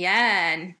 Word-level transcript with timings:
Ayan. 0.00 0.80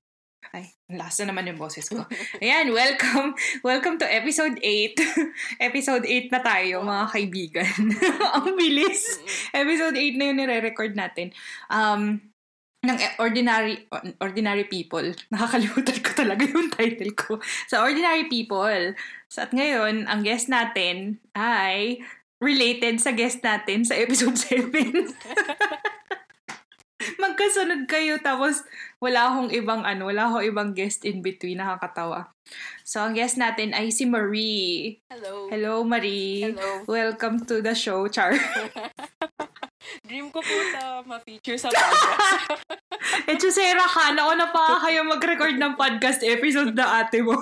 Ay, 0.56 0.72
last 0.96 1.20
na 1.20 1.28
naman 1.28 1.44
yung 1.44 1.60
boses 1.60 1.84
ko. 1.92 2.08
Ayan, 2.40 2.72
welcome. 2.72 3.36
Welcome 3.68 4.00
to 4.00 4.08
episode 4.08 4.56
8. 4.56 4.96
episode 5.68 6.08
8 6.08 6.32
na 6.32 6.40
tayo, 6.40 6.80
mga 6.80 7.06
kaibigan. 7.12 7.84
Ang 8.40 8.56
bilis. 8.56 9.20
Episode 9.52 9.92
8 9.92 10.16
na 10.16 10.24
yung 10.24 10.38
nire-record 10.40 10.96
natin. 10.96 11.36
Um, 11.68 12.32
ng 12.80 12.96
ordinary 13.20 13.84
ordinary 14.24 14.64
people. 14.64 15.04
Nakakalimutan 15.28 16.00
ko 16.00 16.10
talaga 16.16 16.48
yung 16.48 16.72
title 16.72 17.12
ko. 17.12 17.36
Sa 17.68 17.76
so, 17.76 17.84
ordinary 17.84 18.24
people. 18.32 18.96
So, 19.28 19.44
at 19.44 19.52
ngayon, 19.52 20.08
ang 20.08 20.24
guest 20.24 20.48
natin 20.48 21.20
ay 21.36 22.00
related 22.40 23.04
sa 23.04 23.12
guest 23.12 23.44
natin 23.44 23.84
sa 23.84 24.00
episode 24.00 24.40
7. 24.40 25.12
Magkasunod 27.40 27.88
kayo 27.88 28.20
tapos 28.20 28.60
wala 29.00 29.32
akong 29.32 29.48
ibang 29.48 29.80
ano, 29.80 30.12
wala 30.12 30.28
akong 30.28 30.44
ibang 30.44 30.70
guest 30.76 31.08
in 31.08 31.24
between. 31.24 31.56
Nakakatawa. 31.56 32.28
So, 32.84 33.00
ang 33.00 33.16
guest 33.16 33.40
natin 33.40 33.72
ay 33.72 33.88
si 33.88 34.04
Marie. 34.04 35.00
Hello. 35.08 35.48
Hello, 35.48 35.80
Marie. 35.80 36.52
Hello. 36.52 36.84
Welcome 36.84 37.40
to 37.48 37.64
the 37.64 37.72
show, 37.72 38.04
Char. 38.12 38.36
Dream 40.04 40.28
ko 40.28 40.44
po 40.44 40.56
sa 40.76 41.00
ma-feature 41.00 41.56
sa 41.56 41.72
podcast. 41.72 42.60
eh, 43.24 43.40
Chusera 43.40 43.88
ka. 43.88 44.12
Naku 44.12 44.36
na 44.36 44.52
pa 44.52 44.76
kayo 44.84 45.00
mag-record 45.08 45.56
ng 45.56 45.80
podcast 45.80 46.20
episode 46.20 46.76
na 46.76 47.00
ate 47.00 47.24
mo. 47.24 47.40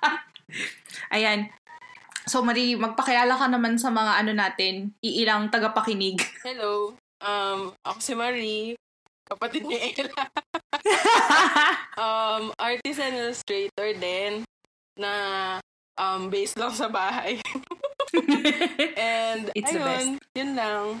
Ayan. 1.16 1.48
So, 2.28 2.44
Marie, 2.44 2.76
magpakilala 2.76 3.32
ka 3.32 3.48
naman 3.48 3.80
sa 3.80 3.88
mga 3.88 4.20
ano 4.20 4.36
natin, 4.36 4.92
iilang 5.00 5.48
tagapakinig. 5.48 6.20
Hello. 6.44 6.92
Um, 7.24 7.72
ako 7.80 7.98
si 8.04 8.12
Marie, 8.12 8.76
kapatid 9.30 9.62
ni 9.64 9.78
Ella. 9.78 10.24
um, 12.02 12.50
artist 12.58 12.98
and 12.98 13.14
illustrator 13.14 13.88
din 13.94 14.42
na 14.98 15.12
um, 15.94 16.26
based 16.26 16.58
lang 16.58 16.74
sa 16.74 16.90
bahay. 16.90 17.38
and 18.98 19.54
It's 19.54 19.70
ayun, 19.70 20.18
yun 20.34 20.50
lang. 20.58 20.98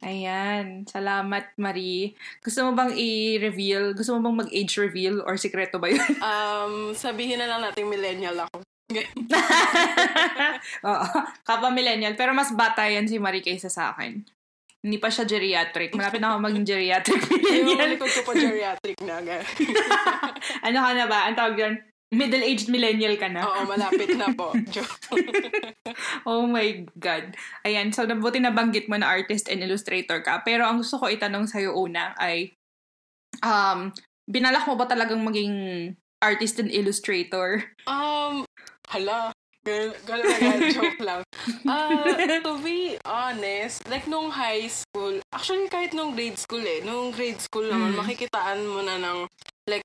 Ayan. 0.00 0.88
Salamat, 0.88 1.52
Marie. 1.60 2.16
Gusto 2.40 2.64
mo 2.64 2.72
bang 2.72 2.92
i-reveal? 2.96 3.92
Gusto 3.92 4.16
mo 4.16 4.24
bang 4.28 4.48
mag-age 4.48 4.80
reveal 4.80 5.20
or 5.24 5.36
sikreto 5.36 5.76
ba 5.76 5.92
yun? 5.92 6.00
Um, 6.20 6.92
sabihin 6.96 7.40
na 7.40 7.48
lang 7.48 7.60
natin 7.64 7.88
millennial 7.88 8.48
ako. 8.48 8.64
Oo. 10.88 11.06
Kapa 11.44 11.68
millennial. 11.72 12.16
Pero 12.16 12.32
mas 12.32 12.52
bata 12.52 12.88
yan 12.88 13.08
si 13.08 13.20
Marie 13.20 13.44
kaysa 13.44 13.68
sa 13.68 13.92
akin. 13.92 14.24
Hindi 14.80 14.96
pa 14.96 15.12
siya 15.12 15.28
geriatric. 15.28 15.92
Malapit 15.92 16.20
na 16.24 16.32
ako 16.32 16.38
maging 16.48 16.64
geriatric 16.64 17.20
millennial. 17.30 17.88
likod 17.92 18.08
ko 18.08 18.20
pa 18.24 18.32
geriatric 18.32 18.98
na. 19.04 19.20
ano 20.66 20.78
ka 20.80 20.90
na 20.96 21.04
ba? 21.04 21.28
Ang 21.28 21.36
tawag 21.36 21.54
dyan? 21.60 21.74
Middle-aged 22.10 22.72
millennial 22.72 23.14
ka 23.20 23.28
na? 23.30 23.44
Oo, 23.46 23.70
malapit 23.70 24.10
na 24.18 24.32
po. 24.34 24.50
Oh 26.24 26.46
my 26.46 26.86
God. 26.96 27.34
Ayan, 27.66 27.90
so 27.90 28.06
nabuti 28.06 28.38
nabanggit 28.38 28.86
mo 28.86 28.96
na 28.96 29.10
artist 29.10 29.50
and 29.50 29.62
illustrator 29.62 30.22
ka. 30.22 30.40
Pero 30.46 30.64
ang 30.64 30.80
gusto 30.80 30.96
ko 30.98 31.10
itanong 31.10 31.46
sa'yo 31.50 31.74
una 31.76 32.14
ay, 32.16 32.54
um, 33.42 33.90
binalak 34.26 34.64
mo 34.66 34.78
ba 34.78 34.86
talagang 34.86 35.20
maging 35.22 35.54
artist 36.22 36.58
and 36.62 36.70
illustrator? 36.70 37.62
Um, 37.86 38.46
hala. 38.90 39.34
Ganun 39.60 39.92
na 40.24 40.36
yan, 40.40 40.60
joke 40.76 41.00
lang. 41.04 41.20
Uh, 41.68 42.40
to 42.40 42.56
be 42.64 42.96
honest, 43.04 43.84
like 43.92 44.08
nung 44.08 44.32
high 44.32 44.64
school, 44.66 45.20
actually 45.30 45.68
kahit 45.68 45.92
nung 45.92 46.16
grade 46.16 46.40
school 46.40 46.64
eh, 46.64 46.80
nung 46.80 47.12
grade 47.12 47.36
school 47.38 47.68
naman, 47.68 47.92
Mm. 47.92 47.98
makikitaan 48.00 48.60
mo 48.64 48.80
na 48.80 48.96
ng, 48.96 49.28
like, 49.68 49.84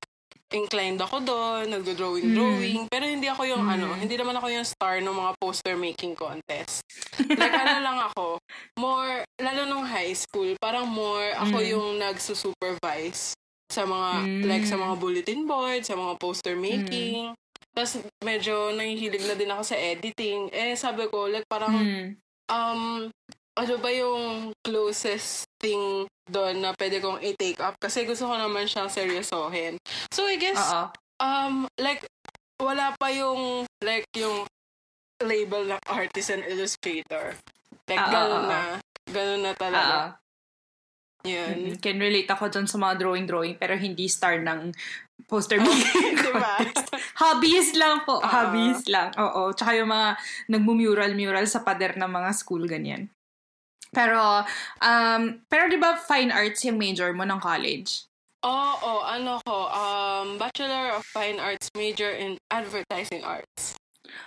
inclined 0.54 1.02
ako 1.02 1.20
doon, 1.20 1.68
Mm. 1.68 1.72
nagdo-drawing-drawing, 1.76 2.88
pero 2.88 3.04
hindi 3.04 3.28
ako 3.28 3.44
yung 3.44 3.68
Mm. 3.68 3.74
ano, 3.76 3.88
hindi 4.00 4.16
naman 4.16 4.40
ako 4.40 4.48
yung 4.48 4.64
star 4.64 5.04
ng 5.04 5.12
mga 5.12 5.32
poster 5.38 5.76
making 5.76 6.16
contest. 6.16 6.80
Like 7.20 7.52
ano 7.52 7.84
lang 7.84 8.00
ako, 8.00 8.40
more, 8.80 9.28
lalo 9.36 9.62
nung 9.68 9.84
high 9.84 10.16
school, 10.16 10.56
parang 10.56 10.88
more 10.88 11.36
ako 11.36 11.60
Mm. 11.60 11.68
yung 11.68 11.88
nagsusupervise 12.00 13.36
sa 13.68 13.84
mga, 13.84 14.10
Mm. 14.24 14.42
like 14.48 14.64
sa 14.64 14.80
mga 14.80 14.94
bulletin 14.96 15.44
board, 15.44 15.84
sa 15.84 16.00
mga 16.00 16.16
poster 16.16 16.56
making. 16.56 17.36
Tapos 17.76 17.92
medyo 18.24 18.72
nangihilig 18.72 19.28
na 19.28 19.36
din 19.36 19.52
ako 19.52 19.64
sa 19.68 19.76
editing. 19.76 20.48
Eh 20.50 20.80
sabi 20.80 21.12
ko, 21.12 21.28
like 21.28 21.44
parang, 21.46 21.76
Hmm. 21.76 22.08
um, 22.48 22.82
ano 23.56 23.74
ba 23.78 23.90
yung 23.92 24.56
closest 24.64 25.44
thing 25.60 26.08
doon 26.26 26.64
na 26.64 26.72
pwede 26.80 27.04
kong 27.04 27.20
i-take 27.20 27.60
up? 27.60 27.76
Kasi 27.78 28.08
gusto 28.08 28.26
ko 28.26 28.36
naman 28.36 28.64
siyang 28.66 28.88
seryosohin. 28.88 29.76
So 30.16 30.24
I 30.26 30.40
guess, 30.40 30.60
Oo. 30.60 30.88
um, 31.20 31.68
like, 31.76 32.08
wala 32.56 32.96
pa 32.96 33.12
yung, 33.12 33.68
like, 33.84 34.08
yung 34.16 34.48
label 35.20 35.68
ng 35.68 35.82
artist 35.86 36.32
and 36.32 36.44
illustrator. 36.48 37.36
Like, 37.88 38.00
Oo, 38.02 38.12
ganun 38.12 38.40
oo. 38.40 38.52
na. 38.52 38.62
Ganun 39.06 39.42
na 39.44 39.54
talaga. 39.54 39.96
Oo. 39.96 40.08
Yun. 41.26 41.74
Mm, 41.74 41.82
Can 41.82 41.98
relate 41.98 42.30
ako 42.30 42.54
dun 42.54 42.68
sa 42.70 42.78
mga 42.78 43.02
drawing-drawing 43.02 43.58
pero 43.58 43.74
hindi 43.74 44.06
star 44.06 44.38
ng 44.40 44.70
poster 45.26 45.58
making 45.58 46.16
diba? 46.22 46.40
contest. 46.62 46.90
Hobbies 47.18 47.70
lang 47.74 48.04
po. 48.06 48.22
Oo. 48.22 48.28
Hobbies 48.28 48.86
lang. 48.90 49.10
Oo. 49.18 49.54
Tsaka 49.54 49.78
yung 49.78 49.90
mga 49.90 50.18
nagmumural-mural 50.52 51.46
sa 51.50 51.62
pader 51.66 51.98
ng 51.98 52.10
mga 52.10 52.30
school, 52.36 52.66
ganyan. 52.70 53.10
Pero, 53.96 54.20
um, 54.84 55.22
pero 55.48 55.72
di 55.72 55.80
ba 55.80 55.96
fine 55.96 56.28
arts 56.30 56.68
yung 56.68 56.76
major 56.76 57.16
mo 57.16 57.24
ng 57.24 57.40
college? 57.40 58.06
Oo, 58.46 59.02
ano 59.02 59.42
ko, 59.42 59.72
um, 59.74 60.38
Bachelor 60.38 60.94
of 60.94 61.02
Fine 61.10 61.42
Arts 61.42 61.66
major 61.74 62.14
in 62.14 62.38
Advertising 62.54 63.26
Arts. 63.26 63.74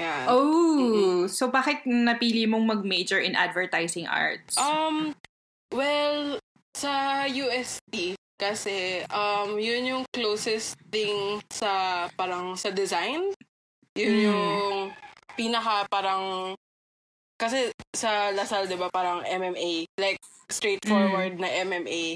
Yan. 0.02 0.26
Oh, 0.26 1.30
so 1.30 1.46
bakit 1.46 1.86
napili 1.86 2.42
mong 2.42 2.66
mag-major 2.66 3.22
in 3.22 3.38
advertising 3.38 4.10
arts? 4.10 4.58
Um, 4.58 5.14
well, 5.70 6.42
sa 6.74 7.24
UST, 7.30 8.18
kasi 8.38 9.02
um, 9.10 9.58
yun 9.58 9.82
yung 9.84 10.04
closest 10.14 10.78
thing 10.88 11.42
sa 11.50 12.06
parang 12.14 12.54
sa 12.54 12.70
design. 12.70 13.34
Yun 13.98 14.14
Mm. 14.14 14.24
yung 14.24 14.42
pinaka 15.34 15.84
parang 15.90 16.54
kasi 17.38 17.70
sa 17.94 18.30
Lasal, 18.30 18.70
'di 18.70 18.78
ba, 18.78 18.90
parang 18.94 19.26
MMA, 19.26 19.86
like 19.98 20.18
straightforward 20.50 21.38
na 21.38 21.50
MMA. 21.50 22.14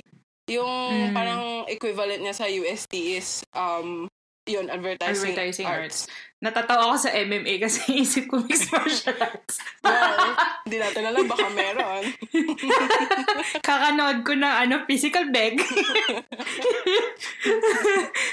Yung 0.50 0.70
Mm. 1.10 1.14
parang 1.14 1.42
equivalent 1.66 2.22
niya 2.22 2.34
sa 2.34 2.46
UST 2.46 3.18
is 3.18 3.42
um 3.54 4.06
yun 4.46 4.66
advertising, 4.66 5.38
Advertising 5.38 5.68
arts. 5.70 6.10
Natatawa 6.42 6.90
ako 6.90 7.06
sa 7.06 7.14
MMA 7.14 7.62
kasi 7.62 7.80
isip 8.02 8.26
ko 8.26 8.42
mixed 8.42 8.66
martial 8.74 9.14
arts. 9.14 9.62
Well, 9.86 10.34
hindi 10.66 10.76
natin 10.82 11.02
alam 11.06 11.30
baka 11.30 11.46
meron. 11.54 12.04
Kakanood 13.66 14.26
ko 14.26 14.34
ng 14.34 14.54
ano, 14.66 14.82
physical 14.90 15.30
bag. 15.30 15.62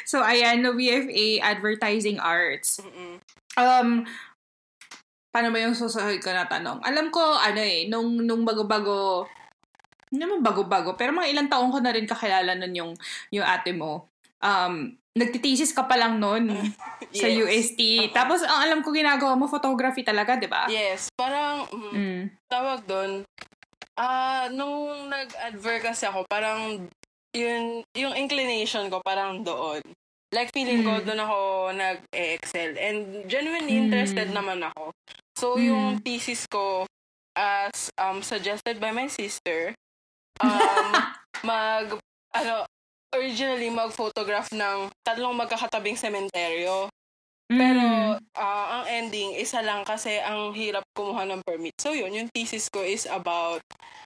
so, 0.10 0.26
ayan, 0.26 0.66
no 0.66 0.74
VFA 0.74 1.46
Advertising 1.46 2.18
Arts. 2.18 2.82
Mm-mm. 2.82 3.22
Um, 3.54 4.10
paano 5.30 5.54
ba 5.54 5.62
yung 5.62 5.78
susunod 5.78 6.18
ko 6.26 6.34
na 6.34 6.50
tanong? 6.50 6.82
Alam 6.82 7.14
ko, 7.14 7.22
ano 7.22 7.62
eh, 7.62 7.86
nung, 7.86 8.26
nung 8.26 8.42
bago-bago, 8.42 9.30
hindi 10.10 10.26
naman 10.26 10.42
bago-bago, 10.42 10.98
pero 10.98 11.14
mga 11.14 11.30
ilang 11.30 11.50
taong 11.54 11.70
ko 11.70 11.78
na 11.78 11.94
rin 11.94 12.10
kakilala 12.10 12.58
nun 12.58 12.74
yung, 12.74 12.92
yung 13.30 13.46
ate 13.46 13.70
mo. 13.70 14.10
Um, 14.42 14.98
nagtitesis 15.20 15.76
ka 15.76 15.84
pa 15.84 16.00
lang 16.00 16.18
sa 17.20 17.28
Yes. 17.28 17.38
UST. 17.76 17.82
Oo. 18.08 18.16
Tapos, 18.16 18.40
ang 18.42 18.64
alam 18.64 18.80
ko 18.80 18.96
ginagawa 18.96 19.36
mo, 19.36 19.52
photography 19.52 20.02
talaga, 20.08 20.40
di 20.40 20.48
ba? 20.48 20.72
Yes, 20.72 21.12
parang 21.14 21.68
mm, 21.68 21.92
Mm. 21.92 22.22
tawag 22.48 22.80
doon, 22.88 23.12
ah, 24.00 24.48
nung 24.50 25.12
nag-adver 25.12 25.84
kasi 25.84 26.08
ako, 26.08 26.24
parang, 26.26 26.88
yun, 27.36 27.84
yung 27.94 28.16
inclination 28.16 28.88
ko, 28.88 29.04
parang 29.04 29.44
doon. 29.44 29.84
Like, 30.30 30.54
feeling 30.54 30.86
ko, 30.86 31.02
Mm. 31.02 31.06
doon 31.10 31.22
ako 31.26 31.38
nag-excel. 31.74 32.78
And 32.78 33.26
genuinely 33.26 33.76
Mm. 33.76 33.84
interested 33.90 34.30
naman 34.30 34.62
ako. 34.62 34.94
So, 35.36 35.58
Mm. 35.58 35.66
yung 35.66 35.86
thesis 36.06 36.46
ko, 36.46 36.86
as 37.34 37.90
um, 37.98 38.22
suggested 38.22 38.78
by 38.78 38.94
my 38.94 39.10
sister, 39.10 39.74
um, 40.46 40.94
mag, 41.42 41.98
ano, 42.38 42.69
originally, 43.12 43.70
mag-photograph 43.70 44.50
ng 44.52 44.90
tatlong 45.02 45.34
magkakatabing 45.34 45.96
sementeryo. 45.96 46.88
Pero, 47.50 47.82
Mm. 47.82 48.22
ah, 48.36 48.68
ang 48.72 48.86
ending, 48.86 49.34
isa 49.34 49.60
lang 49.60 49.82
kasi 49.82 50.22
ang 50.22 50.54
hirap 50.54 50.86
kumuha 50.94 51.26
ng 51.26 51.42
permit. 51.42 51.74
So, 51.76 51.92
yun, 51.92 52.14
yung 52.14 52.30
thesis 52.30 52.70
ko 52.70 52.82
is 52.82 53.06
about 53.06 53.66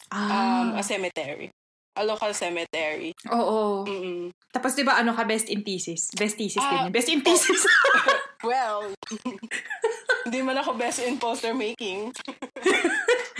um, 0.10 0.32
ah, 0.72 0.80
a 0.80 0.84
cemetery. 0.84 1.52
A 1.94 2.02
local 2.02 2.32
cemetery. 2.32 3.12
oo. 3.28 3.84
Mm-mm. 3.84 4.32
Tapos, 4.50 4.74
di 4.74 4.82
ba, 4.82 4.96
ano 4.96 5.12
ka, 5.12 5.28
best 5.28 5.46
in 5.46 5.62
thesis? 5.62 6.10
Best 6.12 6.40
thesis 6.40 6.58
Ah, 6.58 6.70
din 6.72 6.80
yun. 6.88 6.92
Best 6.92 7.10
in 7.10 7.22
thesis. 7.22 7.62
Well, 8.44 8.92
hindi 10.28 10.40
man 10.42 10.60
ako 10.60 10.76
best 10.76 11.00
in 11.00 11.16
poster 11.16 11.56
making. 11.56 12.12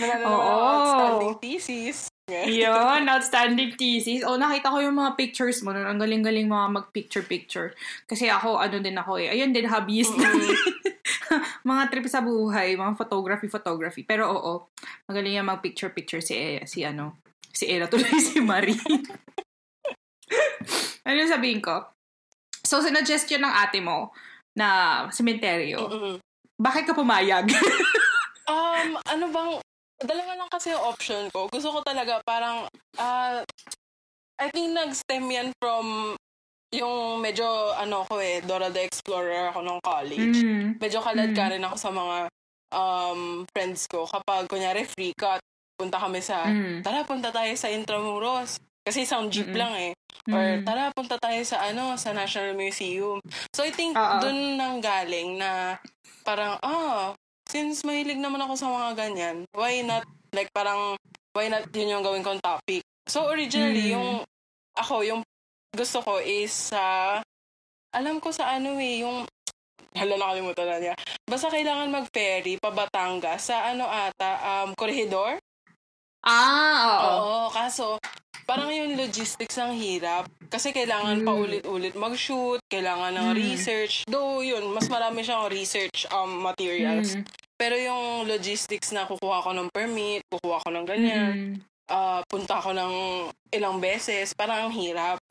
naman 0.00 0.24
ako 0.24 0.56
outstanding 0.64 1.34
thesis. 1.38 2.08
Yun, 2.24 3.04
outstanding 3.04 3.76
thesis. 3.76 4.24
O, 4.24 4.40
nakita 4.40 4.72
ko 4.72 4.80
yung 4.80 4.96
mga 4.96 5.12
pictures 5.12 5.60
mo 5.60 5.76
nun. 5.76 5.84
Ang 5.84 6.00
galing-galing 6.00 6.48
mga 6.48 6.80
mag-picture-picture. 6.80 7.76
Kasi 8.08 8.32
ako, 8.32 8.56
ano 8.56 8.80
din 8.80 8.96
ako 8.96 9.20
eh. 9.20 9.28
Ayun 9.28 9.52
din, 9.52 9.68
hobbyist 9.68 10.16
na 10.16 10.32
din. 10.40 10.56
mga 11.68 11.92
trip 11.92 12.08
sa 12.08 12.24
buhay, 12.24 12.80
mga 12.80 12.96
photography-photography. 12.96 14.08
Pero 14.08 14.32
oo, 14.32 14.72
magaling 15.04 15.36
yung 15.36 15.52
mag-picture-picture 15.52 16.24
si, 16.24 16.64
si 16.64 16.80
ano, 16.80 17.20
si 17.52 17.68
Era 17.68 17.92
tuloy 17.92 18.16
si 18.24 18.40
Marie. 18.40 18.80
ano 21.04 21.16
yung 21.20 21.32
sabihin 21.32 21.60
ko? 21.60 21.92
So, 22.64 22.80
sinuggest 22.80 23.28
yun 23.28 23.44
ng 23.44 23.52
ate 23.52 23.84
mo 23.84 24.16
na 24.56 24.68
sementeryo. 25.12 25.92
Mm-mm. 25.92 26.16
Bakit 26.56 26.88
ka 26.88 26.96
pumayag? 26.96 27.52
Um, 28.48 28.96
ano 29.04 29.24
bang, 29.28 29.60
dalawa 30.02 30.32
lang 30.34 30.50
kasi 30.50 30.74
yung 30.74 30.84
option 30.84 31.30
ko. 31.30 31.46
Gusto 31.46 31.70
ko 31.70 31.80
talaga 31.84 32.18
parang, 32.24 32.66
ah, 32.98 33.44
I 34.40 34.50
think 34.50 34.74
nag-stem 34.74 35.30
yan 35.30 35.48
from 35.62 36.16
yung 36.74 37.22
medyo, 37.22 37.46
ano 37.78 38.02
ko 38.10 38.18
eh, 38.18 38.42
Dora 38.42 38.66
the 38.66 38.82
Explorer 38.82 39.54
ako 39.54 39.62
nung 39.62 39.78
college. 39.78 40.42
Mm. 40.42 40.82
Medyo 40.82 40.98
kalad 40.98 41.30
ka 41.30 41.54
rin 41.54 41.62
ako 41.62 41.76
sa 41.78 41.90
mga 41.94 42.16
um, 42.74 43.46
friends 43.54 43.86
ko. 43.86 44.02
Kapag, 44.10 44.50
kunyari, 44.50 44.82
free 44.82 45.14
cut, 45.14 45.38
punta 45.78 46.02
kami 46.02 46.18
sa, 46.18 46.42
Mm. 46.50 46.82
tara, 46.82 47.06
punta 47.06 47.30
tayo 47.30 47.54
sa 47.54 47.70
Intramuros. 47.70 48.58
Kasi 48.82 49.06
isang 49.06 49.30
jeep 49.30 49.48
Mm-mm. 49.48 49.60
lang 49.62 49.74
eh. 49.78 49.92
Or, 50.28 50.42
Mm. 50.58 50.66
tara, 50.66 50.90
punta 50.90 51.14
tayo 51.16 51.38
sa, 51.46 51.62
ano, 51.62 51.94
sa 51.94 52.10
National 52.10 52.58
Museum. 52.58 53.22
So, 53.54 53.62
I 53.62 53.70
think, 53.70 53.94
Oo. 53.94 54.18
dun 54.18 54.58
nang 54.58 54.82
galing 54.82 55.38
na, 55.38 55.78
parang, 56.26 56.58
ah, 56.58 57.14
since 57.54 57.86
mahilig 57.86 58.18
naman 58.18 58.42
ako 58.42 58.58
sa 58.58 58.66
mga 58.66 58.90
ganyan, 58.98 59.36
why 59.54 59.78
not, 59.86 60.02
like, 60.34 60.50
parang, 60.50 60.98
why 61.30 61.46
not 61.46 61.62
yun 61.70 61.94
yung 61.94 62.02
gawin 62.02 62.26
kong 62.26 62.42
topic? 62.42 62.82
So, 63.06 63.30
originally, 63.30 63.94
Mm. 63.94 63.94
yung, 63.94 64.08
ako, 64.74 65.06
yung 65.06 65.22
gusto 65.70 66.02
ko 66.02 66.18
is 66.18 66.50
sa, 66.50 67.22
alam 67.94 68.18
ko 68.18 68.34
sa 68.34 68.58
ano 68.58 68.74
eh, 68.82 69.06
yung, 69.06 69.22
hala 69.98 70.18
nakalimutan 70.18 70.66
na 70.66 70.78
niya. 70.82 70.94
Basta 71.22 71.46
kailangan 71.46 71.94
mag-ferry 71.94 72.58
pa 72.58 72.74
Batangas 72.74 73.46
sa 73.46 73.70
ano 73.70 73.86
ata, 73.86 74.66
um, 74.66 74.74
Corregidor? 74.74 75.38
Ah, 76.26 76.82
oo. 76.82 77.06
Oo, 77.06 77.38
kaso 77.54 78.02
parang 78.44 78.68
yung 78.74 78.98
logistics 78.98 79.54
ang 79.56 79.72
hirap. 79.78 80.26
Kasi 80.50 80.74
kailangan 80.74 81.22
Mm. 81.22 81.26
pa 81.26 81.32
ulit-ulit 81.32 81.94
mag-shoot, 81.94 82.58
kailangan 82.66 83.14
ng 83.14 83.28
Mm. 83.30 83.38
research. 83.38 84.02
Though 84.04 84.42
yun, 84.42 84.66
mas 84.74 84.90
marami 84.90 85.22
siyang 85.22 85.46
research 85.46 86.04
um, 86.10 86.42
materials. 86.42 87.14
Mm. 87.14 87.24
Pero 87.54 87.78
yung 87.78 88.26
logistics 88.26 88.90
na 88.90 89.06
kukuha 89.06 89.42
ko 89.42 89.50
ng 89.54 89.70
permit, 89.70 90.26
kukuha 90.26 90.58
ko 90.62 90.68
ng 90.74 90.86
ganyan, 90.86 91.32
Mm. 91.34 91.54
ah, 91.86 92.20
punta 92.26 92.58
ko 92.58 92.74
ng 92.74 92.92
ilang 93.54 93.78
beses, 93.78 94.34
parang 94.34 94.68
ang 94.68 94.74
hirap. 94.74 95.22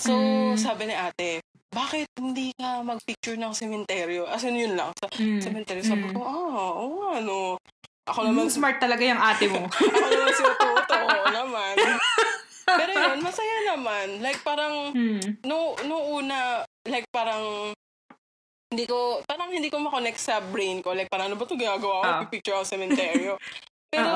So, 0.00 0.12
Mm. 0.16 0.56
sabi 0.56 0.82
ni 0.88 0.96
ate, 0.96 1.40
bakit 1.70 2.08
hindi 2.18 2.52
ka 2.56 2.84
mag-picture 2.84 3.40
ng 3.40 3.52
sementeryo? 3.56 4.28
As 4.28 4.44
in, 4.44 4.56
yun 4.56 4.76
lang. 4.76 4.92
Sa 4.96 5.08
Mm. 5.16 5.40
sementeryo, 5.40 5.82
sabi 5.84 6.04
Mm. 6.08 6.12
ko, 6.12 6.18
ah, 6.24 6.72
oo, 6.76 6.96
ano. 7.14 7.56
Ako 8.10 8.20
Mm, 8.24 8.28
naman, 8.32 8.46
smart 8.50 8.76
talaga 8.80 9.04
yung 9.06 9.20
ate 9.22 9.46
mo. 9.48 9.64
ako 9.96 10.06
naman 10.08 10.32
si 10.34 10.42
Ototo, 10.42 10.94
oo 10.98 11.26
naman. 11.30 11.74
Pero 12.80 12.90
yun, 12.90 13.18
masaya 13.22 13.56
naman. 13.70 14.06
Like, 14.20 14.40
parang, 14.42 14.92
mm. 14.94 15.42
no, 15.46 15.74
no 15.86 15.96
una, 16.18 16.62
like, 16.86 17.06
parang, 17.10 17.72
hindi 18.70 18.86
ko, 18.86 19.20
parang 19.26 19.50
hindi 19.50 19.66
ko 19.66 19.82
makonect 19.82 20.18
sa 20.22 20.38
brain 20.38 20.78
ko. 20.80 20.94
Like, 20.94 21.10
parang, 21.10 21.30
ano 21.30 21.36
ba 21.36 21.44
ito 21.44 21.58
ginagawa 21.58 21.96
ko? 22.00 22.06
Ah. 22.06 22.20
Pipicture 22.24 22.54
ako 22.54 22.64
sa 22.64 22.72
sementeryo. 22.78 23.34
Pero, 23.92 24.10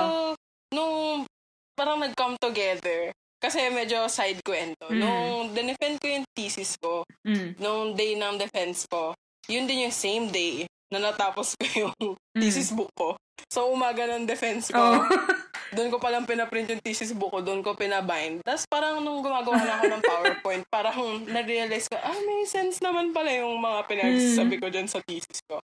nung, 0.70 1.26
parang 1.74 1.98
nag-come 1.98 2.38
together, 2.38 3.10
kasi 3.42 3.66
medyo 3.68 4.06
side 4.08 4.40
kwento. 4.40 4.88
Mm. 4.88 5.00
Nung 5.02 5.52
dinefend 5.52 5.98
ko 6.00 6.06
yung 6.08 6.24
thesis 6.32 6.78
ko, 6.80 7.04
Mm. 7.26 7.58
nung 7.58 7.92
day 7.92 8.14
ng 8.14 8.38
defense 8.38 8.86
ko, 8.88 9.12
yun 9.50 9.68
din 9.68 9.90
yung 9.90 9.92
same 9.92 10.30
day 10.32 10.64
na 10.90 10.98
natapos 11.02 11.54
ko 11.54 11.64
yung 11.81 11.94
Mm. 12.34 12.40
thesis 12.40 12.70
book 12.70 12.90
ko. 12.92 13.14
So, 13.46 13.69
umaga 13.69 14.04
ng 14.06 14.26
defense 14.26 14.69
ko, 14.69 14.78
Oh. 14.81 14.98
doon 15.75 15.90
ko 15.90 15.98
palang 15.98 16.22
pinaprint 16.22 16.69
yung 16.69 16.81
thesis 16.81 17.10
book 17.10 17.31
ko, 17.31 17.40
doon 17.40 17.60
ko 17.60 17.75
pinabind. 17.75 18.42
Tapos 18.42 18.62
parang 18.64 18.98
nung 18.98 19.20
gumagawa 19.20 19.54
na 19.56 19.75
ako 19.76 19.84
ng 19.88 20.02
PowerPoint, 20.10 20.64
parang 20.69 20.98
na-realize 21.25 21.86
ko, 21.86 21.96
ah, 21.96 22.14
may 22.16 22.42
sense 22.44 22.78
naman 22.78 23.10
pala 23.10 23.31
yung 23.31 23.54
mga 23.56 23.86
pinagsasabi 23.86 24.58
ko 24.58 24.66
dyan 24.69 24.86
sa 24.86 24.98
thesis 25.00 25.38
ko. 25.44 25.58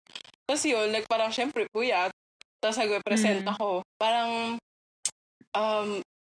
Tapos 0.46 0.64
yun, 0.64 0.90
like 0.90 1.06
parang 1.06 1.30
syempre 1.30 1.66
puyat, 1.68 2.10
tapos 2.58 2.78
nag-present 2.78 3.42
Mm. 3.42 3.52
ako. 3.52 3.82
Parang, 3.96 4.58
um, 5.54 5.90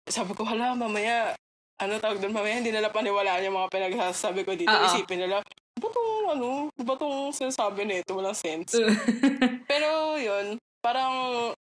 sabi 0.05 0.33
ko, 0.33 0.43
hala, 0.45 0.73
mamaya, 0.73 1.35
ano 1.77 1.99
tawag 1.99 2.19
doon, 2.19 2.31
mamaya 2.33 2.55
hindi 2.55 2.71
nila 2.71 2.91
paniwalaan 2.91 3.43
yung 3.45 3.57
mga 3.57 3.71
pinagsasabi 3.71 4.43
ko 4.43 4.55
dito. 4.55 4.71
Oo. 4.71 4.87
Isipin 4.89 5.19
nila, 5.21 5.43
ba 5.85 5.89
tong, 5.93 6.13
ano, 6.33 6.49
ba 6.81 6.95
tong 6.97 7.17
sinasabi 7.31 7.85
nito, 7.85 8.17
walang 8.17 8.33
sense. 8.33 8.73
Pero 9.71 10.17
yun, 10.17 10.57
parang 10.81 11.13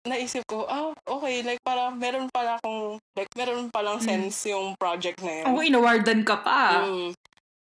naisip 0.02 0.42
ko, 0.46 0.66
ah, 0.66 0.90
okay, 1.06 1.42
like 1.42 1.62
parang 1.62 1.94
meron 1.94 2.26
pala 2.28 2.58
akong, 2.58 2.98
like 3.14 3.30
meron 3.34 3.70
palang 3.70 3.98
Mm. 3.98 4.06
sense 4.06 4.50
yung 4.50 4.74
project 4.74 5.22
na 5.22 5.42
yun. 5.42 5.46
Ako, 5.46 5.58
inawardan 5.62 6.20
ka 6.26 6.42
pa. 6.42 6.86
Mm. 6.86 7.10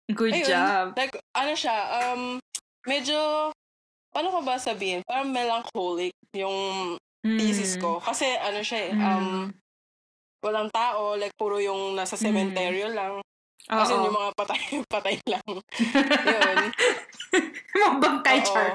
Good 0.05 0.31
Ayun, 0.31 0.47
job. 0.47 0.85
Like, 0.93 1.17
ano 1.33 1.53
siya, 1.57 1.75
um, 1.97 2.37
medyo, 2.85 3.49
paano 4.13 4.29
ko 4.29 4.39
ba 4.45 4.55
sabihin? 4.55 5.01
Parang 5.01 5.33
melancholic 5.33 6.13
yung 6.31 6.55
Mm. 7.25 7.39
thesis 7.41 7.73
ko. 7.81 7.97
Kasi 7.97 8.29
ano 8.37 8.61
siya 8.61 8.79
eh, 8.85 8.93
Mm. 8.93 9.01
um, 9.01 9.27
walang 10.45 10.69
tao, 10.69 11.17
like 11.17 11.33
puro 11.33 11.57
yung 11.57 11.97
nasa 11.97 12.13
cementerio 12.13 12.93
lang. 12.93 13.24
Oo. 13.73 14.05
yung 14.05 14.13
mga 14.13 14.31
patay, 14.37 14.61
patay 14.93 15.15
lang. 15.25 15.45
Yun. 16.29 16.57
Mga 17.73 17.95
bangkay 17.97 18.37
Oo. 18.41 18.45
char. 18.45 18.69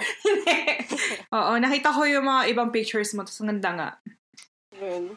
Oo, 1.38 1.52
nakita 1.62 1.94
ko 1.94 2.02
yung 2.02 2.26
mga 2.26 2.42
ibang 2.50 2.74
pictures 2.74 3.14
mo. 3.14 3.22
Tapos 3.22 3.38
ang 3.38 3.54
ganda 3.54 3.70
nga. 3.76 3.90
Yun. 4.74 5.14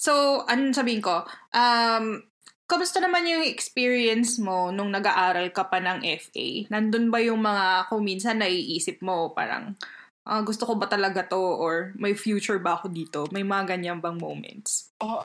So, 0.00 0.44
anong 0.48 0.72
sabihin 0.72 1.04
ko? 1.04 1.28
Um, 1.52 2.24
kamusta 2.64 3.04
naman 3.04 3.28
yung 3.28 3.44
experience 3.44 4.40
mo 4.40 4.72
nung 4.72 4.88
nag-aaral 4.88 5.52
ka 5.52 5.68
pa 5.68 5.76
ng 5.76 6.00
FA? 6.16 6.64
Nandun 6.72 7.12
ba 7.12 7.20
yung 7.20 7.44
mga, 7.44 7.92
kung 7.92 8.00
minsan 8.00 8.40
naiisip 8.40 9.04
mo, 9.04 9.36
parang, 9.36 9.76
ah, 10.24 10.40
gusto 10.40 10.64
ko 10.64 10.80
ba 10.80 10.88
talaga 10.88 11.20
to? 11.28 11.36
Or 11.36 11.92
may 12.00 12.16
future 12.16 12.56
ba 12.56 12.80
ako 12.80 12.88
dito? 12.88 13.28
May 13.28 13.44
mga 13.44 13.76
ganyan 13.76 14.00
bang 14.00 14.16
moments? 14.16 14.88
Oo. 15.04 15.20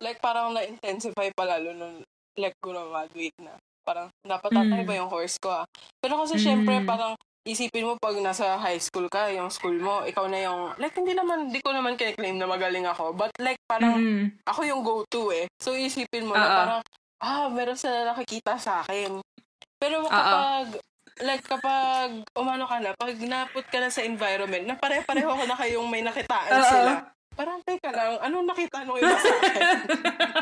Like, 0.00 0.18
parang 0.18 0.56
na-intensify 0.56 1.28
pa 1.36 1.44
lalo 1.44 1.76
nung 1.76 2.00
like 2.40 2.56
graduate 2.64 3.36
na. 3.36 3.60
Parang, 3.84 4.08
dapat 4.24 4.48
tatay 4.48 4.80
Mm. 4.80 4.88
ba 4.88 4.94
yung 4.96 5.10
course 5.12 5.36
ko 5.36 5.52
ah. 5.52 5.64
Pero 6.00 6.16
kasi 6.24 6.40
Mm. 6.40 6.44
syempre, 6.44 6.74
parang 6.88 7.12
isipin 7.44 7.84
mo 7.84 8.00
pag 8.00 8.16
nasa 8.20 8.56
high 8.56 8.80
school 8.80 9.08
ka, 9.12 9.28
yung 9.28 9.52
school 9.52 9.76
mo, 9.76 10.00
ikaw 10.04 10.24
na 10.28 10.40
yung, 10.40 10.72
like, 10.80 10.96
hindi 10.96 11.12
naman, 11.12 11.52
hindi 11.52 11.60
ko 11.60 11.72
naman 11.72 12.00
kine-claim 12.00 12.36
na 12.40 12.48
magaling 12.48 12.88
ako. 12.88 13.12
But 13.12 13.32
like, 13.36 13.60
parang, 13.68 14.00
Mm. 14.00 14.40
ako 14.48 14.60
yung 14.64 14.80
go-to 14.80 15.32
eh. 15.36 15.44
So, 15.60 15.76
isipin 15.76 16.24
mo 16.28 16.36
na 16.36 16.48
Oo. 16.48 16.56
parang, 16.56 16.80
ah, 17.20 17.48
meron 17.52 17.76
sila 17.76 18.08
nakikita 18.08 18.56
sa 18.56 18.80
akin. 18.80 19.20
Pero 19.80 20.04
kapag, 20.08 20.80
like, 21.20 21.44
kapag 21.44 22.24
umano 22.32 22.64
ka 22.64 22.76
na, 22.80 22.92
pag 22.96 23.16
naput 23.20 23.64
ka 23.68 23.80
na 23.80 23.92
sa 23.92 24.00
environment, 24.00 24.64
na 24.64 24.76
pare-pareho 24.76 25.28
ko 25.28 25.44
na 25.44 25.56
kayong 25.56 25.88
may 25.88 26.00
nakitaan 26.00 26.56
Oo. 26.56 26.64
sila. 26.64 26.92
Parang, 27.36 27.62
teka 27.62 27.90
lang, 27.94 28.18
anong 28.20 28.46
nakita 28.50 28.82
nung 28.82 28.98
iba 28.98 29.14
sa 29.14 29.30
akin? 29.38 29.62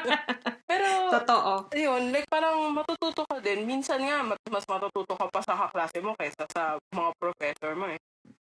Pero, 0.70 0.88
Totoo. 1.12 1.52
ayun, 1.72 2.12
like, 2.12 2.28
parang 2.28 2.72
matututo 2.72 3.24
ka 3.24 3.40
din. 3.40 3.64
Minsan 3.64 4.04
nga, 4.04 4.20
mas 4.24 4.64
matututo 4.68 5.16
ka 5.16 5.26
pa 5.32 5.40
sa 5.44 5.56
kaklase 5.56 6.00
mo 6.04 6.12
kaysa 6.16 6.44
sa 6.52 6.76
mga 6.92 7.10
professor 7.16 7.72
mo 7.76 7.88
eh. 7.88 8.00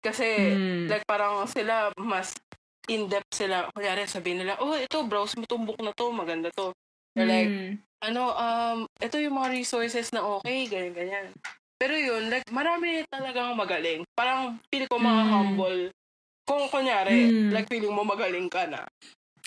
Kasi, 0.02 0.26
Mm. 0.56 0.88
like, 0.90 1.06
parang 1.06 1.46
sila, 1.46 1.94
mas 2.00 2.34
in-depth 2.90 3.34
sila. 3.36 3.70
Kunyari, 3.76 4.10
sabihin 4.10 4.42
nila, 4.46 4.58
oh, 4.62 4.74
ito, 4.74 5.06
browse 5.06 5.38
mo 5.38 5.46
tong 5.46 5.66
book 5.66 5.78
na 5.82 5.94
to, 5.94 6.10
maganda 6.10 6.50
to. 6.54 6.74
Or 7.18 7.26
like, 7.26 7.50
Mm. 7.52 7.78
ano, 8.02 8.24
um, 8.34 8.78
ito 8.98 9.18
yung 9.22 9.38
mga 9.38 9.54
resources 9.54 10.10
na 10.16 10.24
okay, 10.24 10.66
ganyan, 10.66 10.94
ganyan. 10.96 11.28
Pero 11.78 11.94
yun, 11.94 12.32
like, 12.32 12.48
marami 12.50 13.06
talagang 13.12 13.54
magaling. 13.54 14.02
Parang, 14.18 14.58
feel 14.74 14.88
ko 14.90 14.98
mga 14.98 15.24
Mm. 15.26 15.30
humble. 15.30 15.82
Kung 16.50 16.65
kunyari, 16.65 17.29
Mm. 17.29 17.53
like, 17.53 17.70
feeling 17.70 17.94
mo 17.94 18.01
magaling 18.01 18.50
ka 18.50 18.65
na. 18.65 18.82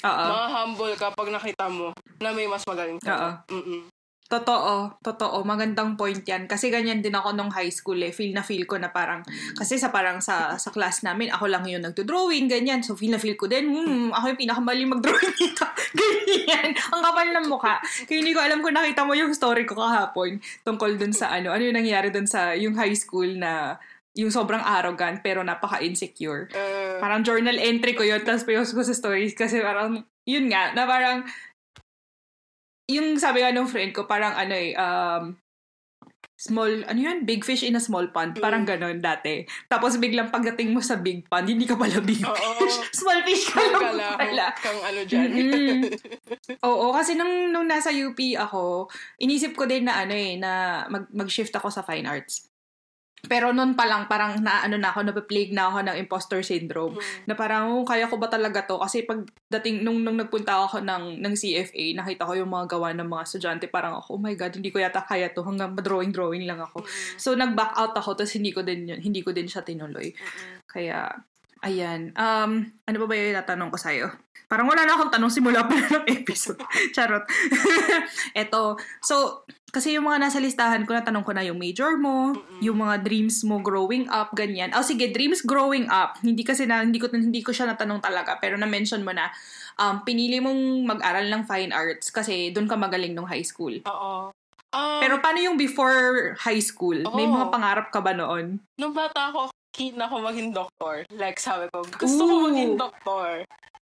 Oo. 0.06 0.26
Mga 0.30 0.46
humble 0.54 0.94
ka 0.94 1.10
pag 1.10 1.34
nakita 1.34 1.66
mo 1.66 1.90
na 2.22 2.30
may 2.30 2.46
mas 2.46 2.62
magaling 2.62 3.02
Oo. 3.02 3.02
ka. 3.02 3.42
Mm-mm. 3.50 3.90
Totoo, 4.32 4.96
totoo. 5.04 5.44
Magandang 5.44 5.92
point 5.92 6.24
yan. 6.24 6.48
Kasi 6.48 6.72
ganyan 6.72 7.04
din 7.04 7.12
ako 7.12 7.36
nung 7.36 7.52
high 7.52 7.68
school 7.68 8.00
eh. 8.00 8.16
Feel 8.16 8.32
na 8.32 8.40
feel 8.40 8.64
ko 8.64 8.80
na 8.80 8.88
parang, 8.88 9.20
kasi 9.52 9.76
sa 9.76 9.92
parang 9.92 10.24
sa, 10.24 10.56
sa 10.56 10.72
class 10.72 11.04
namin, 11.04 11.28
ako 11.28 11.52
lang 11.52 11.68
yung 11.68 11.84
nagdo-drawing, 11.84 12.48
ganyan. 12.48 12.80
So 12.80 12.96
feel 12.96 13.12
na 13.12 13.20
feel 13.20 13.36
ko 13.36 13.44
din, 13.44 13.68
hmm, 13.68 14.08
ako 14.16 14.32
yung 14.32 14.40
pinakamali 14.40 14.88
mag-drawing 14.88 15.36
dito. 15.36 15.68
ganyan. 16.00 16.72
Ang 16.72 17.02
kapal 17.04 17.28
ng 17.28 17.46
mukha. 17.52 17.76
Kaya 18.08 18.24
hindi 18.24 18.32
ko 18.32 18.40
alam 18.40 18.64
kung 18.64 18.72
nakita 18.72 19.04
mo 19.04 19.12
yung 19.12 19.36
story 19.36 19.68
ko 19.68 19.76
kahapon 19.76 20.40
tungkol 20.64 20.96
dun 20.96 21.12
sa 21.12 21.28
ano, 21.28 21.52
ano 21.52 21.68
yung 21.68 21.76
nangyari 21.76 22.08
dun 22.08 22.24
sa 22.24 22.56
yung 22.56 22.72
high 22.72 22.96
school 22.96 23.28
na 23.36 23.76
yung 24.12 24.28
sobrang 24.28 24.60
arrogant 24.60 25.24
pero 25.24 25.40
napaka-insecure. 25.40 26.52
Uh, 26.52 27.00
Parang 27.00 27.24
journal 27.24 27.56
entry 27.56 27.96
ko 27.96 28.04
yun, 28.04 28.20
tapos 28.20 28.44
pinost 28.44 28.76
ko 28.76 28.84
sa 28.84 28.92
stories 28.92 29.32
kasi 29.32 29.64
parang 29.64 30.04
yun 30.28 30.46
nga, 30.52 30.70
na 30.76 30.84
parang, 30.84 31.24
yung 32.92 33.16
sabi 33.16 33.40
nga 33.40 33.50
ng 33.50 33.70
friend 33.70 33.96
ko, 33.96 34.04
parang 34.04 34.36
ano 34.36 34.54
eh, 34.54 34.76
um, 34.76 35.34
small, 36.42 36.82
ano 36.90 36.98
yun? 36.98 37.22
Big 37.22 37.46
fish 37.46 37.62
in 37.62 37.78
a 37.78 37.82
small 37.82 38.10
pond. 38.10 38.34
Parang 38.42 38.66
ganon 38.66 38.98
dati. 38.98 39.46
Tapos 39.70 39.94
biglang 40.02 40.34
pagdating 40.34 40.74
mo 40.74 40.82
sa 40.82 40.98
big 40.98 41.22
pond, 41.30 41.46
hindi 41.46 41.64
ka 41.64 41.78
pala 41.78 42.02
big 42.02 42.18
Oo. 42.18 42.58
fish. 42.58 42.78
Small 43.00 43.22
fish 43.22 43.46
ka 43.46 43.62
lang 43.62 43.78
kala, 43.78 44.06
pala. 44.18 44.46
kang 44.58 44.82
ano 44.82 45.00
dyan. 45.06 45.28
Mm-mm. 45.30 45.80
Oo, 46.68 46.90
kasi 46.90 47.14
nung, 47.14 47.54
nung 47.54 47.70
nasa 47.70 47.94
UP 47.94 48.18
ako, 48.34 48.90
inisip 49.22 49.54
ko 49.54 49.70
din 49.70 49.86
na 49.86 50.02
ano 50.02 50.14
eh, 50.18 50.34
na 50.34 50.82
mag, 50.90 51.06
mag-shift 51.14 51.54
ako 51.54 51.70
sa 51.70 51.86
fine 51.86 52.10
arts. 52.10 52.51
Pero 53.22 53.54
noon 53.54 53.78
pa 53.78 53.86
lang, 53.86 54.10
parang 54.10 54.42
naano 54.42 54.74
na 54.74 54.90
ako, 54.90 55.06
nape-plague 55.06 55.54
na 55.54 55.70
ako 55.70 55.86
ng 55.86 55.96
imposter 56.02 56.42
syndrome. 56.42 56.98
Mm. 56.98 57.30
Na 57.30 57.34
parang, 57.38 57.70
oh, 57.70 57.86
kaya 57.86 58.10
ko 58.10 58.18
ba 58.18 58.26
talaga 58.26 58.66
to? 58.66 58.82
Kasi 58.82 59.06
pagdating, 59.06 59.86
nung, 59.86 60.02
nung 60.02 60.18
nagpunta 60.18 60.58
ako 60.58 60.82
ng, 60.82 61.22
ng 61.22 61.34
CFA, 61.38 61.84
nakita 62.02 62.26
ko 62.26 62.34
yung 62.34 62.50
mga 62.50 62.74
gawa 62.74 62.90
ng 62.90 63.06
mga 63.06 63.22
estudyante, 63.22 63.66
parang 63.70 63.94
ako, 64.02 64.18
oh 64.18 64.22
my 64.22 64.34
God, 64.34 64.58
hindi 64.58 64.74
ko 64.74 64.82
yata 64.82 65.06
kaya 65.06 65.30
to. 65.30 65.46
Hanggang 65.46 65.78
drawing-drawing 65.78 66.50
lang 66.50 66.58
ako. 66.58 66.82
Mm-mm. 66.82 67.14
So, 67.14 67.38
nag-back 67.38 67.78
out 67.78 67.94
ako, 67.94 68.18
tapos 68.18 68.34
hindi 68.34 68.50
ko 68.50 68.66
din, 68.66 68.90
yun, 68.90 68.98
hindi 68.98 69.22
ko 69.22 69.30
din 69.30 69.46
siya 69.46 69.62
tinuloy. 69.62 70.10
Mm-mm. 70.10 70.66
Kaya, 70.66 71.14
ayan. 71.62 72.12
Um, 72.14 72.68
ano 72.84 72.96
pa 73.02 73.06
ba 73.06 73.14
yung 73.14 73.38
tatanong 73.38 73.70
ko 73.70 73.78
sa'yo? 73.78 74.06
Parang 74.50 74.68
wala 74.68 74.84
na 74.84 74.92
akong 74.98 75.08
tanong 75.08 75.32
simula 75.32 75.64
pa 75.64 75.72
ng 75.80 76.04
episode. 76.12 76.60
Charot. 76.92 77.24
Eto. 78.36 78.76
So, 79.00 79.46
kasi 79.72 79.96
yung 79.96 80.04
mga 80.04 80.28
nasa 80.28 80.36
listahan 80.36 80.84
ko, 80.84 80.92
natanong 80.92 81.24
ko 81.24 81.32
na 81.32 81.40
yung 81.40 81.56
major 81.56 81.96
mo, 81.96 82.36
Mm-mm. 82.36 82.60
yung 82.60 82.76
mga 82.76 83.00
dreams 83.00 83.40
mo 83.48 83.64
growing 83.64 84.04
up, 84.12 84.36
ganyan. 84.36 84.68
Oh, 84.76 84.84
sige, 84.84 85.08
dreams 85.08 85.40
growing 85.40 85.88
up. 85.88 86.20
Hindi 86.20 86.44
kasi 86.44 86.68
na, 86.68 86.84
hindi 86.84 87.00
ko, 87.00 87.08
hindi 87.08 87.40
ko 87.40 87.56
siya 87.56 87.72
natanong 87.72 88.04
talaga, 88.04 88.36
pero 88.36 88.60
na-mention 88.60 89.00
mo 89.00 89.16
na, 89.16 89.32
um, 89.80 90.04
pinili 90.04 90.44
mong 90.44 90.84
mag-aral 90.84 91.24
ng 91.24 91.48
fine 91.48 91.72
arts 91.72 92.12
kasi 92.12 92.52
doon 92.52 92.68
ka 92.68 92.76
magaling 92.76 93.16
nung 93.16 93.24
high 93.24 93.44
school. 93.46 93.72
Oo. 93.88 94.28
Um, 94.72 95.00
Pero 95.04 95.20
paano 95.20 95.36
yung 95.36 95.60
before 95.60 96.32
high 96.40 96.60
school? 96.60 96.96
May 97.12 97.28
Oo. 97.28 97.32
mga 97.32 97.46
pangarap 97.52 97.86
ka 97.92 98.00
ba 98.00 98.12
noon? 98.16 98.56
nung 98.76 98.92
bata 98.96 99.28
ako, 99.32 99.52
keen 99.72 99.96
ako 99.96 100.20
maging 100.20 100.52
doktor. 100.52 101.02
Like, 101.10 101.40
sabi 101.40 101.66
ko, 101.72 101.82
gusto 101.82 102.22
ko 102.22 102.34
Ooh. 102.38 102.44
maging 102.52 102.76
doktor. 102.76 103.42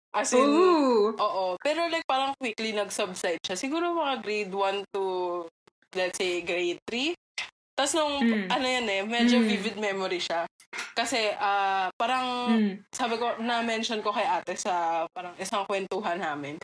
As 0.10 0.34
in, 0.34 0.42
Ooh! 0.42 1.14
oo. 1.14 1.58
Pero 1.62 1.86
like, 1.86 2.06
parang 2.06 2.34
quickly 2.38 2.74
nag-subside 2.74 3.42
siya. 3.42 3.54
Siguro 3.54 3.94
mga 3.94 4.22
grade 4.22 4.54
1 4.54 4.86
to, 4.90 5.04
let's 5.94 6.18
say, 6.18 6.42
grade 6.42 6.82
3. 6.86 7.14
Tapos 7.78 7.94
nung, 7.94 8.18
Mm. 8.20 8.48
ano 8.50 8.66
yan 8.66 8.86
eh, 8.88 9.02
medyo 9.04 9.38
Mm. 9.40 9.48
vivid 9.48 9.78
memory 9.78 10.20
siya. 10.20 10.44
Kasi, 10.94 11.30
ah, 11.38 11.88
parang, 11.96 12.58
Mm. 12.58 12.74
sabi 12.92 13.16
ko, 13.18 13.38
na-mention 13.40 14.02
ko 14.02 14.12
kay 14.12 14.26
ate 14.26 14.58
sa 14.58 15.06
parang 15.14 15.32
isang 15.38 15.64
kwentuhan 15.64 16.20
namin. 16.20 16.58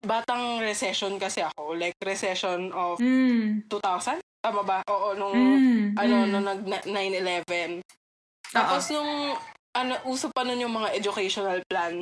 Batang 0.00 0.62
recession 0.62 1.18
kasi 1.18 1.42
ako. 1.42 1.74
Like, 1.74 1.98
recession 2.00 2.70
of 2.70 3.02
Mm. 3.02 3.66
2000? 3.68 4.22
Tama 4.38 4.62
ba? 4.62 4.78
Oo, 4.86 5.12
nung, 5.12 5.34
Mm. 5.34 5.98
ano, 5.98 6.14
mm. 6.22 6.28
nung 6.30 6.44
nag 6.46 6.60
9-11. 6.86 7.82
Tapos 8.56 8.82
nung, 8.88 9.12
ano, 9.76 9.92
uso 10.08 10.32
pa 10.32 10.40
nun 10.42 10.58
yung 10.58 10.72
mga 10.72 10.96
educational 10.96 11.60
plan. 11.68 12.00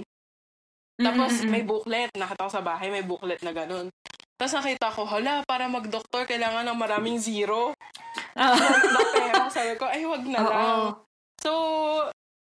Tapos 0.94 1.30
Mm, 1.34 1.38
mm, 1.38 1.46
mm. 1.46 1.50
may 1.50 1.62
booklet, 1.66 2.10
nakita 2.14 2.46
ko 2.46 2.52
sa 2.52 2.62
bahay, 2.62 2.86
may 2.86 3.02
booklet 3.02 3.42
na 3.42 3.50
ganun. 3.50 3.90
Tapos 4.38 4.54
nakita 4.54 4.94
ko, 4.94 5.02
hala, 5.02 5.42
para 5.42 5.66
mag-doktor, 5.66 6.22
kailangan 6.24 6.62
ng 6.64 6.78
maraming 6.78 7.18
zero 7.18 7.74
Ah. 8.34 8.54
na 8.54 9.00
pera. 9.10 9.42
Sabi 9.50 9.74
ko, 9.74 9.86
ay, 9.86 10.06
wag 10.06 10.22
na 10.26 10.38
Oo. 10.42 10.50
lang. 10.50 10.78
So, 11.42 11.50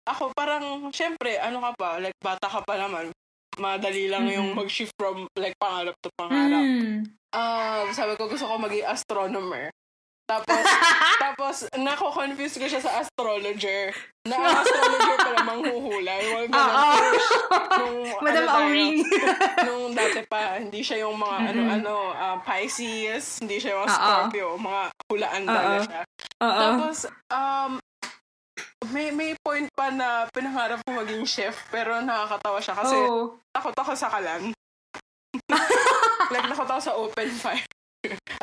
ako 0.04 0.32
parang, 0.36 0.92
syempre, 0.92 1.40
ano 1.40 1.60
ka 1.60 1.70
pa, 1.76 1.88
like, 1.96 2.16
bata 2.20 2.46
ka 2.46 2.60
pa 2.60 2.76
naman. 2.76 3.08
Madali 3.56 4.12
lang 4.12 4.28
yung 4.28 4.52
Mm-mm. 4.52 4.60
mag-shift 4.64 4.92
from, 5.00 5.24
like, 5.36 5.56
pangarap 5.56 5.96
to 6.04 6.12
pangarap. 6.12 6.60
Mm. 6.60 7.08
Ah, 7.32 7.88
sabi 7.92 8.16
ko, 8.16 8.28
gusto 8.28 8.44
ko 8.44 8.60
maging 8.60 8.84
astronomer. 8.84 9.72
Tapos, 10.26 10.58
tapos, 11.24 11.56
nako-confuse 11.78 12.58
ko 12.58 12.66
siya 12.66 12.82
sa 12.82 12.98
astrologer. 12.98 13.94
Na 14.26 14.34
ang 14.42 14.58
astrologer 14.58 15.16
pala 15.22 15.40
manghuhula. 15.46 16.12
Yung 16.18 16.32
mga 16.34 16.46
ganun 16.50 16.74
Oo. 16.74 16.92
fish. 16.98 17.28
Nung, 17.78 17.98
Madam 18.26 18.44
ano 18.44 18.54
Auring. 18.58 18.96
nung 19.70 19.84
dati 19.94 20.20
pa, 20.26 20.58
hindi 20.58 20.82
siya 20.82 21.06
yung 21.06 21.14
mga 21.14 21.36
Mm-mm. 21.38 21.50
ano-ano, 21.54 21.94
ah, 22.10 22.36
Pisces, 22.42 23.38
hindi 23.38 23.62
siya 23.62 23.78
yung. 23.78 23.86
Scorpio, 23.86 24.58
mga 24.58 24.82
hulaan 25.06 25.42
talaga 25.46 25.78
siya. 25.86 26.00
Oo. 26.42 26.58
Tapos, 26.58 26.96
um, 27.30 27.72
may 28.90 29.10
may 29.10 29.34
point 29.42 29.66
pa 29.74 29.90
na 29.90 30.26
pinangarap 30.30 30.82
ko 30.82 30.90
maging 30.94 31.22
chef, 31.26 31.54
pero 31.70 32.02
nakakatawa 32.02 32.58
siya 32.58 32.74
kasi 32.74 32.98
Oo. 32.98 33.38
takot 33.54 33.74
ako 33.78 33.92
sa 33.94 34.10
kalan. 34.10 34.50
like, 36.34 36.46
takot 36.50 36.66
ako 36.66 36.80
sa 36.82 36.94
open 36.98 37.30
fire. 37.30 37.66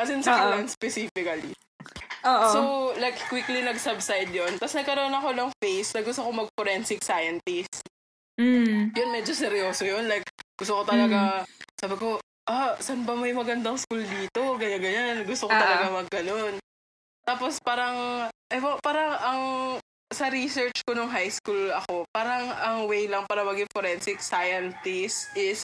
As 0.00 0.08
in, 0.08 0.20
sa 0.24 0.36
kalan 0.36 0.64
specifically. 0.68 1.52
Oo. 2.24 2.48
So, 2.48 2.60
like, 2.96 3.20
quickly 3.28 3.60
nag-subside 3.60 4.32
yun. 4.32 4.56
Tapos 4.56 4.72
nagkaroon 4.72 5.12
ako 5.12 5.28
ng 5.36 5.50
phase 5.60 5.92
na 5.92 6.00
gusto 6.00 6.24
ko 6.24 6.30
mag-forensic 6.32 7.04
scientist. 7.04 7.84
Mm. 8.40 8.96
Yun, 8.96 9.10
medyo 9.12 9.32
seryoso 9.36 9.84
yun. 9.84 10.08
Like, 10.08 10.24
gusto 10.56 10.80
ko 10.80 10.82
talaga, 10.88 11.44
sabi 11.76 11.94
ko, 12.00 12.16
ah, 12.48 12.74
saan 12.80 13.04
ba 13.04 13.12
may 13.12 13.36
magandang 13.36 13.76
school 13.76 14.00
dito? 14.00 14.56
Ganyan-ganyan. 14.56 15.28
Gusto 15.28 15.46
ko 15.48 15.52
Ah, 15.52 15.60
talaga 15.60 15.86
mag-ganun. 15.92 16.56
Tapos 17.24 17.60
parang, 17.60 18.28
eh, 18.52 18.60
parang 18.80 19.10
ang, 19.20 19.42
sa 20.12 20.28
research 20.30 20.84
ko 20.84 20.94
nung 20.94 21.10
high 21.10 21.32
school 21.32 21.72
ako, 21.72 22.04
parang 22.12 22.52
ang 22.54 22.78
way 22.86 23.08
lang 23.08 23.24
para 23.28 23.42
maging 23.42 23.68
forensic 23.72 24.20
scientist 24.20 25.32
is 25.34 25.60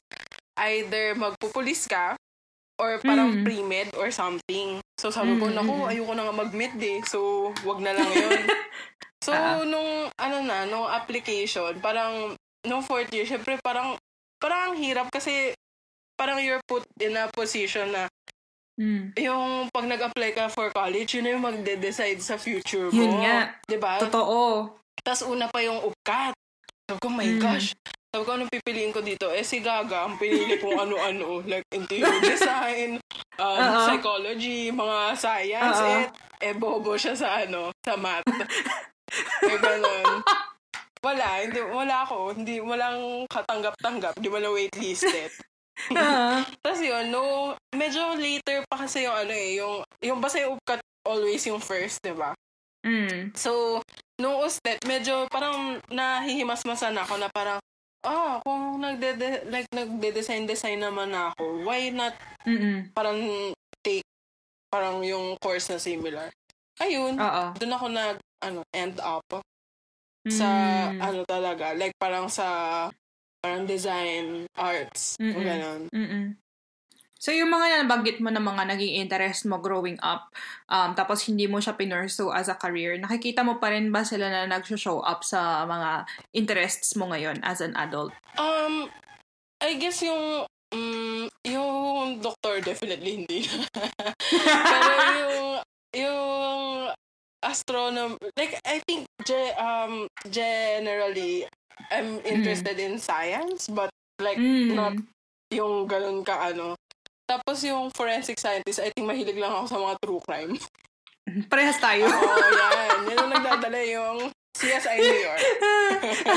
either 0.59 1.15
magpupulis 1.15 1.87
ka 1.87 2.17
or 2.81 2.97
parang 2.99 3.31
Mm. 3.31 3.45
pre-med 3.45 3.89
or 3.95 4.09
something. 4.09 4.81
So 4.97 5.13
sabi 5.13 5.37
ko, 5.37 5.47
Mm, 5.47 5.55
naku, 5.55 5.71
mm, 5.71 5.83
mm. 5.85 5.91
ayoko 5.93 6.13
na 6.17 6.25
nga 6.25 6.35
mag-med 6.35 6.75
eh. 6.81 6.99
So, 7.05 7.19
wag 7.63 7.79
na 7.79 7.93
lang 7.93 8.09
yun. 8.09 8.43
so, 9.25 9.31
Ah. 9.31 9.61
nung, 9.63 10.09
ano 10.11 10.37
na, 10.41 10.65
nung 10.65 10.89
application, 10.89 11.77
parang, 11.79 12.33
nung 12.65 12.81
fourth 12.81 13.09
year, 13.11 13.25
syempre 13.25 13.61
parang, 13.61 14.01
parang 14.41 14.73
ang 14.73 14.77
hirap 14.77 15.09
kasi 15.09 15.53
parang 16.17 16.41
you're 16.41 16.61
put 16.65 16.85
in 16.97 17.17
a 17.17 17.29
position 17.31 17.93
na 17.93 18.09
Mm. 18.81 19.13
yung 19.15 19.69
pag 19.69 19.85
nag-apply 19.85 20.33
ka 20.33 20.49
for 20.49 20.73
college, 20.73 21.13
yun 21.13 21.29
na 21.29 21.37
yung 21.37 21.45
magde-decide 21.45 22.17
sa 22.19 22.41
future 22.41 22.89
mo. 22.89 22.97
Yun 22.97 23.21
nga. 23.21 23.53
'Di 23.69 23.77
ba? 23.77 24.01
Totoo. 24.01 24.73
Tapos 25.05 25.21
una 25.23 25.53
pa 25.53 25.61
yung 25.61 25.85
UPCAT. 25.85 26.33
Sabi 26.89 26.97
ko, 26.97 27.09
my 27.13 27.29
Mm. 27.29 27.41
gosh. 27.41 27.77
Sabi 28.11 28.27
ko, 28.27 28.31
anong 28.35 28.51
pipiliin 28.51 28.91
ko 28.91 28.99
dito? 29.07 29.31
Eh, 29.31 29.47
si 29.47 29.63
Gaga, 29.63 30.03
ang 30.03 30.19
pinili 30.19 30.59
kong 30.59 30.83
ano-ano. 30.83 31.39
Like, 31.51 31.63
interior 31.71 32.19
design, 32.19 32.99
um, 33.39 33.59
Oo. 33.63 33.87
psychology, 33.87 34.75
mga 34.75 34.99
science. 35.15 35.79
Oo. 35.79 35.87
Eh, 35.87 36.05
eh, 36.51 36.55
bobo 36.59 36.99
siya 36.99 37.15
sa 37.15 37.47
ano, 37.47 37.71
sa 37.79 37.95
math. 37.95 38.27
eh, 39.47 39.59
ganun. 39.63 40.27
Wala, 41.01 41.27
hindi, 41.47 41.63
wala 41.63 42.03
ako. 42.03 42.35
Hindi, 42.35 42.59
walang 42.59 43.31
katanggap-tanggap. 43.31 44.19
Di 44.19 44.29
na 44.29 44.51
waitlisted. 44.51 45.31
Ah. 45.95 46.43
Tapos 46.67 46.83
yun, 46.83 47.15
no, 47.15 47.55
medyo 47.73 48.19
later 48.19 48.67
pa 48.67 48.85
kasi 48.85 49.07
yung 49.07 49.17
ano 49.17 49.33
eh, 49.33 49.57
yung, 49.57 49.87
yung 50.03 50.19
basta 50.19 50.43
yung 50.43 50.59
UPCAT 50.59 50.83
always 51.07 51.47
yung 51.47 51.63
first, 51.63 52.03
di 52.05 52.13
ba? 52.13 52.35
Mm. 52.85 53.33
So, 53.37 53.81
nung 54.21 54.41
ustet, 54.45 54.81
medyo 54.85 55.25
parang 55.33 55.81
nahihimas-masan 55.89 56.97
ako 57.01 57.17
na 57.17 57.29
parang, 57.33 57.61
ah, 58.05 58.41
kung 58.45 58.81
nagde 58.81 59.17
like, 59.49 59.69
nagde-design-design 59.73 60.81
naman 60.81 61.13
ako, 61.13 61.65
why 61.65 61.93
not 61.93 62.15
Mm-mm. 62.47 62.89
parang 62.97 63.21
take 63.85 64.05
parang 64.71 65.03
yung 65.05 65.37
course 65.43 65.69
na 65.69 65.79
similar? 65.79 66.31
Ayun, 66.81 67.21
Oo. 67.21 67.45
doon 67.61 67.75
ako 67.77 67.87
nag, 67.93 68.17
ano, 68.41 68.61
end 68.73 68.97
up 69.03 69.25
sa, 70.29 70.49
Mm. 70.93 71.01
ano 71.01 71.21
talaga, 71.25 71.73
like 71.77 71.93
parang 71.97 72.29
sa, 72.29 72.89
parang 73.41 73.65
design, 73.65 74.45
arts, 74.57 75.17
Mm-mm. 75.21 75.33
Mm-mm. 75.93 76.37
So, 77.21 77.37
yung 77.37 77.53
mga 77.53 77.85
nabanggit 77.85 78.17
mo 78.25 78.33
na 78.33 78.41
mga 78.41 78.65
naging 78.65 79.05
interest 79.05 79.45
mo 79.45 79.61
growing 79.61 80.01
up, 80.01 80.33
um, 80.73 80.97
tapos 80.97 81.29
hindi 81.29 81.45
mo 81.45 81.61
siya 81.61 81.77
pinursu 81.77 82.33
as 82.33 82.49
a 82.49 82.57
career, 82.57 82.97
nakikita 82.97 83.45
mo 83.45 83.61
pa 83.61 83.77
rin 83.77 83.93
ba 83.93 84.09
sila 84.09 84.33
na 84.33 84.49
nag-show 84.49 85.05
up 85.05 85.21
sa 85.21 85.69
mga 85.69 86.09
interests 86.33 86.97
mo 86.97 87.13
ngayon 87.13 87.37
as 87.45 87.61
an 87.61 87.77
adult? 87.77 88.17
Um, 88.41 88.89
I 89.61 89.77
guess 89.77 90.01
yung, 90.01 90.49
mm, 90.73 91.29
yung 91.45 91.71
doctor 92.25 92.65
definitely 92.65 93.29
hindi. 93.29 93.45
Pero 94.73 94.93
yung, 95.21 95.41
yung 95.93 96.21
astronom, 97.45 98.17
like, 98.33 98.57
I 98.65 98.81
think, 98.89 99.05
ge- 99.29 99.57
um, 99.61 100.09
generally, 100.33 101.45
I'm 101.93 102.25
interested 102.25 102.81
in 102.81 102.97
science, 102.97 103.69
but 103.69 103.93
like, 104.17 104.41
Mm. 104.41 104.73
not 104.73 104.97
yung 105.53 105.85
ganun 105.85 106.25
ka, 106.25 106.49
ano. 106.49 106.81
Tapos 107.31 107.63
yung 107.63 107.95
forensic 107.95 108.43
scientist, 108.43 108.83
I 108.83 108.91
think 108.91 109.07
mahilig 109.07 109.39
lang 109.39 109.55
ako 109.55 109.67
sa 109.71 109.79
mga 109.79 109.95
true 110.03 110.23
crime. 110.27 110.59
Parehas 111.47 111.79
tayo. 111.79 112.11
Oo, 112.11 112.47
yan. 112.51 113.07
Yan 113.07 113.17
yung 113.23 113.31
nagdadala 113.31 113.79
yung 113.87 114.19
CSI 114.51 114.99
New 114.99 115.21
York. 115.23 115.43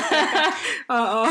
Oo. 1.02 1.22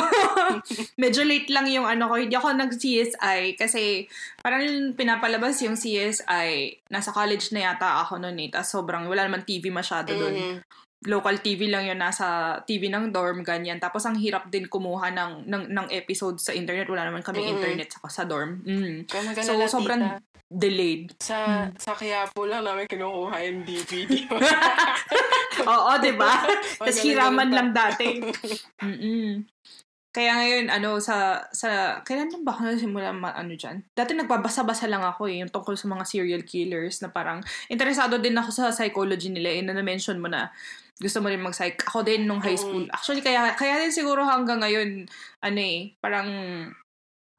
Medyo 1.02 1.22
late 1.22 1.46
lang 1.54 1.70
yung 1.70 1.86
ano 1.86 2.10
ko. 2.10 2.18
Hindi 2.18 2.34
ako 2.34 2.58
nag-CSI 2.58 3.54
kasi 3.54 4.10
parang 4.42 4.66
pinapalabas 4.98 5.62
yung 5.62 5.78
CSI. 5.78 6.82
Nasa 6.90 7.14
college 7.14 7.54
na 7.54 7.70
yata 7.70 8.02
ako 8.02 8.18
noon 8.18 8.34
eh. 8.42 8.50
Tapos 8.50 8.74
sobrang 8.74 9.06
wala 9.06 9.30
naman 9.30 9.46
TV 9.46 9.70
masyado 9.70 10.10
doon. 10.10 10.34
Mhm. 10.34 10.56
Local 11.04 11.38
TV 11.38 11.66
lang 11.66 11.84
yun. 11.84 11.96
Nasa 11.96 12.58
TV 12.62 12.86
ng 12.86 13.10
dorm, 13.10 13.42
ganyan. 13.42 13.76
Tapos 13.76 14.02
ang 14.02 14.14
hirap 14.14 14.46
din 14.48 14.66
kumuha 14.66 15.10
ng, 15.10 15.32
ng, 15.44 15.64
ng 15.68 15.86
episode 15.90 16.38
sa 16.38 16.50
internet. 16.50 16.86
Wala 16.86 17.06
naman 17.06 17.20
kami 17.20 17.42
Mm. 17.42 17.50
internet 17.52 17.88
sa, 17.90 17.98
sa 18.06 18.22
dorm. 18.22 18.62
Mm. 18.62 19.04
Kaya 19.04 19.22
maganda 19.24 19.48
So, 19.48 19.58
sobrang 19.72 20.02
tita. 20.04 20.22
delayed. 20.46 21.10
Sa, 21.18 21.66
sa 21.74 21.92
Quiapo 21.92 22.44
lang 22.44 22.62
namin 22.62 22.86
kinukuha 22.86 23.36
yung 23.42 23.64
DVD. 23.64 24.28
Oo, 25.66 25.90
di 25.98 26.12
ba? 26.12 26.44
Tapos 26.78 26.98
hiraman 26.98 27.50
lang 27.50 27.68
dati. 27.72 28.20
Mm-mm. 28.78 29.46
Kaya 30.12 30.36
ngayon, 30.36 30.68
ano, 30.68 31.00
sa, 31.00 31.40
sa, 31.50 31.96
kailan 32.04 32.28
lang 32.28 32.44
ba 32.44 32.52
ako 32.52 32.68
nasimula, 32.68 33.16
ma, 33.16 33.32
ano 33.32 33.56
dyan? 33.56 33.80
Dati 33.96 34.12
nagbabasa-basa 34.12 34.84
lang 34.84 35.00
ako 35.00 35.24
eh, 35.24 35.40
yung 35.40 35.48
tungkol 35.48 35.72
sa 35.72 35.88
mga 35.88 36.04
serial 36.04 36.44
killers 36.44 37.00
na 37.00 37.08
parang, 37.08 37.40
interesado 37.66 38.20
din 38.20 38.36
ako 38.36 38.52
sa 38.52 38.68
psychology 38.68 39.32
nila, 39.32 39.48
eh, 39.48 39.64
na 39.64 39.72
na-mention 39.72 40.20
mo 40.20 40.28
na, 40.28 40.52
gusto 41.00 41.18
mo 41.24 41.32
rin 41.32 41.40
mag-psych. 41.40 41.80
Ako 41.88 42.04
din 42.04 42.28
nung 42.28 42.44
high 42.44 42.58
school. 42.58 42.84
Actually, 42.92 43.24
kaya, 43.24 43.56
kaya 43.56 43.80
din 43.80 43.94
siguro 43.94 44.22
hanggang 44.22 44.60
ngayon, 44.60 45.08
ano 45.40 45.60
eh, 45.60 45.96
parang, 45.98 46.28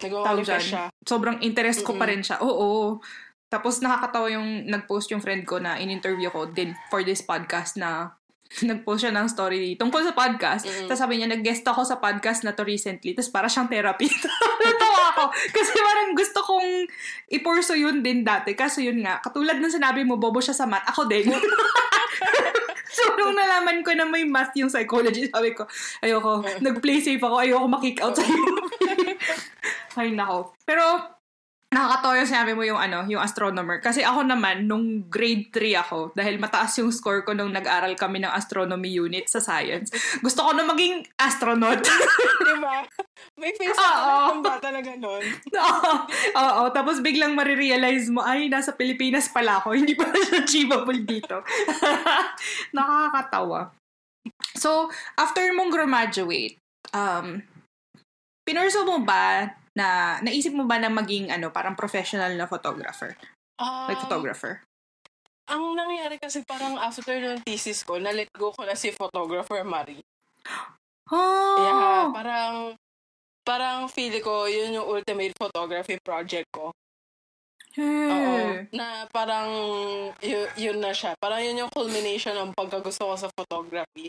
tawag 0.01 0.43
dyan, 0.43 0.59
siya. 0.59 0.83
sobrang 1.05 1.39
interest 1.39 1.85
ko 1.85 1.95
pa 1.95 2.09
rin 2.09 2.19
siya. 2.19 2.41
Oo. 2.43 2.99
Tapos 3.47 3.85
nakakatawa 3.85 4.33
yung 4.33 4.65
nag-post 4.65 5.13
yung 5.13 5.21
friend 5.21 5.45
ko 5.45 5.61
na 5.61 5.77
in-interview 5.77 6.33
ko 6.33 6.49
din 6.49 6.73
for 6.89 7.05
this 7.05 7.21
podcast 7.21 7.77
na 7.77 8.17
nag-post 8.69 9.05
siya 9.05 9.13
ng 9.13 9.29
story 9.29 9.77
tungkol 9.77 10.01
sa 10.01 10.17
podcast. 10.17 10.65
Mm-mm. 10.65 10.89
Tapos 10.89 10.99
sabi 10.99 11.21
niya, 11.21 11.29
nag-guest 11.29 11.65
ako 11.65 11.85
sa 11.85 12.01
podcast 12.01 12.41
na 12.43 12.57
to 12.57 12.65
recently. 12.65 13.13
Tapos 13.13 13.29
para 13.29 13.47
siyang 13.47 13.69
therapy. 13.69 14.09
Natawa 14.65 15.03
ako. 15.13 15.23
Kasi 15.53 15.71
parang 15.77 16.09
gusto 16.17 16.39
kong 16.41 16.67
i-pursue 17.29 17.81
yun 17.81 18.01
din 18.01 18.25
dati. 18.25 18.57
Kaso 18.57 18.81
yun 18.81 19.01
nga, 19.05 19.21
katulad 19.21 19.57
ng 19.61 19.73
sinabi 19.73 20.01
mo, 20.01 20.17
bobo 20.17 20.41
siya 20.41 20.57
sa 20.57 20.65
math. 20.65 20.89
Ako 20.89 21.05
din. 21.05 21.29
so, 22.97 23.01
nung 23.17 23.33
nalaman 23.33 23.81
ko 23.81 23.91
na 23.97 24.05
may 24.05 24.21
math 24.21 24.53
yung 24.53 24.69
psychology, 24.69 25.25
sabi 25.25 25.57
ko, 25.57 25.65
ayoko, 26.05 26.45
nag-play 26.61 27.01
safe 27.01 27.21
ako, 27.21 27.41
ayoko 27.41 27.65
makick 27.65 27.97
out 28.05 28.13
sa'yo. 28.13 28.37
Ay, 29.99 30.13
nako. 30.13 30.53
Pero, 30.61 30.83
nakakatawa 31.73 32.21
yung 32.21 32.29
sinabi 32.29 32.51
mo 32.53 32.63
yung 32.63 32.77
ano, 32.77 33.03
yung 33.09 33.19
astronomer. 33.19 33.81
Kasi 33.81 34.05
ako 34.05 34.23
naman, 34.23 34.69
nung 34.69 35.09
grade 35.09 35.49
3 35.49 35.83
ako, 35.83 36.13
dahil 36.13 36.37
mataas 36.37 36.77
yung 36.77 36.93
score 36.93 37.25
ko 37.25 37.33
nung 37.33 37.49
nag-aral 37.49 37.97
kami 37.97 38.21
ng 38.21 38.29
astronomy 38.29 38.93
unit 38.93 39.25
sa 39.25 39.41
science, 39.41 39.89
gusto 40.21 40.45
ko 40.45 40.53
na 40.53 40.63
maging 40.63 41.01
astronaut. 41.17 41.81
Di 42.47 42.55
ba? 42.61 42.85
May 43.41 43.51
face 43.57 43.73
ako 43.73 44.37
ng 44.37 44.45
bata 44.45 44.67
na 44.69 44.81
ganun. 44.85 45.25
Oo. 45.65 45.93
Oo. 46.37 46.63
Tapos 46.69 47.01
biglang 47.01 47.33
marirealize 47.33 48.13
mo, 48.13 48.21
ay, 48.21 48.47
nasa 48.47 48.71
Pilipinas 48.77 49.25
pala 49.33 49.57
ako. 49.57 49.73
Hindi 49.79 49.97
pala 49.97 50.13
siya 50.13 50.45
achievable 50.45 51.01
dito. 51.01 51.41
Nakakatawa. 52.77 53.73
So, 54.55 54.93
after 55.17 55.43
mong 55.51 55.73
graduate, 55.73 56.61
um, 56.93 57.41
pinurso 58.45 58.85
mo 58.85 59.01
ba 59.01 59.62
na, 59.73 60.17
naisip 60.21 60.53
mo 60.53 60.65
ba 60.65 60.77
na 60.77 60.89
maging, 60.89 61.29
ano, 61.29 61.49
parang 61.49 61.73
professional 61.73 62.33
na 62.33 62.45
photographer? 62.45 63.17
Ah, 63.57 63.89
Like 63.89 64.01
photographer? 64.01 64.61
Ang 65.45 65.75
nangyari 65.75 66.15
kasi 66.17 66.41
parang 66.41 66.79
after 66.79 67.13
ng 67.13 67.43
thesis 67.43 67.83
ko, 67.83 67.99
na-let 67.99 68.31
go 68.31 68.53
ko 68.53 68.63
na 68.63 68.73
si 68.73 68.89
photographer 68.89 69.59
Marie. 69.61 69.99
Oh! 71.11 71.57
Yeah, 71.59 72.09
parang 72.15 72.55
parang 73.43 73.91
feel 73.91 74.23
ko 74.23 74.47
yun 74.47 74.71
yung 74.71 74.87
ultimate 74.87 75.35
photography 75.35 75.99
project 75.99 76.47
ko. 76.49 76.71
Oo. 77.75 77.75
Hey. 77.75 78.71
Na 78.71 79.03
parang 79.11 79.49
yun, 80.23 80.47
yun 80.55 80.77
na 80.79 80.95
siya. 80.95 81.11
Parang 81.19 81.43
yun 81.43 81.59
yung 81.59 81.73
culmination 81.73 82.31
ng 82.33 82.55
pagkagusto 82.55 83.03
ko 83.03 83.15
sa 83.19 83.27
photography. 83.29 84.07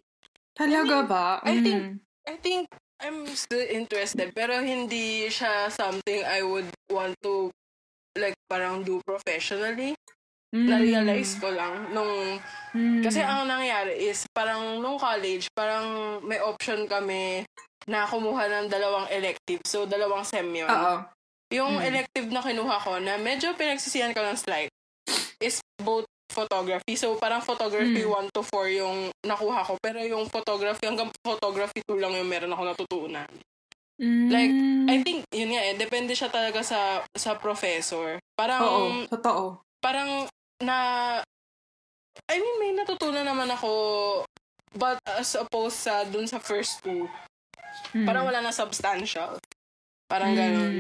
Talaga 0.54 1.02
ba? 1.02 1.26
I 1.42 1.58
think- 1.58 1.82
Mm. 1.82 1.94
I 2.24 2.34
think 2.38 2.64
I'm 3.02 3.26
still 3.35 3.64
interested 3.66 4.30
pero 4.37 4.62
hindi 4.62 5.26
siya 5.33 5.70
something 5.72 6.22
I 6.22 6.44
would 6.46 6.70
want 6.92 7.18
to 7.26 7.50
like 8.14 8.38
parang 8.46 8.87
do 8.87 9.02
professionally. 9.02 9.98
Mm. 10.54 10.70
Na-realize 10.70 11.42
ko 11.42 11.50
lang 11.50 11.90
nung 11.90 12.38
Mm. 12.74 13.07
Kasi 13.07 13.22
ang 13.22 13.46
nangyari 13.46 14.11
is, 14.11 14.26
parang 14.35 14.83
nung 14.83 14.98
college, 14.98 15.46
parang 15.54 16.18
may 16.26 16.42
option 16.42 16.90
kami 16.90 17.46
na 17.87 18.02
kumuha 18.02 18.50
ng 18.50 18.66
dalawang 18.66 19.07
elective. 19.14 19.62
So, 19.62 19.87
dalawang 19.87 20.26
sem 20.26 20.50
yun. 20.50 20.66
Oo. 20.66 21.07
Yung 21.54 21.78
Mm. 21.78 21.87
elective 21.87 22.28
na 22.35 22.42
kinuha 22.42 22.76
ko, 22.83 22.98
na 22.98 23.14
medyo 23.14 23.54
pinagsisiyan 23.54 24.11
ko 24.11 24.26
ng 24.26 24.35
slight, 24.35 24.74
is 25.38 25.62
both 25.78 26.02
photography. 26.34 26.98
So, 26.98 27.14
parang 27.14 27.40
photography 27.40 28.02
Mm. 28.02 28.28
1 28.28 28.34
to 28.34 28.42
4 28.42 28.66
yung 28.74 28.96
nakuha 29.22 29.62
ko. 29.62 29.78
Pero 29.78 30.02
yung 30.02 30.26
photography, 30.26 30.84
hanggang 30.84 31.08
photography 31.22 31.78
2 31.86 31.96
lang 31.96 32.12
yung 32.12 32.26
meron 32.26 32.50
ako 32.50 32.62
natutunan. 32.66 33.30
Like, 34.26 34.50
Mm. 34.50 34.90
I 34.90 34.96
think, 35.00 35.22
yun 35.30 35.54
nga 35.54 35.62
eh, 35.62 35.78
depende 35.78 36.12
siya 36.12 36.26
talaga 36.26 36.60
sa 36.60 37.06
sa 37.14 37.38
professor. 37.38 38.18
Parang, 38.34 38.60
Oo. 38.60 38.86
Totoo. 39.06 39.62
parang 39.78 40.26
na 40.58 40.76
I 42.24 42.36
mean 42.36 42.56
may 42.58 42.72
natutunan 42.72 43.22
naman 43.22 43.46
ako 43.48 43.70
but 44.72 44.96
as 45.04 45.36
opposed 45.36 45.76
sa 45.76 46.02
dun 46.04 46.24
sa 46.24 46.40
first 46.40 46.80
two 46.80 47.04
Mm. 47.92 48.06
parang 48.08 48.24
wala 48.24 48.40
na 48.40 48.48
substantial 48.48 49.36
parang 50.06 50.32
Mm. 50.32 50.38
ganun 50.38 50.74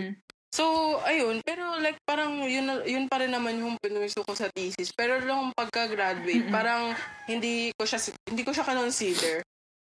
so 0.54 0.96
ayun 1.02 1.42
pero 1.42 1.82
like 1.82 1.98
parang 2.06 2.38
yun 2.46 2.70
yun 2.86 3.10
pa 3.10 3.18
rin 3.18 3.34
naman 3.34 3.58
yung 3.58 3.74
pinuso 3.82 4.22
ko 4.22 4.38
sa 4.38 4.46
thesis 4.54 4.94
pero 4.94 5.18
nung 5.18 5.50
pagka-graduate 5.50 6.46
Mm-mm. 6.46 6.54
parang 6.54 6.94
hindi 7.26 7.74
ko 7.74 7.82
siya 7.82 7.98
hindi 8.30 8.46
ko 8.46 8.54
siya 8.54 8.62
consider 8.62 9.42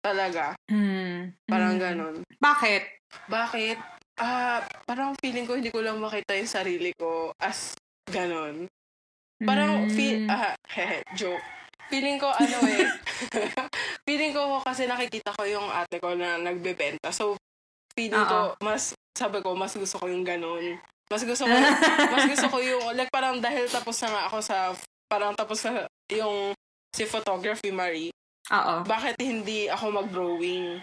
talaga 0.02 0.58
Mm. 0.66 1.38
parang 1.46 1.78
Mm. 1.78 1.82
ganun 1.82 2.16
Bakit? 2.42 2.82
bakit 3.30 3.78
ah 4.18 4.66
parang 4.82 5.14
feeling 5.22 5.46
ko 5.46 5.54
hindi 5.54 5.70
ko 5.70 5.78
lang 5.78 6.02
makita 6.02 6.34
yung 6.34 6.50
sarili 6.50 6.90
ko 6.98 7.30
as 7.38 7.78
ganun 8.10 8.66
Parang, 9.38 9.86
Mm. 9.86 9.90
feel, 9.94 10.26
ah, 10.26 10.58
hehe, 10.74 10.98
joke. 11.14 11.38
Feeling 11.86 12.18
ko, 12.18 12.26
ano 12.26 12.58
eh, 12.66 12.90
feeling 14.06 14.34
ko 14.34 14.58
kasi 14.66 14.90
nakikita 14.90 15.30
ko 15.30 15.46
yung 15.46 15.70
ate 15.70 16.02
ko 16.02 16.18
na 16.18 16.42
nagbebenta. 16.42 17.14
So, 17.14 17.38
feeling 17.94 18.18
ko, 18.26 18.58
mas, 18.58 18.97
sabi 19.18 19.42
ko, 19.42 19.58
mas 19.58 19.74
gusto 19.74 19.98
ko 19.98 20.06
yung 20.06 20.22
ganun. 20.22 20.78
Mas 21.10 21.26
gusto 21.26 21.42
ko, 21.42 21.50
mas 22.14 22.24
gusto 22.30 22.46
ko 22.46 22.58
yung, 22.62 22.94
like, 22.94 23.10
parang 23.10 23.42
dahil 23.42 23.66
tapos 23.66 23.98
na 23.98 24.14
nga 24.14 24.22
ako 24.30 24.38
sa, 24.38 24.56
parang 25.10 25.34
tapos 25.34 25.58
sa, 25.58 25.90
yung, 26.14 26.54
si 26.94 27.02
photography, 27.02 27.74
Marie, 27.74 28.14
Oo. 28.54 28.86
bakit 28.86 29.18
hindi 29.18 29.66
ako 29.66 29.90
mag-drawing? 29.90 30.78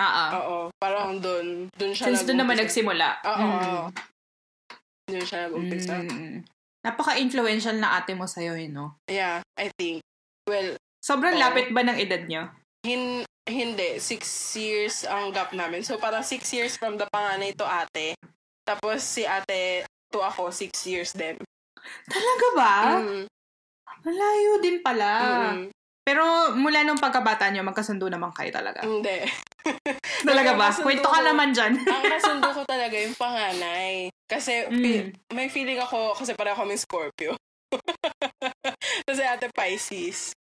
Oo. 0.00 0.24
Oo, 0.32 0.56
parang 0.80 1.20
dun, 1.20 1.68
dun 1.76 1.92
siya 1.92 2.08
Since 2.08 2.24
doon 2.24 2.46
naman 2.46 2.56
nagsimula. 2.56 3.20
Oo, 3.26 3.36
Mm. 3.44 3.60
oo. 3.60 3.84
Dun 5.10 5.24
siya 5.26 5.38
nag-umpisa. 5.50 5.94
Mm. 6.00 6.46
Napaka-influential 6.80 7.76
na 7.76 8.00
ate 8.00 8.16
mo 8.16 8.24
sa'yo, 8.24 8.56
eh, 8.56 8.70
no? 8.70 8.96
Yeah, 9.04 9.44
I 9.60 9.68
think. 9.76 10.00
Well, 10.48 10.80
Sobrang 11.00 11.36
Oo. 11.36 11.42
lapit 11.42 11.72
ba 11.72 11.80
ng 11.80 11.96
edad 11.96 12.22
niyo? 12.24 12.48
Hin 12.84 13.24
hindi. 13.50 13.98
Six 13.98 14.22
years 14.54 15.02
ang 15.04 15.30
gap 15.30 15.50
namin. 15.50 15.82
So, 15.82 15.98
parang 15.98 16.22
six 16.22 16.48
years 16.50 16.74
from 16.74 16.94
the 16.94 17.06
panganay 17.06 17.52
to 17.52 17.66
ate. 17.66 18.14
Tapos, 18.62 19.02
si 19.02 19.22
ate 19.22 19.84
to 20.08 20.18
ako, 20.18 20.48
six 20.48 20.70
years 20.84 21.10
din. 21.10 21.34
Talaga 22.06 22.46
ba? 22.54 22.74
Mm, 22.96 23.24
Malayo 24.00 24.52
din 24.58 24.78
pala. 24.80 25.10
mm, 25.52 25.68
Pero 26.00 26.22
mula 26.52 26.80
nung 26.80 26.96
pagkabata 26.96 27.46
niyo, 27.48 27.60
magkasundo 27.60 28.06
naman 28.06 28.32
kayo 28.32 28.50
talaga. 28.50 28.80
hindi. 28.82 29.26
Talaga 30.24 30.56
ba? 30.56 30.72
Kwento 30.72 31.04
ka 31.04 31.20
naman 31.20 31.52
dyan. 31.52 31.76
ang 31.78 32.02
nasundo 32.02 32.48
ko 32.50 32.64
talaga 32.64 32.96
yung 32.96 33.12
panganay. 33.14 34.08
Kasi, 34.24 34.66
Mm. 34.66 34.80
fi- 34.80 35.06
may 35.30 35.48
feeling 35.48 35.78
ako, 35.78 36.14
kasi 36.14 36.32
pareho 36.32 36.56
kami 36.56 36.74
Scorpio. 36.74 37.36
kasi 39.06 39.22
ate 39.22 39.46
Pisces. 39.52 40.32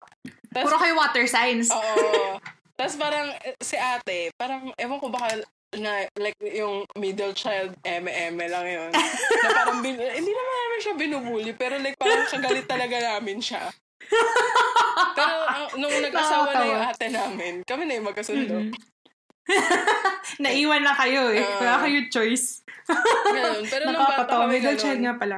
Tas, 0.49 0.65
Puro 0.65 0.77
kayo 0.77 0.95
water 0.95 1.25
signs. 1.25 1.69
Oo. 1.69 2.39
Tapos 2.79 2.95
parang 2.95 3.27
eh, 3.37 3.59
si 3.59 3.75
ate, 3.75 4.31
parang 4.33 4.71
ewan 4.73 4.97
ko 4.97 5.11
baka 5.11 5.35
na 5.75 6.07
like 6.15 6.39
yung 6.41 6.87
middle 6.95 7.29
child 7.31 7.75
eme-eme 7.83 8.47
lang 8.47 8.63
yun. 8.65 8.89
na 8.89 9.49
parang 9.51 9.83
bin, 9.83 9.93
hindi 9.93 10.31
naman 10.31 10.55
namin 10.57 10.79
siya 10.79 10.93
binubuli 10.95 11.51
pero 11.53 11.75
like 11.77 11.93
parang 11.93 12.23
kagalit 12.25 12.65
talaga 12.65 12.95
namin 12.97 13.37
siya. 13.37 13.67
pero 15.13 15.35
ang- 15.45 15.75
nung 15.75 15.91
nag-asawa 15.91 16.49
na 16.49 16.65
yung 16.65 16.83
ate 16.85 17.07
namin, 17.09 17.53
kami 17.63 17.83
na 17.83 17.99
yung 17.99 18.07
magkasundo. 18.07 18.55
Mm-mm. 18.63 18.71
Naiwan 20.39 20.81
na 20.81 20.93
kayo 20.93 21.29
eh. 21.29 21.41
Oo. 21.41 21.59
Wala 21.59 21.81
kayo 21.83 21.99
choice. 22.07 22.61
Ganun. 23.25 23.65
Pero 23.65 23.83
nung 23.87 23.99
bata 23.99 24.29
kami 24.39 24.55
Middle 24.55 24.77
child 24.77 24.97
ganun, 24.97 25.05
nga 25.05 25.15
pala. 25.17 25.37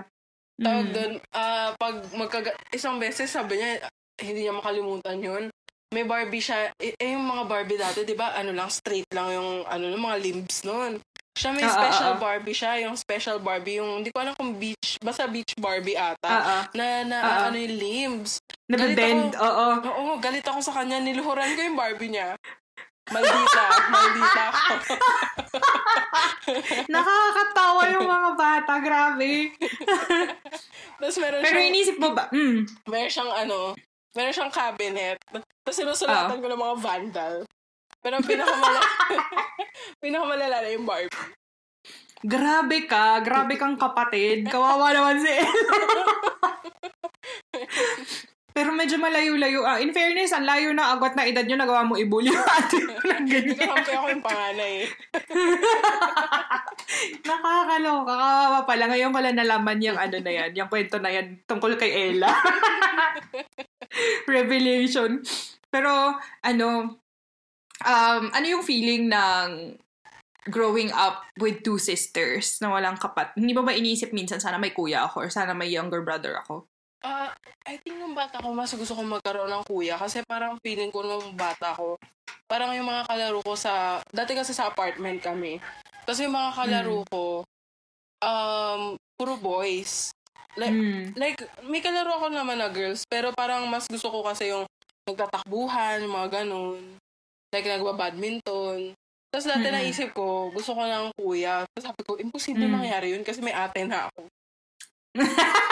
tawag 0.62 0.86
Mm. 0.86 0.94
doon, 0.94 1.14
ah, 1.34 1.70
pag 1.74 1.96
magkaga- 2.14 2.60
isang 2.70 3.02
beses 3.02 3.28
sabi 3.28 3.58
niya, 3.58 3.82
hindi 4.22 4.46
niya 4.46 4.54
makalimutan 4.54 5.18
yun. 5.18 5.44
May 5.92 6.08
Barbie 6.08 6.40
siya. 6.40 6.72
Eh, 6.80 6.96
eh, 6.96 7.12
yung 7.14 7.28
mga 7.28 7.44
Barbie 7.52 7.80
dati, 7.80 8.08
di 8.08 8.16
ba, 8.16 8.32
ano 8.32 8.56
lang, 8.56 8.72
straight 8.72 9.08
lang 9.12 9.36
yung, 9.36 9.68
ano, 9.68 9.84
yung 9.92 10.04
mga 10.04 10.18
limbs 10.24 10.64
nun. 10.64 11.04
Siya 11.36 11.52
may 11.56 11.64
ah, 11.64 11.72
special 11.72 12.14
ah. 12.16 12.20
Barbie 12.20 12.56
siya, 12.56 12.74
yung 12.88 12.96
special 12.96 13.38
Barbie, 13.40 13.80
yung, 13.80 14.04
hindi 14.04 14.12
ko 14.12 14.20
alam 14.24 14.36
kung 14.36 14.56
beach, 14.56 15.00
basta 15.04 15.28
beach 15.28 15.56
Barbie 15.60 16.00
ata. 16.00 16.28
Ah, 16.28 16.44
ah. 16.44 16.64
Na, 16.76 16.86
na, 17.04 17.18
Ah, 17.20 17.28
ah. 17.28 17.42
ano 17.52 17.60
yung 17.60 17.76
limbs. 17.76 18.40
Nabibend, 18.72 19.36
oo. 19.36 19.68
Oo, 19.84 20.12
galit 20.24 20.48
ako 20.48 20.64
sa 20.64 20.80
kanya, 20.80 21.04
niluhuran 21.04 21.56
ko 21.56 21.60
yung 21.60 21.80
Barbie 21.80 22.12
niya. 22.16 22.40
Maldita, 23.12 23.64
maldita 23.92 24.44
ako. 24.48 24.74
Nakakatawa 26.94 27.84
yung 27.92 28.08
mga 28.08 28.30
bata, 28.40 28.74
grabe. 28.80 29.52
Tapos 30.96 31.18
meron 31.20 31.44
Pero 31.44 31.58
siyang, 31.60 31.72
inisip 31.76 31.98
mo 32.00 32.16
ba, 32.16 32.32
mm, 32.32 32.88
meron 32.88 33.12
siyang 33.12 33.32
ano, 33.36 33.76
meron 34.16 34.32
siyang 34.32 34.54
cabinet. 34.54 35.20
Tapos 35.62 35.78
sinusulatan 35.78 36.36
Ah. 36.36 36.42
ko 36.42 36.48
ng 36.48 36.58
mga 36.60 36.76
vandal. 36.78 37.36
Pero 38.02 38.14
ang 38.18 38.26
pinakamalala, 38.26 38.82
pinakamalala 40.04 40.58
na 40.60 40.70
yung 40.70 40.86
Barbie. 40.86 41.14
grabe 42.22 42.86
ka, 42.86 43.18
grabe 43.20 43.54
kang 43.56 43.78
kapatid. 43.78 44.46
Kawawa 44.48 44.90
naman 44.90 45.18
si 45.18 45.30
Ella. 45.32 45.78
Pero 48.52 48.76
medyo 48.76 49.00
malayo-layo. 49.00 49.64
Ah, 49.64 49.80
in 49.80 49.96
fairness, 49.96 50.36
ang 50.36 50.44
layo 50.44 50.76
na 50.76 50.92
agwat 50.92 51.16
na 51.16 51.24
edad 51.24 51.48
nyo, 51.48 51.56
nagawa 51.56 51.88
mo 51.88 51.96
ibuli 51.96 52.36
yung 52.36 52.52
ate 52.52 52.84
mo 52.84 53.00
ng 53.00 53.26
ganyan. 53.32 53.56
Kakampi 53.56 53.92
ako 53.96 54.08
yung 54.12 54.26
panganay. 54.26 54.74
Nakakaloka. 57.28 58.12
Kawawa 58.12 58.60
pala. 58.68 58.92
Ngayon 58.92 59.16
ko 59.16 59.20
lang 59.24 59.40
nalaman 59.40 59.80
yung 59.80 59.96
ano 59.96 60.20
na 60.20 60.32
yan, 60.32 60.52
yung 60.52 60.68
kwento 60.68 61.00
na 61.00 61.16
yan 61.16 61.40
tungkol 61.48 61.80
kay 61.80 62.12
Ella. 62.12 62.28
Revelation. 64.28 65.24
Pero, 65.72 66.20
ano, 66.44 66.68
um, 67.88 68.24
ano 68.36 68.46
yung 68.46 68.68
feeling 68.68 69.08
ng 69.08 69.80
growing 70.50 70.90
up 70.92 71.22
with 71.38 71.62
two 71.62 71.80
sisters 71.80 72.60
na 72.60 72.74
walang 72.74 73.00
kapat? 73.00 73.32
Hindi 73.38 73.56
ba 73.56 73.64
ba 73.64 73.72
iniisip 73.72 74.12
minsan 74.12 74.42
sana 74.42 74.60
may 74.60 74.76
kuya 74.76 75.08
ako 75.08 75.24
or 75.24 75.30
sana 75.32 75.56
may 75.56 75.72
younger 75.72 76.04
brother 76.04 76.42
ako? 76.42 76.68
Ah, 77.02 77.34
I 77.66 77.82
think 77.82 77.98
nung 77.98 78.14
bata 78.14 78.38
ko, 78.38 78.54
mas 78.54 78.70
gusto 78.78 78.94
kong 78.94 79.18
magkaroon 79.18 79.50
ng 79.50 79.66
kuya 79.66 79.98
kasi 79.98 80.22
parang 80.22 80.62
feeling 80.62 80.94
ko 80.94 81.02
nung 81.02 81.34
bata 81.34 81.74
ko, 81.74 81.98
parang 82.46 82.78
yung 82.78 82.86
mga 82.86 83.10
kalaro 83.10 83.42
ko 83.42 83.58
sa, 83.58 84.06
dati 84.14 84.38
kasi 84.38 84.54
sa 84.54 84.70
apartment 84.70 85.18
kami. 85.18 85.58
Tapos 86.06 86.22
yung 86.22 86.38
mga 86.38 86.52
kalaro 86.54 87.02
ko, 87.10 87.24
um, 88.22 88.82
puro 89.18 89.34
boys. 89.42 90.14
Like, 90.54 90.74
Hmm. 90.74 91.10
like, 91.18 91.40
may 91.66 91.82
kalaro 91.82 92.22
ako 92.22 92.30
naman 92.30 92.62
na 92.62 92.70
girls, 92.70 93.02
pero 93.10 93.34
parang 93.34 93.66
mas 93.66 93.90
gusto 93.90 94.14
ko 94.14 94.22
kasi 94.22 94.54
yung 94.54 94.70
nagtatakbuhan, 95.10 96.06
yung 96.06 96.14
mga 96.14 96.30
ganun. 96.46 97.02
Like, 97.50 97.66
nagba-badminton. 97.66 98.94
Tapos 99.32 99.48
dati 99.48 99.68
Mm-mm. 99.72 99.74
naisip 99.74 100.14
ko, 100.14 100.52
gusto 100.54 100.78
ko 100.78 100.86
ng 100.86 101.18
kuya. 101.18 101.66
Tapos 101.66 101.84
sabi 101.88 102.02
ko, 102.06 102.20
imposible 102.22 102.68
Mm. 102.68 102.78
mangyari 102.78 103.08
yun 103.18 103.24
kasi 103.26 103.42
may 103.42 103.56
ate 103.56 103.88
na 103.90 104.06
ako. 104.06 104.28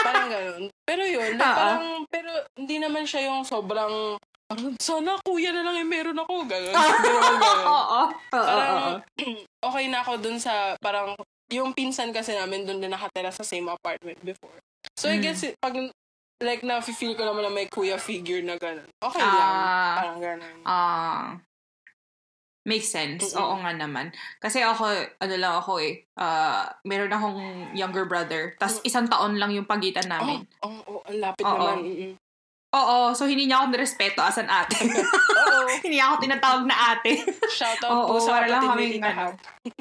Parang 0.04 0.28
ganun. 0.28 0.64
Pero 0.84 1.04
yun, 1.06 1.38
like, 1.38 1.46
Oo. 1.46 1.58
parang, 1.58 1.84
pero 2.10 2.32
hindi 2.58 2.76
naman 2.78 3.06
siya 3.06 3.30
yung 3.32 3.46
sobrang, 3.46 4.18
parang, 4.50 4.74
sana 4.82 5.16
kuya 5.22 5.54
na 5.54 5.64
lang 5.64 5.80
yung 5.80 5.92
meron 5.92 6.20
ako. 6.20 6.44
Ganun. 6.46 6.74
Oo. 6.76 6.96
Ganun. 7.04 7.66
Oo. 7.70 8.02
Parang, 8.32 8.80
okay 9.70 9.86
na 9.88 10.00
ako 10.02 10.14
dun 10.20 10.38
sa, 10.38 10.76
parang, 10.80 11.14
yung 11.50 11.74
pinsan 11.74 12.14
kasi 12.14 12.38
namin 12.38 12.62
dun 12.66 12.78
din 12.78 12.94
nakatira 12.94 13.34
sa 13.34 13.42
same 13.42 13.66
apartment 13.68 14.18
before. 14.22 14.54
So, 14.94 15.10
I 15.10 15.18
Mm. 15.18 15.24
guess, 15.24 15.42
pag, 15.58 15.74
like, 16.40 16.62
na-feel 16.62 17.18
ko 17.18 17.26
naman 17.26 17.44
na 17.44 17.52
may 17.52 17.66
kuya 17.66 17.98
figure 17.98 18.40
na 18.46 18.56
gano'n. 18.56 18.86
Okay 19.02 19.20
lang. 19.24 19.54
Ah. 19.58 19.96
Parang 19.98 20.20
gano'n. 20.22 20.58
Ah. 20.64 21.42
Makes 22.70 22.94
sense. 22.94 23.34
Mm-mm. 23.34 23.42
Oo 23.42 23.56
nga 23.66 23.74
naman. 23.74 24.14
Kasi 24.38 24.62
ako, 24.62 24.86
ano 25.18 25.36
lang 25.42 25.54
ako 25.58 25.82
eh, 25.82 26.06
ah, 26.22 26.70
meron 26.86 27.10
akong 27.10 27.74
younger 27.74 28.06
brother. 28.06 28.54
Mm. 28.54 28.62
tas 28.62 28.78
isang 28.86 29.10
taon 29.10 29.42
lang 29.42 29.50
yung 29.50 29.66
pagitan 29.66 30.06
namin. 30.06 30.46
Oh, 30.62 30.70
oh, 30.70 31.02
oh, 31.02 31.02
ang 31.10 31.18
lapit 31.18 31.42
Oo. 31.42 31.58
naman. 31.58 31.78
Mm-mm. 31.82 32.14
Oo, 32.70 33.18
so 33.18 33.26
hindi 33.26 33.50
niya 33.50 33.66
ako 33.66 33.74
nirespeto 33.74 34.22
as 34.22 34.38
an 34.38 34.46
ate. 34.46 34.78
Oo. 35.42 35.66
hindi 35.82 35.98
niya 35.98 36.14
ako 36.14 36.16
tinatawag 36.22 36.64
na 36.70 36.78
ate. 36.94 37.26
Shout 37.50 37.82
out 37.82 37.90
Oo, 37.90 38.06
po 38.14 38.16
sa 38.22 38.46
para 38.46 38.46
lang 38.46 38.62
Tita 38.78 39.10
ano. 39.10 39.34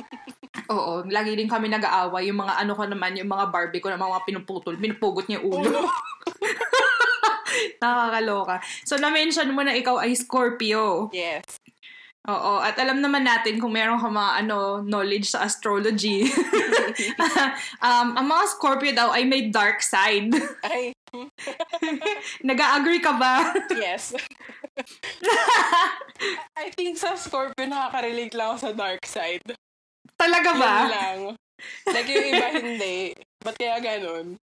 Oo, 0.73 0.93
lagi 1.13 1.37
din 1.37 1.49
kami 1.49 1.69
nag-aaway. 1.69 2.33
Yung 2.33 2.41
mga 2.41 2.65
ano 2.65 2.73
ko 2.73 2.89
naman, 2.89 3.13
yung 3.17 3.29
mga 3.29 3.53
Barbie 3.53 3.85
ko 3.85 3.93
na 3.93 4.01
mga 4.01 4.25
pinuputol, 4.25 4.81
pinupugot 4.81 5.29
niya 5.29 5.45
yung 5.45 5.53
ulo. 5.53 5.85
Nakakaloka. 7.83 8.57
So, 8.89 8.97
na-mention 8.97 9.53
mo 9.53 9.63
na 9.65 9.77
ikaw 9.77 10.01
ay 10.01 10.17
Scorpio. 10.17 11.13
Yes. 11.13 11.58
Oo, 12.29 12.61
at 12.61 12.77
alam 12.77 13.01
naman 13.01 13.25
natin 13.25 13.57
kung 13.57 13.73
meron 13.73 13.97
ka 13.97 14.13
mga 14.13 14.45
ano, 14.45 14.85
knowledge 14.85 15.33
sa 15.33 15.49
astrology. 15.49 16.29
um, 17.87 18.21
ang 18.21 18.27
mga 18.29 18.45
Scorpio 18.53 18.93
daw 18.93 19.09
ay 19.17 19.25
may 19.25 19.49
dark 19.49 19.81
side. 19.81 20.37
Ay, 20.61 20.93
Nag-agree 22.49 23.01
ka 23.01 23.17
ba? 23.17 23.57
yes. 23.73 24.13
I 26.61 26.69
think 26.77 27.01
sa 27.01 27.17
Scorpio 27.17 27.65
nakaka-relate 27.65 28.37
lang 28.37 28.53
ako 28.53 28.59
sa 28.61 28.73
dark 28.77 29.03
side. 29.09 29.45
Talaga 30.21 30.51
ba? 30.53 30.75
Yun 30.85 30.93
lang. 30.93 31.21
Like 31.89 32.09
yung 32.13 32.27
iba 32.29 32.49
hindi. 32.61 32.99
Ba't 33.41 33.57
kaya 33.57 33.81
ganun? 33.81 34.37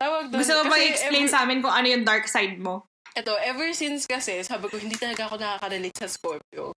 Tawag 0.00 0.32
doon. 0.32 0.40
Gusto 0.42 0.52
mo 0.60 0.72
ba 0.72 0.76
i-explain 0.80 1.28
ever- 1.28 1.32
sa 1.32 1.46
amin 1.46 1.60
kung 1.62 1.72
ano 1.72 1.86
yung 1.86 2.04
dark 2.04 2.26
side 2.26 2.58
mo? 2.58 2.90
Ito, 3.10 3.34
ever 3.42 3.74
since 3.74 4.06
kasi, 4.06 4.38
sabi 4.46 4.70
ko, 4.70 4.78
hindi 4.78 4.94
talaga 4.94 5.26
ako 5.26 5.34
nakaka-relate 5.38 5.98
sa 5.98 6.08
Scorpio. 6.08 6.70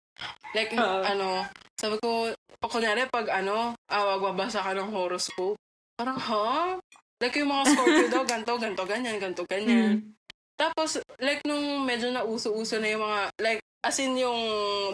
Like, 0.52 0.74
Oo. 0.74 1.02
ano, 1.06 1.46
sabi 1.78 1.96
ko, 2.02 2.30
kunyari, 2.60 3.06
pag 3.08 3.30
ano, 3.30 3.72
ah, 3.88 4.04
magbabasa 4.16 4.60
ka 4.60 4.74
ng 4.74 4.90
horoscope, 4.90 5.56
parang, 5.96 6.18
ha? 6.18 6.76
Like, 7.20 7.36
yung 7.36 7.52
mga 7.52 7.64
Scorpio 7.70 8.06
daw, 8.08 8.24
ganto, 8.24 8.56
ganto, 8.56 8.82
ganyan, 8.88 9.16
ganto, 9.20 9.44
ganyan. 9.44 10.00
Mm. 10.00 10.16
Tapos, 10.56 11.00
like, 11.20 11.40
nung 11.44 11.84
medyo 11.84 12.08
nauso-uso 12.12 12.80
na 12.80 12.88
yung 12.92 13.04
mga, 13.04 13.20
like, 13.40 13.60
as 13.80 13.96
in 13.96 14.12
yung 14.16 14.40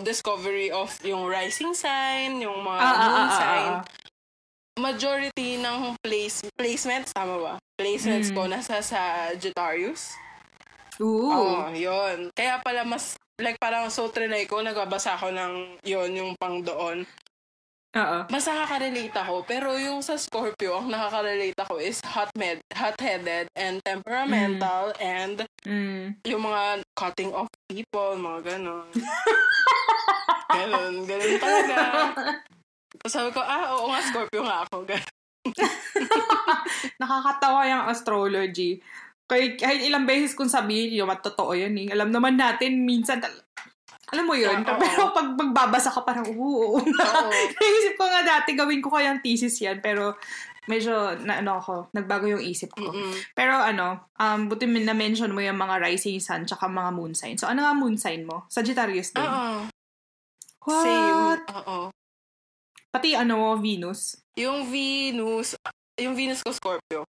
discovery 0.06 0.70
of 0.70 0.94
yung 1.02 1.26
rising 1.26 1.74
sign, 1.74 2.38
yung 2.38 2.62
mga 2.62 2.78
Ah, 2.78 2.86
ah, 2.86 3.02
moon 3.02 3.18
ah, 3.18 3.26
ah, 3.26 3.34
sign, 3.34 3.70
ah. 3.74 3.82
majority 4.78 5.56
ng 5.58 5.96
place, 6.04 6.46
placements, 6.54 7.10
tama 7.10 7.34
ba? 7.40 7.54
Placements 7.74 8.30
Mm. 8.30 8.36
ko 8.36 8.42
nasa 8.46 8.78
sa 8.78 9.30
Sagittarius. 9.34 10.14
Ooh. 11.00 11.28
Oo, 11.32 11.70
yun. 11.76 12.32
Kaya 12.32 12.60
pala 12.64 12.82
mas, 12.82 13.16
like 13.36 13.60
parang 13.60 13.88
so 13.92 14.08
trinay 14.08 14.48
ko, 14.48 14.64
nagbabasa 14.64 15.16
ako 15.16 15.28
ng 15.32 15.52
yun, 15.84 16.10
yung 16.16 16.32
pang 16.40 16.60
doon. 16.64 17.04
Oo. 17.96 18.18
Mas 18.28 18.44
nakaka-relate 18.44 19.16
ako. 19.16 19.44
Pero 19.48 19.72
yung 19.80 20.04
sa 20.04 20.20
Scorpio, 20.20 20.76
ang 20.76 20.92
nakaka-relate 20.92 21.56
ako 21.56 21.80
is 21.80 22.00
hot-med, 22.04 22.60
hot-headed 22.76 23.48
and 23.56 23.80
temperamental 23.84 24.92
and 25.00 25.44
Mm. 25.66 26.14
yung 26.22 26.46
mga 26.46 26.86
cutting 26.94 27.34
off 27.34 27.50
people, 27.66 28.14
mga 28.14 28.54
ganon. 28.54 28.86
ganon, 30.54 30.94
ganon 31.02 31.34
talaga. 31.42 31.78
Sabi 33.10 33.34
ko, 33.34 33.42
ah, 33.42 33.74
oo 33.74 33.90
nga, 33.90 34.00
Scorpio 34.06 34.46
nga 34.46 34.62
ako. 34.62 34.86
Ganon. 34.86 35.14
Nakakatawa 37.02 37.60
yung 37.66 37.84
astrology. 37.90 38.78
Kahit, 39.26 39.58
kahit 39.58 39.82
ilang 39.82 40.06
beses 40.06 40.32
kung 40.32 40.46
sabihin 40.46 40.94
nyo, 40.94 41.10
totoo 41.18 41.50
yan 41.52 41.74
eh. 41.76 41.90
Alam 41.90 42.14
naman 42.14 42.38
natin, 42.38 42.86
minsan, 42.86 43.18
tal- 43.18 43.42
alam 44.14 44.22
mo 44.22 44.38
yun, 44.38 44.62
Ah, 44.62 44.70
oo. 44.70 44.78
pero 44.78 45.10
pag 45.10 45.34
magbabasa 45.34 45.90
ka 45.90 46.06
parang, 46.06 46.30
oo, 46.30 46.78
oo. 46.78 46.78
Naisip 47.58 47.98
ko 47.98 48.06
nga 48.06 48.22
dati, 48.22 48.54
gawin 48.54 48.78
ko 48.78 48.94
kayang 48.94 49.18
thesis 49.18 49.58
yan, 49.58 49.82
pero 49.82 50.14
medyo, 50.70 51.18
na, 51.26 51.42
ano 51.42 51.58
ako, 51.58 51.90
nagbago 51.90 52.30
yung 52.30 52.38
isip 52.38 52.70
ko. 52.70 52.86
Mm-mm. 52.86 53.10
Pero 53.34 53.58
ano, 53.58 54.06
um, 54.14 54.46
buti 54.46 54.70
min- 54.70 54.86
na-mention 54.86 55.34
mo 55.34 55.42
yung 55.42 55.58
mga 55.58 55.82
rising 55.82 56.22
sun 56.22 56.46
tsaka 56.46 56.70
mga 56.70 56.94
moon 56.94 57.18
sign. 57.18 57.34
So, 57.34 57.50
ano 57.50 57.66
nga 57.66 57.74
moon 57.74 57.98
sign 57.98 58.22
mo? 58.22 58.46
Sagittarius 58.46 59.10
din. 59.10 59.26
Oo. 59.26 59.66
What? 60.66 60.82
Same. 60.86 61.38
Oo. 61.50 61.78
Pati 62.90 63.14
ano, 63.14 63.58
Venus. 63.58 64.22
Yung 64.38 64.70
Venus, 64.70 65.58
yung 65.98 66.14
Venus 66.14 66.46
ko 66.46 66.50
Scorpio. 66.54 67.02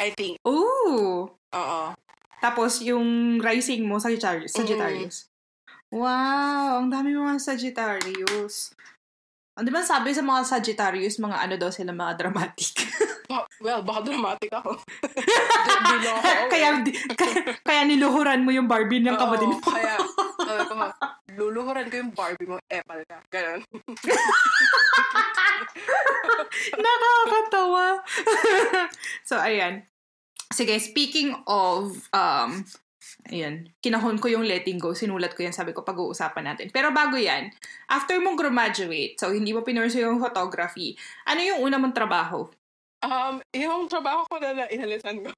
I 0.00 0.08
think. 0.16 0.40
Ooh! 0.48 1.28
Oo. 1.28 1.82
Tapos, 2.40 2.80
yung 2.80 3.36
rising 3.36 3.84
mo, 3.84 4.00
Sagittarius. 4.00 4.56
Sagittarius. 4.56 5.28
Wow! 5.92 6.80
Ang 6.80 6.88
dami 6.88 7.12
mga 7.12 7.36
Sagittarius. 7.36 8.72
Ang 9.60 9.68
di 9.68 9.72
ba 9.74 9.84
sabi 9.84 10.16
sa 10.16 10.24
mga 10.24 10.40
Sagittarius, 10.48 11.20
mga 11.20 11.36
ano 11.36 11.54
daw 11.60 11.68
sila, 11.68 11.92
mga 11.92 12.16
dramatic. 12.16 12.72
Ba- 13.30 13.46
well, 13.62 13.84
baka 13.86 14.10
dramatic 14.10 14.50
ako. 14.50 14.74
Kaya, 16.50 16.82
di- 16.82 16.98
kaya, 17.14 17.34
kaya 17.62 17.82
niluhuran 17.86 18.42
mo 18.42 18.50
yung 18.50 18.66
Barbie 18.66 18.98
ng 18.98 19.14
kapatid 19.14 19.46
mo. 19.46 19.62
Kaya, 19.62 20.02
sabi 20.48 20.66
ko, 20.66 20.74
luluhuran 21.38 21.86
ko 21.86 21.94
yung 22.02 22.10
Barbie 22.10 22.48
mo, 22.50 22.58
epal 22.66 22.98
ka. 23.06 23.22
Ganon. 23.30 23.62
Nakakatawa. 26.74 28.02
so, 29.22 29.38
ayan. 29.38 29.86
Sige, 30.50 30.76
speaking 30.82 31.34
of 31.46 31.94
um, 32.10 32.66
Ayan. 33.28 33.68
Kinahon 33.80 34.16
ko 34.20 34.28
yung 34.28 34.46
letting 34.46 34.80
go. 34.80 34.96
Sinulat 34.96 35.36
ko 35.36 35.44
yan. 35.44 35.54
Sabi 35.54 35.76
ko, 35.76 35.84
pag-uusapan 35.84 36.52
natin. 36.52 36.68
Pero 36.72 36.92
bago 36.94 37.16
yan, 37.20 37.52
after 37.90 38.16
mong 38.20 38.38
graduate, 38.38 39.16
so 39.20 39.32
hindi 39.32 39.52
mo 39.52 39.60
pinursu 39.60 40.00
yung 40.00 40.22
photography, 40.22 40.96
ano 41.28 41.40
yung 41.40 41.60
una 41.64 41.76
mong 41.76 41.96
trabaho? 41.96 42.48
Um, 43.00 43.40
yung 43.56 43.88
trabaho 43.88 44.28
ko 44.28 44.36
na, 44.40 44.52
na 44.52 44.64
inalisan 44.68 45.24
ko. 45.24 45.32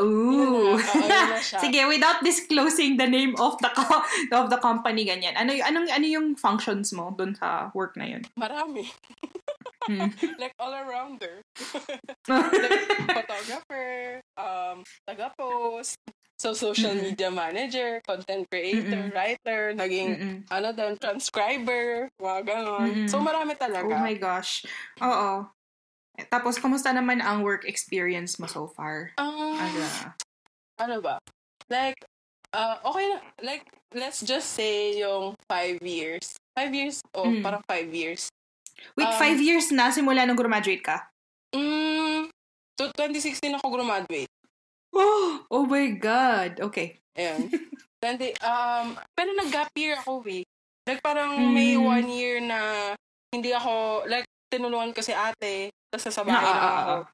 Ooh. 0.00 0.80
Na, 0.80 1.36
siya. 1.36 1.60
Sige, 1.64 1.84
without 1.84 2.24
disclosing 2.24 2.96
the 2.96 3.04
name 3.04 3.36
of 3.36 3.60
the 3.60 3.68
co- 3.76 4.04
of 4.32 4.48
the 4.48 4.56
company 4.56 5.04
ganyan. 5.04 5.36
Ano 5.36 5.52
anong 5.52 5.92
ano 5.92 6.06
yung 6.08 6.32
functions 6.40 6.96
mo 6.96 7.12
doon 7.12 7.36
sa 7.36 7.68
work 7.76 7.92
na 8.00 8.08
yun? 8.08 8.24
Marami. 8.40 8.88
Hmm. 9.88 10.12
like 10.42 10.52
all 10.60 10.72
arounder. 10.72 11.40
like 12.28 12.84
photographer, 13.16 14.20
um, 14.36 14.84
taga-post, 15.08 15.96
so 16.36 16.52
social 16.52 16.92
media 16.94 17.28
manager, 17.32 18.00
content 18.04 18.48
creator, 18.48 19.08
Mm-mm. 19.08 19.14
writer, 19.14 19.72
naging 19.76 20.08
Mm-mm. 20.16 20.36
ano 20.52 20.68
din, 20.72 20.96
transcriber, 21.00 22.08
mga 22.20 22.40
ganon. 22.44 22.88
Mm-mm. 22.92 23.08
So 23.08 23.20
marami 23.20 23.56
Oh 23.56 23.60
talaga. 23.60 23.94
my 24.00 24.14
gosh. 24.16 24.64
Oo. 25.00 25.48
Tapos, 26.28 26.60
kamusta 26.60 26.92
naman 26.92 27.24
ang 27.24 27.40
work 27.40 27.64
experience 27.64 28.36
mo 28.36 28.44
so 28.44 28.68
far? 28.68 29.16
Um, 29.16 29.56
Ano? 29.56 29.80
ano 30.76 30.96
ba? 31.00 31.16
Like, 31.72 31.96
uh, 32.52 32.76
okay 32.84 33.04
na, 33.08 33.18
like, 33.40 33.64
let's 33.96 34.20
just 34.20 34.52
say 34.52 35.00
yung 35.00 35.32
five 35.48 35.80
years. 35.80 36.36
Five 36.52 36.72
years? 36.76 37.00
Oh, 37.16 37.32
Mm. 37.32 37.40
parang 37.40 37.64
five 37.64 37.88
years. 37.88 38.28
Wait, 38.96 39.08
Um, 39.08 39.18
five 39.18 39.38
years 39.38 39.68
na 39.70 39.90
simula 39.90 40.24
nung 40.24 40.38
graduate 40.38 40.82
ka? 40.82 41.08
Mm, 41.54 42.30
so, 42.78 42.90
2016 42.94 43.58
ako 43.58 43.66
graduate. 43.74 44.30
Oh, 44.90 45.46
oh 45.48 45.64
my 45.66 45.86
God. 45.94 46.58
Okay. 46.60 46.98
Ayan. 47.14 47.46
20, 48.02 48.32
um, 48.40 48.96
pero 49.12 49.30
nag-gap 49.36 49.68
year 49.76 50.00
ako 50.00 50.24
eh. 50.26 50.42
Like, 50.88 51.04
parang 51.04 51.36
may 51.52 51.76
Mm. 51.76 51.84
one 51.84 52.08
year 52.08 52.40
na 52.40 52.92
hindi 53.28 53.52
ako, 53.52 54.04
like, 54.08 54.24
tinulungan 54.48 54.96
ko 54.96 55.04
si 55.04 55.12
ate, 55.12 55.68
tapos 55.92 56.08
sa 56.10 56.24
bahay 56.24 56.40
Ah, 56.42 56.50
lang 56.50 56.58
ah, 56.58 56.80
ako. 56.80 56.90
ah. 56.90 57.04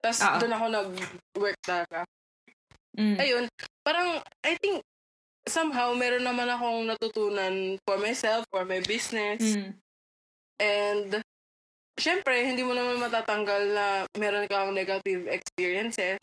Tapos 0.00 0.18
doon 0.40 0.54
ako 0.54 0.64
nag-work 0.70 1.58
talaga. 1.60 1.98
Mm. 2.94 3.16
Ayun, 3.18 3.44
parang, 3.82 4.08
I 4.46 4.54
think, 4.56 4.80
somehow, 5.44 5.90
meron 5.92 6.22
naman 6.22 6.46
akong 6.46 6.86
natutunan 6.86 7.76
for 7.82 7.98
myself, 7.98 8.46
for 8.48 8.62
my 8.62 8.78
business. 8.80 9.58
Mm. 9.58 9.74
And, 10.62 11.18
syempre, 11.98 12.46
hindi 12.46 12.62
mo 12.62 12.70
naman 12.72 13.02
matatanggal 13.02 13.62
na 13.74 13.86
meron 14.14 14.46
kang 14.46 14.70
negative 14.70 15.26
experiences. 15.26 16.22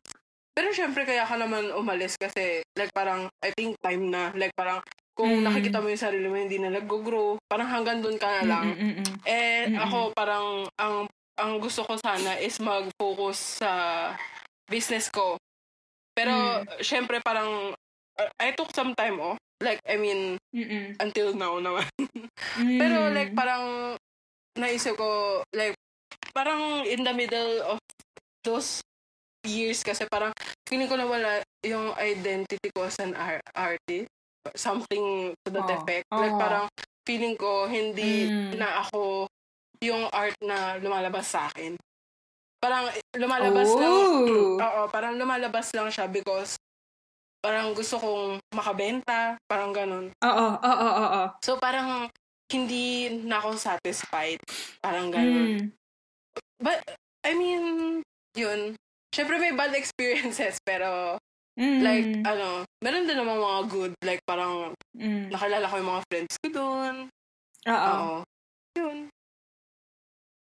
Pero 0.55 0.71
syempre, 0.71 1.03
kaya 1.03 1.27
ka 1.27 1.35
naman 1.35 1.71
umalis 1.75 2.15
kasi, 2.15 2.63
like, 2.79 2.91
parang, 2.95 3.27
I 3.43 3.51
think, 3.51 3.75
time 3.83 4.07
na. 4.07 4.31
Like, 4.31 4.55
parang, 4.55 4.79
kung 5.11 5.43
Mm. 5.43 5.51
nakikita 5.51 5.83
mo 5.83 5.91
yung 5.91 5.99
sarili 5.99 6.27
mo, 6.31 6.39
hindi 6.39 6.55
na 6.57 6.71
nag-grow, 6.71 7.35
parang 7.43 7.67
hanggang 7.67 7.99
doon 7.99 8.15
ka 8.15 8.27
na 8.39 8.43
lang. 8.47 8.65
Mm, 8.71 8.79
mm, 8.79 8.93
mm, 9.03 9.15
Eh, 9.27 9.67
Mm-mm. 9.67 9.83
ako, 9.83 9.99
parang, 10.15 10.45
ang 10.79 10.95
ang 11.39 11.55
gusto 11.55 11.87
ko 11.87 11.95
sana 11.95 12.35
is 12.35 12.59
mag-focus 12.59 13.63
sa 13.63 13.71
business 14.67 15.07
ko. 15.07 15.39
Pero, 16.11 16.35
Mm. 16.35 16.83
syempre, 16.83 17.23
parang, 17.23 17.71
I 18.35 18.51
took 18.51 18.75
some 18.75 18.91
time 18.91 19.23
off. 19.23 19.39
Like, 19.63 19.79
I 19.87 19.95
mean, 19.95 20.35
mm, 20.51 20.67
mm. 20.67 20.87
until 20.99 21.31
now 21.31 21.55
naman. 21.59 21.87
Mm. 22.59 22.79
Pero 22.79 22.97
like 23.11 23.31
parang 23.31 23.95
naisip 24.59 24.93
ko 24.93 25.41
like 25.51 25.73
parang 26.31 26.85
in 26.85 27.01
the 27.01 27.11
middle 27.11 27.63
of 27.65 27.79
those 28.43 28.83
years 29.43 29.81
kasi 29.81 30.03
parang 30.05 30.35
feeling 30.67 30.85
ko 30.85 30.95
na 30.95 31.07
wala 31.07 31.39
yung 31.63 31.95
identity 31.97 32.69
ko 32.71 32.85
as 32.85 32.99
an 32.99 33.15
ar- 33.15 33.43
artist. 33.51 34.07
Something 34.55 35.35
to 35.43 35.49
that 35.51 35.65
Oh. 35.65 35.75
effect. 35.75 36.05
Like 36.09 36.31
Oh. 36.31 36.39
parang 36.39 36.65
feeling 37.03 37.35
ko 37.35 37.65
hindi 37.65 38.27
Mm. 38.27 38.59
na 38.59 38.83
ako 38.83 39.27
yung 39.79 40.07
art 40.11 40.35
na 40.39 40.75
lumalabas 40.77 41.27
sa 41.27 41.47
akin. 41.47 41.75
Parang 42.59 42.91
lumalabas 43.15 43.69
lang. 43.71 43.91
Oh. 43.91 44.59
Oo, 44.59 44.81
parang 44.91 45.15
lumalabas 45.15 45.71
lang 45.71 45.87
siya 45.87 46.05
because 46.05 46.59
parang 47.39 47.71
gusto 47.71 47.95
kong 47.95 48.43
makabenta, 48.51 49.39
parang 49.47 49.71
ganun. 49.71 50.11
Oo, 50.19 50.47
oo, 50.59 50.75
oo, 50.75 51.03
oo. 51.07 51.23
So, 51.39 51.55
parang 51.55 52.11
hindi 52.49 53.09
na 53.23 53.39
ako 53.39 53.55
satisfied. 53.55 54.41
Parang 54.81 55.13
ganun. 55.13 55.37
Mm. 55.37 55.61
But, 56.59 56.81
I 57.23 57.31
mean, 57.33 57.63
yun. 58.35 58.75
Siyempre 59.13 59.37
may 59.37 59.53
bad 59.53 59.73
experiences, 59.77 60.57
pero 60.61 61.17
Mm. 61.59 61.79
like, 61.83 62.07
ano, 62.23 62.63
meron 62.79 63.03
din 63.03 63.19
naman 63.19 63.35
mga 63.35 63.61
good. 63.67 63.93
Like, 63.99 64.23
parang 64.23 64.71
Mm. 64.95 65.27
nakilala 65.27 65.67
ko 65.67 65.75
yung 65.75 65.91
mga 65.91 66.05
friends 66.07 66.35
ko 66.39 66.47
doon. 66.49 66.95
Oo. 67.67 67.75
Oo. 67.75 68.15
Yun. 68.79 68.97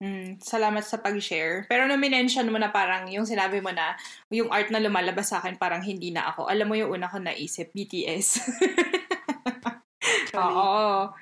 Mm, 0.00 0.40
salamat 0.40 0.80
sa 0.80 0.96
pag-share. 0.96 1.68
Pero 1.68 1.84
na 1.84 1.96
mention 1.96 2.48
mo 2.48 2.56
na 2.56 2.72
parang 2.72 3.04
yung 3.08 3.28
sinabi 3.28 3.60
mo 3.60 3.68
na 3.68 3.96
yung 4.32 4.48
art 4.48 4.72
na 4.72 4.80
lumalabas 4.80 5.28
sa 5.28 5.44
akin 5.44 5.60
parang 5.60 5.84
hindi 5.84 6.08
na 6.08 6.32
ako. 6.32 6.48
Alam 6.48 6.68
mo 6.68 6.74
yung 6.76 6.92
una 6.92 7.08
ko 7.08 7.20
naisip, 7.20 7.68
BTS. 7.72 8.40
Oo. 10.40 11.12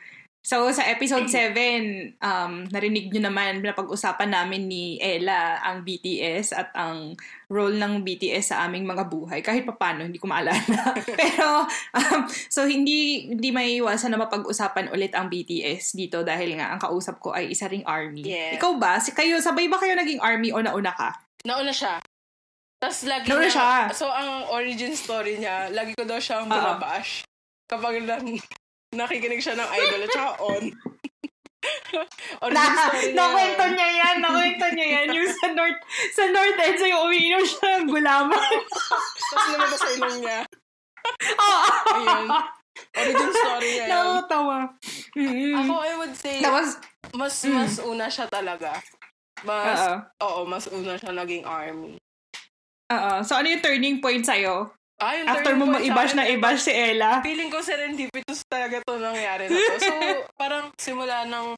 So, 0.48 0.64
sa 0.72 0.80
episode 0.88 1.28
7, 1.28 2.16
um, 2.24 2.64
narinig 2.72 3.12
nyo 3.12 3.28
naman 3.28 3.60
na 3.60 3.76
pag-usapan 3.76 4.32
namin 4.32 4.64
ni 4.64 4.96
Ella 4.96 5.60
ang 5.60 5.84
BTS 5.84 6.56
at 6.56 6.72
ang 6.72 7.12
role 7.52 7.76
ng 7.76 8.00
BTS 8.00 8.56
sa 8.56 8.64
aming 8.64 8.88
mga 8.88 9.12
buhay. 9.12 9.44
Kahit 9.44 9.68
papano, 9.68 10.08
hindi 10.08 10.16
ko 10.16 10.24
maalala. 10.24 10.56
Pero, 11.20 11.68
um, 11.92 12.20
so 12.48 12.64
hindi 12.64 13.28
hindi 13.28 13.52
may 13.52 13.76
iwasan 13.76 14.16
na 14.16 14.24
mapag-usapan 14.24 14.88
ulit 14.88 15.12
ang 15.12 15.28
BTS 15.28 15.92
dito 15.92 16.24
dahil 16.24 16.56
nga 16.56 16.72
ang 16.72 16.80
kausap 16.80 17.20
ko 17.20 17.36
ay 17.36 17.52
isa 17.52 17.68
ring 17.68 17.84
army. 17.84 18.24
Yeah. 18.24 18.56
Ikaw 18.56 18.72
ba? 18.80 18.96
Si 19.04 19.12
kayo, 19.12 19.44
sabay 19.44 19.68
ba 19.68 19.76
kayo 19.76 20.00
naging 20.00 20.24
army 20.24 20.48
o 20.48 20.64
nauna 20.64 20.96
ka? 20.96 21.12
Nauna 21.44 21.76
siya. 21.76 22.00
Tapos 22.80 23.04
lagi 23.04 23.28
Nauna 23.28 23.44
niya, 23.44 23.52
siya. 23.52 23.92
so 23.92 24.08
ang 24.08 24.48
origin 24.48 24.96
story 24.96 25.44
niya, 25.44 25.68
lagi 25.76 25.92
ko 25.92 26.08
daw 26.08 26.16
siyang 26.16 26.48
binabash. 26.48 27.28
Kapag 27.68 28.00
nakikinig 28.92 29.40
siya 29.40 29.54
ng 29.54 29.68
idol 29.68 30.02
at 30.02 30.10
saka 30.10 30.32
on. 30.40 30.64
origin 32.44 32.54
Na, 32.54 32.64
story 32.80 33.02
niya. 33.02 33.16
nakwento 33.18 33.64
niya 33.68 33.88
yan, 33.90 34.16
nakwento 34.22 34.66
niya 34.72 34.86
yan. 34.94 35.06
Yung 35.12 35.28
sa 35.28 35.46
North, 35.50 35.80
sa 36.14 36.24
North 36.26 36.58
Edsa, 36.58 36.84
yung 36.86 37.02
umiinom 37.04 37.44
siya 37.44 37.68
ng 37.76 37.86
gulaman. 37.86 38.38
Tapos 39.28 39.46
lumabas 39.50 39.78
sa 39.78 39.90
ilong 39.92 40.18
niya. 40.22 40.40
Oo. 41.34 41.60
Ayun. 41.90 42.26
Origin 42.94 43.30
story 43.34 43.68
niya 43.68 43.84
yun. 43.84 43.90
Nakakatawa. 43.90 44.58
Mm-mm. 45.18 45.54
Ako, 45.58 45.72
I 45.82 45.92
would 45.98 46.14
say, 46.14 46.36
Tapos, 46.38 46.68
mas 47.12 47.34
Mm. 47.42 47.54
mas 47.56 47.74
una 47.80 48.06
siya 48.06 48.26
talaga. 48.28 48.70
Mas, 49.42 49.80
oo. 49.82 49.96
oo, 50.22 50.40
mas 50.46 50.64
una 50.68 50.94
siya 50.94 51.10
naging 51.10 51.42
army. 51.42 51.98
Oo. 52.88 53.12
So, 53.20 53.34
ano 53.34 53.50
yung 53.50 53.60
turning 53.60 53.98
point 53.98 54.22
sa'yo? 54.22 54.72
Ah, 54.98 55.14
yung 55.14 55.30
After 55.30 55.54
mo 55.54 55.70
akin, 55.70 55.94
na 56.18 56.26
ibash 56.26 56.66
si 56.66 56.74
Ella? 56.74 57.22
Feeling 57.22 57.54
ko 57.54 57.62
serendipitous 57.62 58.42
talaga 58.50 58.82
to 58.82 58.98
nangyari 58.98 59.46
na 59.46 59.54
to. 59.54 59.74
So, 59.78 59.94
parang 60.42 60.74
simula 60.74 61.22
ng, 61.22 61.54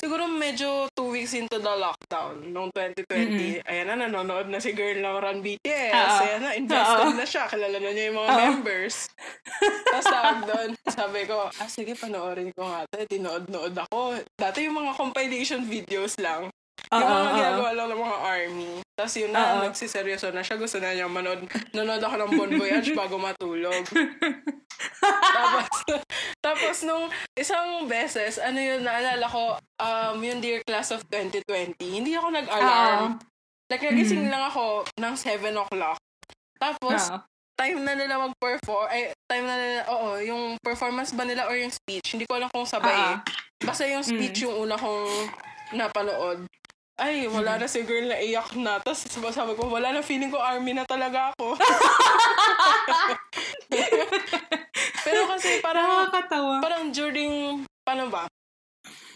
siguro 0.00 0.24
medyo 0.24 0.88
two 0.96 1.12
weeks 1.12 1.36
into 1.36 1.60
the 1.60 1.68
lockdown 1.68 2.48
noong 2.48 2.72
2020. 2.72 3.60
Ayan 3.68 3.92
na, 3.92 4.08
nanonood 4.08 4.48
na 4.48 4.56
si 4.56 4.72
Girl 4.72 5.04
ng 5.04 5.16
Run 5.20 5.44
BTS. 5.44 5.92
Oo. 5.92 6.20
Ayan 6.24 6.40
na, 6.40 6.50
invested 6.56 7.12
Oo. 7.12 7.12
na 7.12 7.26
siya. 7.28 7.44
Kilala 7.52 7.76
na 7.76 7.90
niya 7.92 8.04
yung 8.08 8.18
mga 8.24 8.30
Oo. 8.32 8.40
members. 8.40 8.96
Tapos 9.92 10.08
tawag 10.08 10.38
doon, 10.48 10.70
sabi 10.88 11.20
ko, 11.28 11.36
ah 11.44 11.68
sige, 11.68 11.92
panoorin 11.92 12.56
ko 12.56 12.72
nga 12.72 12.88
ito. 12.88 13.04
Tinood-nood 13.04 13.76
ako. 13.84 14.16
Dati 14.32 14.64
yung 14.64 14.80
mga 14.80 14.96
compilation 14.96 15.60
videos 15.68 16.16
lang. 16.16 16.48
Yung 16.88 17.04
Oo, 17.04 17.12
mga 17.12 17.32
ginagawa 17.34 17.70
lang 17.76 17.88
ng 17.88 18.00
mga 18.00 18.18
army. 18.18 18.72
Tapos 18.96 19.14
yun 19.14 19.30
na, 19.30 19.40
Oo. 19.44 19.60
nagsiseryoso 19.68 20.26
na 20.32 20.42
siya. 20.42 20.56
Gusto 20.56 20.76
na 20.80 20.90
niya 20.90 21.06
manood. 21.06 21.44
Nanood 21.70 22.00
ako 22.00 22.14
ng 22.16 22.30
Bon 22.34 22.50
Voyage 22.50 22.90
bago 22.92 23.14
matulog. 23.16 23.84
tapos, 25.36 25.68
tapos 26.40 26.76
nung 26.82 27.06
isang 27.34 27.86
beses, 27.86 28.40
ano 28.40 28.58
yun, 28.58 28.82
naalala 28.82 29.26
ko, 29.28 29.42
um, 29.78 30.16
yung 30.18 30.40
Dear 30.40 30.64
Class 30.64 30.90
of 30.90 31.04
2020, 31.06 31.76
hindi 31.78 32.16
ako 32.16 32.32
nag-alarm. 32.32 33.20
Like, 33.68 33.84
nagising 33.84 34.24
Mhm. 34.24 34.32
lang 34.32 34.44
ako 34.48 34.64
ng 34.96 35.14
7 35.14 35.54
o'clock. 35.54 36.00
Tapos, 36.56 37.12
Oo. 37.12 37.20
time 37.54 37.84
na 37.84 37.94
nila 37.94 38.16
mag-perform, 38.18 38.88
ay, 38.88 39.12
time 39.28 39.44
na 39.44 39.56
nila, 39.56 39.80
oo, 39.92 40.16
yung 40.18 40.42
performance 40.58 41.12
ba 41.12 41.22
nila 41.22 41.44
or 41.46 41.54
yung 41.54 41.70
speech, 41.70 42.16
hindi 42.16 42.24
ko 42.24 42.40
alam 42.40 42.48
kung 42.48 42.64
sabay 42.64 42.90
eh. 42.90 43.14
Ah. 43.14 43.22
Basta 43.60 43.84
yung 43.84 44.00
speech 44.00 44.40
Mm. 44.40 44.44
yung 44.48 44.56
una 44.64 44.74
kong 44.74 45.06
napanood. 45.74 46.48
Ay, 46.98 47.30
wala 47.30 47.62
na 47.62 47.70
si 47.70 47.86
girl 47.86 48.10
na 48.10 48.18
iyak 48.18 48.58
na. 48.58 48.82
Tapos 48.82 49.06
sabi 49.06 49.54
ko, 49.54 49.70
wala 49.70 49.94
na 49.94 50.02
feeling 50.02 50.34
ko 50.34 50.42
army 50.42 50.74
na 50.74 50.82
talaga 50.82 51.30
ako. 51.30 51.54
Pero 55.06 55.30
kasi 55.30 55.62
parang, 55.62 56.10
Nakakatawa. 56.10 56.58
parang 56.58 56.90
during, 56.90 57.62
paano 57.86 58.10
ba? 58.10 58.26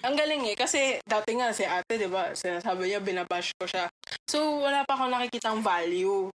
Ang 0.06 0.14
galing 0.14 0.46
eh, 0.50 0.54
kasi 0.54 1.02
dati 1.02 1.34
nga 1.34 1.50
si 1.50 1.66
ate, 1.66 1.98
di 1.98 2.06
ba, 2.06 2.30
sinasabi 2.38 2.86
niya, 2.86 3.02
binabash 3.02 3.50
ko 3.58 3.66
siya. 3.66 3.90
So, 4.30 4.62
wala 4.62 4.86
pa 4.86 4.94
akong 4.94 5.10
nakikitang 5.10 5.58
value. 5.58 6.30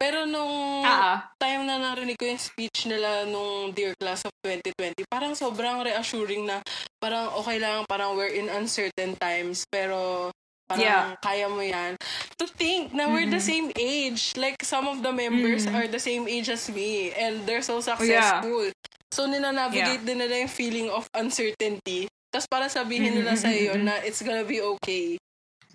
Pero 0.00 0.24
nung 0.24 0.82
ah. 0.82 1.28
time 1.36 1.68
na 1.68 1.76
narinig 1.76 2.16
ko 2.16 2.24
yung 2.24 2.40
speech 2.40 2.88
nila 2.88 3.28
nung 3.28 3.76
Dear 3.76 3.92
Class 4.00 4.24
of 4.24 4.32
2020, 4.42 5.04
parang 5.06 5.36
sobrang 5.36 5.84
reassuring 5.84 6.48
na 6.48 6.64
parang 6.96 7.28
okay 7.36 7.60
lang, 7.60 7.84
parang 7.84 8.16
we're 8.16 8.32
in 8.32 8.48
uncertain 8.48 9.12
times, 9.20 9.68
pero 9.68 10.32
parang 10.70 10.86
Yeah. 10.86 11.18
kaya 11.18 11.50
mo 11.50 11.58
yan. 11.58 11.98
To 12.38 12.46
think 12.46 12.94
na 12.94 13.10
we're 13.10 13.26
the 13.26 13.42
same 13.42 13.74
age. 13.74 14.38
Like, 14.38 14.62
some 14.62 14.86
of 14.86 15.02
the 15.02 15.10
members 15.10 15.66
Mhm. 15.66 15.74
are 15.74 15.86
the 15.86 15.98
same 15.98 16.30
age 16.30 16.46
as 16.46 16.70
me 16.70 17.10
and 17.10 17.42
they're 17.42 17.66
so 17.66 17.82
successful. 17.82 18.70
So, 19.10 19.26
ninanavigate 19.26 20.06
din 20.06 20.22
nila 20.22 20.38
yung 20.38 20.52
feeling 20.52 20.86
of 20.86 21.10
uncertainty. 21.12 22.06
Tapos 22.30 22.46
para 22.46 22.70
sabihin 22.70 23.18
nila 23.18 23.34
Mhm, 23.34 23.42
sa 23.42 23.50
iyo 23.50 23.74
na 23.74 23.98
it's 24.06 24.22
gonna 24.22 24.46
be 24.46 24.62
okay. 24.78 25.18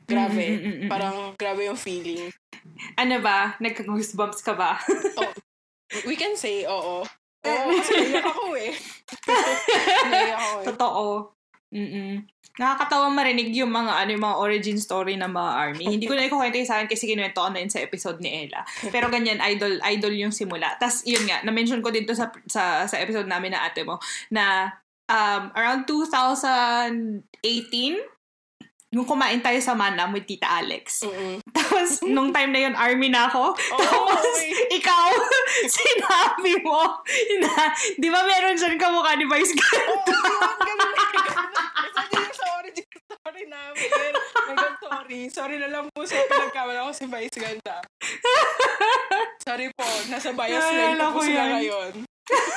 Grabe. 0.08 0.40
Mhm, 0.56 0.56
mhm, 0.56 0.76
mhm. 0.80 0.90
Parang 0.90 1.36
grabe 1.36 1.68
yung 1.68 1.76
feeling. 1.76 2.32
Ano 2.96 3.20
ba? 3.20 3.60
Nagka-goosebumps 3.60 4.40
ka 4.40 4.56
ba? 4.56 4.80
We 6.08 6.16
can 6.16 6.40
say, 6.40 6.64
oo. 6.64 7.04
Oo, 7.46 7.68
kasi 7.78 7.92
naiyak 7.94 8.26
ako 8.26 8.46
eh. 8.58 8.74
naiyak 10.10 10.40
ako 10.40 10.56
eh. 10.56 10.66
Totoo. 10.66 11.04
Mm-mm. 11.70 12.14
Nakakatawa 12.56 13.12
marinig 13.12 13.52
yung 13.52 13.72
mga 13.72 14.00
ano 14.00 14.10
yung 14.16 14.24
mga 14.24 14.38
origin 14.40 14.80
story 14.80 15.20
ng 15.20 15.32
mga 15.32 15.52
army. 15.56 15.86
Hindi 15.96 16.08
ko 16.08 16.16
na 16.16 16.28
ikukwento 16.28 16.56
sa 16.64 16.80
akin 16.80 16.88
kasi 16.88 17.08
kinuwento 17.08 17.44
ko 17.44 17.50
na 17.52 17.60
yun 17.60 17.72
sa 17.72 17.84
episode 17.84 18.20
ni 18.24 18.48
Ella. 18.48 18.64
Pero 18.90 19.12
ganyan, 19.12 19.44
idol 19.44 19.80
idol 19.84 20.16
yung 20.16 20.32
simula. 20.32 20.80
Tapos 20.80 21.04
yun 21.04 21.28
nga, 21.28 21.44
na-mention 21.44 21.84
ko 21.84 21.92
dito 21.92 22.16
sa, 22.16 22.32
sa, 22.48 22.88
sa 22.88 22.98
episode 23.00 23.28
namin 23.28 23.54
na 23.54 23.68
ate 23.68 23.84
mo 23.84 24.00
na 24.32 24.72
um, 25.10 25.52
around 25.54 25.86
2018, 25.88 27.98
nung 28.96 29.04
kumain 29.04 29.44
tayo 29.44 29.60
sa 29.60 29.76
Manam 29.76 30.16
with 30.16 30.24
Tita 30.24 30.48
Alex. 30.48 31.04
Mm-mm. 31.04 31.44
Tapos, 31.52 32.00
nung 32.08 32.32
time 32.32 32.56
na 32.56 32.60
yun, 32.64 32.74
army 32.80 33.12
na 33.12 33.28
ako. 33.28 33.52
Oo, 33.52 33.84
Tapos, 33.84 34.24
wait. 34.40 34.72
ikaw, 34.72 35.12
sinabi 35.76 36.64
mo, 36.64 37.04
na, 37.44 37.76
di 38.00 38.08
ba 38.08 38.24
meron 38.24 38.56
dyan 38.56 38.80
kamukha 38.80 39.20
ni 39.20 39.28
Vice 39.28 39.52
Ganda? 39.52 39.84
Oo, 39.92 40.48
ganun. 40.64 40.96
Isa 41.84 42.02
din 42.08 42.24
yung 42.24 42.38
sa 42.40 42.46
origin 42.56 42.88
story 43.04 43.44
namin. 43.52 44.12
My 44.48 44.54
God, 44.56 44.76
sorry. 44.80 45.20
Sorry 45.28 45.56
na 45.60 45.68
lang 45.68 45.86
po 45.92 46.08
sa 46.08 46.16
pinagkamala 46.32 46.88
ko 46.88 46.92
si 46.96 47.06
Vice 47.12 47.36
Ganda. 47.36 47.84
Sorry 49.44 49.68
po. 49.76 49.88
Nasa 50.08 50.32
bias 50.32 50.64
Naalala 50.64 51.12
po 51.12 51.20
sila 51.20 51.44
ngayon. 51.60 51.92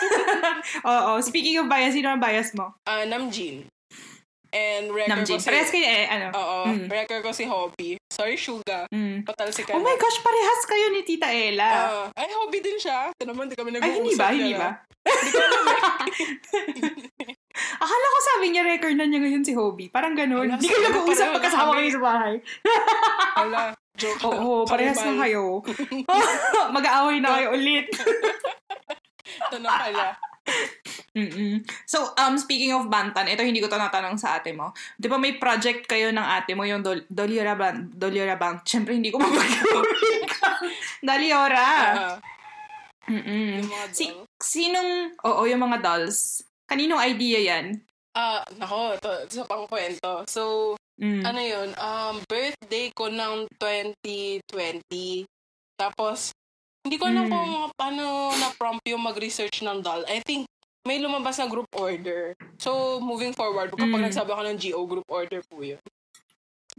Oo. 0.94 1.12
Speaking 1.18 1.60
of 1.60 1.66
bias, 1.66 1.98
sino 1.98 2.14
ang 2.14 2.22
bias 2.22 2.54
mo? 2.54 2.78
Ah, 2.86 3.02
Namjin. 3.02 3.66
And 4.48 4.88
record 4.96 5.28
Namjin. 5.28 5.36
ko 5.36 5.42
si... 5.44 5.48
Parehas 5.52 5.68
kayo 5.68 5.84
eh, 5.84 6.06
ano? 6.08 6.26
Oo. 6.32 6.58
Mm. 6.72 6.86
Record 6.88 7.20
ko 7.20 7.30
si 7.36 7.44
Hobby. 7.44 7.90
Sorry, 8.08 8.40
Suga. 8.40 8.88
Mm. 8.88 9.28
Patalsikan 9.28 9.76
Oh 9.76 9.84
my 9.84 9.96
gosh, 10.00 10.18
parehas 10.24 10.62
kayo 10.64 10.86
ni 10.96 11.04
Tita 11.04 11.28
Ella. 11.28 11.68
Ah, 11.68 12.06
ay, 12.16 12.32
hobby 12.32 12.64
din 12.64 12.80
siya. 12.80 13.12
Ito 13.12 13.28
naman, 13.28 13.52
di 13.52 13.54
kami 13.54 13.76
nag-uusap. 13.76 13.92
Ay, 13.92 14.00
hindi 14.00 14.12
ba? 14.16 14.28
Hindi 14.32 14.54
ba? 14.56 14.70
Hindi 15.08 15.30
ko 15.32 15.40
alam 15.40 15.64
eh. 15.68 15.80
Akala 17.84 18.06
ko 18.06 18.18
sabi 18.22 18.46
niya 18.52 18.62
record 18.64 18.94
na 18.94 19.04
niya 19.08 19.20
ngayon 19.24 19.44
si 19.44 19.52
Hobby. 19.56 19.90
Parang 19.90 20.14
ganun. 20.14 20.48
Hindi 20.48 20.68
kayo 20.68 20.88
nag-uusap 20.88 21.36
pagkasama 21.36 21.76
kayo 21.76 21.90
sa 21.90 22.02
bahay. 22.02 22.34
Wala. 23.44 23.62
Joke. 23.98 24.22
Oo, 24.30 24.62
parehas 24.62 25.00
na 25.02 25.18
kayo. 25.26 25.58
Mag-aaway 26.70 27.18
na 27.18 27.34
kayo 27.34 27.48
ulit. 27.58 27.90
Ito 29.50 29.58
na 29.58 29.70
pala. 29.74 30.06
Mm-mm. 31.12 31.64
So, 31.82 32.14
um, 32.14 32.38
speaking 32.38 32.70
of 32.70 32.86
Bantan, 32.86 33.26
ito 33.26 33.42
hindi 33.42 33.58
ko 33.58 33.66
to 33.66 33.74
natanong 33.74 34.16
sa 34.16 34.38
ate 34.38 34.54
mo. 34.54 34.70
Di 34.94 35.06
ba 35.06 35.16
may 35.16 35.34
project 35.34 35.84
kayo 35.84 36.08
ng 36.08 36.22
ate 36.22 36.54
mo, 36.54 36.62
yung 36.62 36.80
Dol- 36.80 37.06
Doliora 37.06 37.54
Bank? 37.54 37.90
Doliora 37.90 38.38
Bank. 38.38 38.62
Siyempre, 38.62 38.94
hindi 38.94 39.10
ko 39.10 39.18
mapag-awin 39.22 40.22
Doliora. 41.00 41.66
Ah, 41.96 42.16
Mm-mm. 43.08 43.64
yung 43.64 43.70
mga 43.72 43.86
Si, 43.90 44.04
sinong, 44.36 45.16
oo, 45.24 45.42
yung 45.42 45.64
mga 45.64 45.80
dolls. 45.80 46.44
Kaninong 46.68 47.00
idea 47.00 47.56
yan? 47.56 47.80
Ah, 48.12 48.44
nako, 48.54 48.94
ito, 48.94 49.10
sa 49.32 49.44
pangkwento. 49.44 50.26
So, 50.28 50.74
Mm. 50.98 51.22
ano 51.22 51.38
yun, 51.38 51.68
um, 51.78 52.18
birthday 52.26 52.90
ko 52.90 53.06
ng 53.06 53.46
2020. 53.54 55.22
Tapos, 55.78 56.34
hindi 56.84 56.96
ko 56.96 57.04
alam 57.06 57.26
Mm. 57.26 57.32
kung 57.32 57.50
paano 57.74 58.04
na-prompt 58.36 58.84
yung 58.88 59.02
mag-research 59.02 59.62
ng 59.62 59.82
doll. 59.82 60.04
I 60.08 60.22
think, 60.22 60.46
may 60.86 61.02
lumabas 61.02 61.36
na 61.36 61.50
group 61.50 61.68
order. 61.76 62.32
So, 62.56 62.96
moving 63.02 63.36
forward, 63.36 63.74
kapag 63.74 64.00
Mm. 64.00 64.06
nagsabi 64.08 64.30
ako 64.32 64.42
ng 64.48 64.58
GO, 64.58 64.80
group 64.88 65.08
order 65.10 65.40
po 65.44 65.60
yun. 65.60 65.82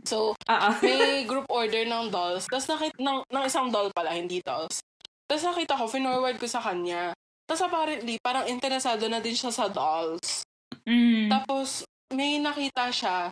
So, 0.07 0.33
Ah, 0.47 0.71
ah. 0.71 0.75
may 0.79 1.27
group 1.27 1.45
order 1.51 1.83
ng 1.83 2.09
dolls. 2.09 2.47
Tapos 2.47 2.65
nakita, 2.71 2.95
ng, 2.97 3.19
ng 3.27 3.43
isang 3.43 3.67
doll 3.67 3.91
pala, 3.91 4.15
hindi 4.15 4.39
dolls. 4.39 4.79
Tapos 5.27 5.43
nakita 5.43 5.77
ko, 5.77 5.85
finorward 5.91 6.39
ko 6.39 6.47
sa 6.47 6.63
kanya. 6.63 7.13
Tapos 7.45 7.61
apparently, 7.61 8.15
parang 8.23 8.47
interesado 8.47 9.05
na 9.11 9.19
din 9.19 9.35
siya 9.35 9.51
sa 9.51 9.67
dolls. 9.67 10.41
Mm. 10.87 11.27
Tapos, 11.29 11.83
may 12.09 12.39
nakita 12.41 12.89
siya, 12.89 13.29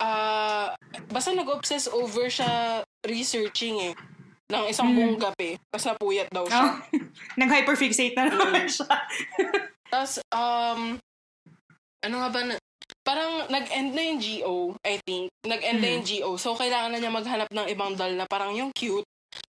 ah, 0.00 0.74
basta 1.12 1.30
nag-obsess 1.30 1.86
over 1.86 2.26
siya 2.26 2.82
researching 3.06 3.92
eh, 3.92 3.94
ng 4.50 4.64
isang 4.66 4.90
Mm. 4.90 4.96
buong 4.96 5.16
gabi. 5.20 5.50
Tapos 5.70 5.86
napuyat 5.86 6.28
daw 6.28 6.44
siya. 6.44 6.58
Ah, 6.60 6.74
Nag-hyperfixate 7.40 8.14
na 8.14 8.24
naman 8.26 8.52
Mm. 8.52 8.68
siya. 8.68 8.90
Tapos, 9.92 10.12
um, 10.30 10.98
ano 12.00 12.14
nga 12.16 12.28
ba 12.28 12.40
na, 12.44 12.54
parang 13.00 13.46
nag-end 13.46 13.90
na 13.90 14.02
yung 14.04 14.18
GO, 14.18 14.54
I 14.82 14.98
think. 15.00 15.30
Nag-end 15.42 15.80
na 15.80 15.88
Mm. 15.88 15.94
yung 15.96 16.06
GO. 16.06 16.30
So, 16.36 16.54
kailangan 16.54 16.90
na 16.90 16.98
niya 16.98 17.10
maghanap 17.10 17.48
ng 17.48 17.66
ibang 17.68 17.94
doll 17.94 18.14
na 18.14 18.26
parang 18.26 18.54
yung 18.54 18.70
cute. 18.70 19.06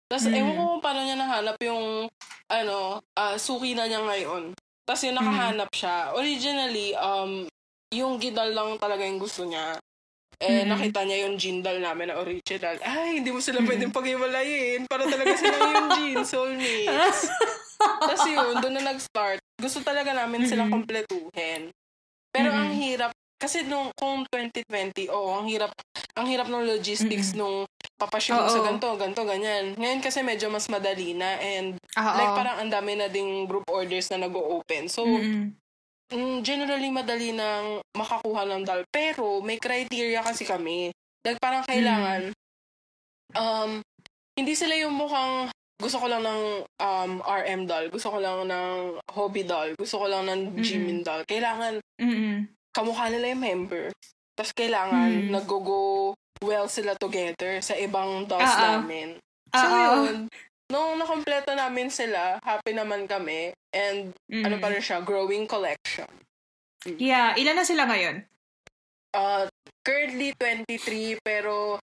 Tapos, 0.07 0.27
Mm. 0.27 0.37
ewan 0.37 0.55
ko 0.55 0.63
kung 0.71 0.83
paano 0.83 1.01
niya 1.03 1.17
nahanap 1.17 1.57
yung, 1.61 2.09
ano, 2.49 2.77
ah, 3.15 3.37
suki 3.37 3.73
na 3.73 3.87
niya 3.87 4.01
ngayon. 4.01 4.53
Tapos, 4.85 5.03
yung 5.03 5.17
Mm. 5.17 5.21
nakahanap 5.23 5.71
siya. 5.71 5.97
Originally, 6.13 6.89
um, 6.95 7.45
yung 7.91 8.19
gidal 8.19 8.51
lang 8.51 8.77
talaga 8.77 9.03
yung 9.03 9.19
gusto 9.19 9.43
niya. 9.45 9.77
Eh, 10.41 10.65
Mm. 10.65 10.73
nakita 10.73 11.05
niya 11.05 11.29
yung 11.29 11.37
gin 11.37 11.61
doll 11.61 11.77
namin 11.77 12.09
na 12.09 12.17
original. 12.17 12.81
Ay, 12.81 13.21
hindi 13.21 13.29
mo 13.29 13.45
sila 13.45 13.61
pwedeng 13.61 13.93
pag-iwalayin. 13.93 14.89
Para 14.89 15.05
talaga 15.05 15.37
sila 15.37 15.53
yung 15.61 15.89
gin, 16.01 16.19
soulmates. 16.25 17.29
Tapos 17.77 18.25
yun, 18.25 18.57
doon 18.57 18.75
na 18.75 18.89
nag-start. 18.89 19.41
Gusto 19.55 19.85
talaga 19.85 20.17
namin 20.17 20.49
silang 20.49 20.73
Mhm. 20.73 20.75
kompletuhin. 20.75 21.63
Pero 22.33 22.49
Mhm. 22.49 22.57
ang 22.57 22.73
hirap, 22.73 23.11
kasi 23.37 23.65
nung 23.65 23.93
kung 23.95 24.25
2020, 24.27 25.09
oo, 25.09 25.29
ang 25.31 25.45
hirap, 25.45 25.77
ang 26.17 26.25
hirap 26.25 26.49
ng 26.49 26.65
logistics 26.67 27.33
nung 27.33 27.69
papashoot 27.97 28.49
sa 28.49 28.61
Oo. 28.61 28.67
ganito, 28.67 28.89
ganito, 28.97 29.23
ganyan. 29.23 29.77
Ngayon 29.77 30.01
kasi 30.01 30.21
medyo 30.21 30.49
mas 30.49 30.73
madali 30.73 31.13
na 31.13 31.37
and 31.37 31.77
Oo. 31.95 32.15
like 32.17 32.33
parang 32.33 32.57
ang 32.57 32.73
dami 32.73 32.97
na 32.97 33.09
ding 33.09 33.45
group 33.45 33.69
orders 33.69 34.09
na 34.09 34.25
nag-o-open. 34.25 34.89
So, 34.89 35.05
Mm-mm. 35.05 35.53
Mm, 36.11 36.43
generally 36.43 36.91
madali 36.91 37.31
nang 37.33 37.81
makakuha 37.95 38.47
ng 38.47 38.63
doll. 38.67 38.83
Pero 38.91 39.41
may 39.41 39.57
criteria 39.57 40.21
kasi 40.21 40.45
kami. 40.45 40.91
Like 41.23 41.39
parang 41.39 41.65
kailangan, 41.65 42.33
um, 43.37 43.81
hindi 44.35 44.55
sila 44.57 44.73
yung 44.77 44.97
mukhang 44.97 45.53
gusto 45.81 45.97
ko 45.97 46.07
lang 46.13 46.21
ng 46.21 46.43
um, 46.77 47.13
RM 47.25 47.65
doll, 47.65 47.89
gusto 47.89 48.13
ko 48.13 48.19
lang 48.21 48.45
ng 48.45 49.01
hobby 49.17 49.49
doll, 49.49 49.73
gusto 49.81 49.97
ko 49.97 50.07
lang 50.09 50.29
ng 50.29 50.41
Mm-mm. 50.57 50.65
Jimin 50.65 51.01
doll. 51.01 51.25
Kailangan 51.25 51.81
Mm-mm. 51.97 52.45
kamukha 52.73 53.09
nila 53.09 53.33
yung 53.33 53.41
member. 53.41 53.89
Tapos 54.37 54.53
kailangan 54.53 55.29
Mm. 55.29 55.33
nag-go 55.33 56.13
well 56.41 56.69
sila 56.69 56.97
together 56.97 57.61
sa 57.61 57.77
ibang 57.77 58.25
dolls 58.25 58.49
Oo. 58.49 58.61
namin. 58.61 59.17
So 59.53 59.67
Oo. 59.67 59.77
yun, 59.77 60.15
nung 60.71 60.97
nakompleto 60.97 61.53
namin 61.53 61.91
sila, 61.91 62.39
happy 62.41 62.73
naman 62.73 63.05
kami. 63.05 63.51
And 63.71 64.15
ano 64.31 64.57
Mm. 64.57 64.63
pa 64.63 64.71
rin 64.71 64.81
siya, 64.81 65.03
growing 65.03 65.45
collection. 65.45 66.09
Yeah, 66.87 67.37
ilan 67.37 67.59
na 67.59 67.67
sila 67.67 67.85
ngayon? 67.85 68.25
Uh, 69.11 69.45
currently 69.83 70.33
23, 70.39 71.19
pero 71.21 71.77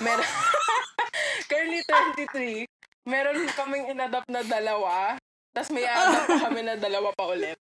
meron 0.00 0.24
currently 1.50 1.82
23, 1.84 2.64
meron 3.04 3.44
kaming 3.52 3.90
inadapt 3.90 4.30
na 4.30 4.40
dalawa. 4.40 5.18
Tapos 5.52 5.74
may 5.74 5.84
adapt 5.84 6.30
kami 6.46 6.62
na 6.62 6.78
dalawa 6.78 7.10
pa 7.12 7.28
ulit. 7.28 7.57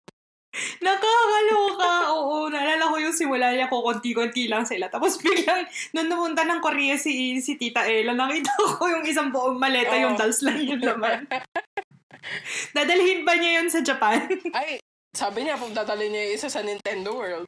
Nakakaloka. 0.82 1.94
Oo, 2.16 2.50
naalala 2.52 2.92
ko 2.92 2.96
yung 3.00 3.16
simula 3.16 3.54
niya 3.54 3.72
ko 3.72 3.84
konti-konti 3.84 4.48
lang 4.50 4.68
sila. 4.68 4.92
Tapos 4.92 5.18
biglang, 5.24 5.68
nung 5.96 6.10
namunta 6.10 6.44
ng 6.44 6.60
Korea 6.64 6.98
si, 7.00 7.40
si 7.40 7.56
Tita 7.56 7.86
Ella, 7.88 8.16
nakita 8.16 8.52
ko 8.80 8.88
yung 8.90 9.06
isang 9.08 9.32
buong 9.32 9.60
maleta, 9.60 9.96
Oo. 9.96 10.04
yung 10.10 10.16
dolls 10.18 10.42
lang 10.44 10.60
yun 10.60 10.82
naman. 10.82 11.28
Dadalhin 12.74 13.22
ba 13.22 13.38
niya 13.38 13.62
yun 13.62 13.70
sa 13.70 13.86
Japan? 13.86 14.26
Ay, 14.52 14.82
sabi 15.14 15.46
niya, 15.46 15.56
dadali 15.72 16.10
niya 16.10 16.22
yung 16.28 16.36
isa 16.36 16.50
sa 16.50 16.66
Nintendo 16.66 17.14
World. 17.14 17.48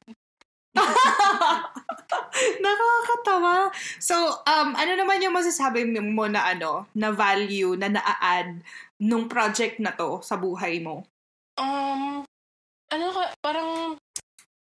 Nakakatawa. 2.63 3.73
So, 3.97 4.15
um, 4.45 4.69
ano 4.78 4.93
naman 4.93 5.23
yung 5.25 5.34
masasabi 5.34 5.89
mo 5.89 6.30
na 6.30 6.53
ano, 6.53 6.86
na 6.93 7.09
value 7.09 7.73
na 7.73 7.89
na-add 7.89 8.61
nung 9.01 9.25
project 9.25 9.82
na 9.82 9.93
to 9.97 10.21
sa 10.21 10.38
buhay 10.38 10.78
mo? 10.82 11.01
Um, 11.57 12.26
ano 12.91 13.05
ka, 13.11 13.23
parang, 13.43 13.69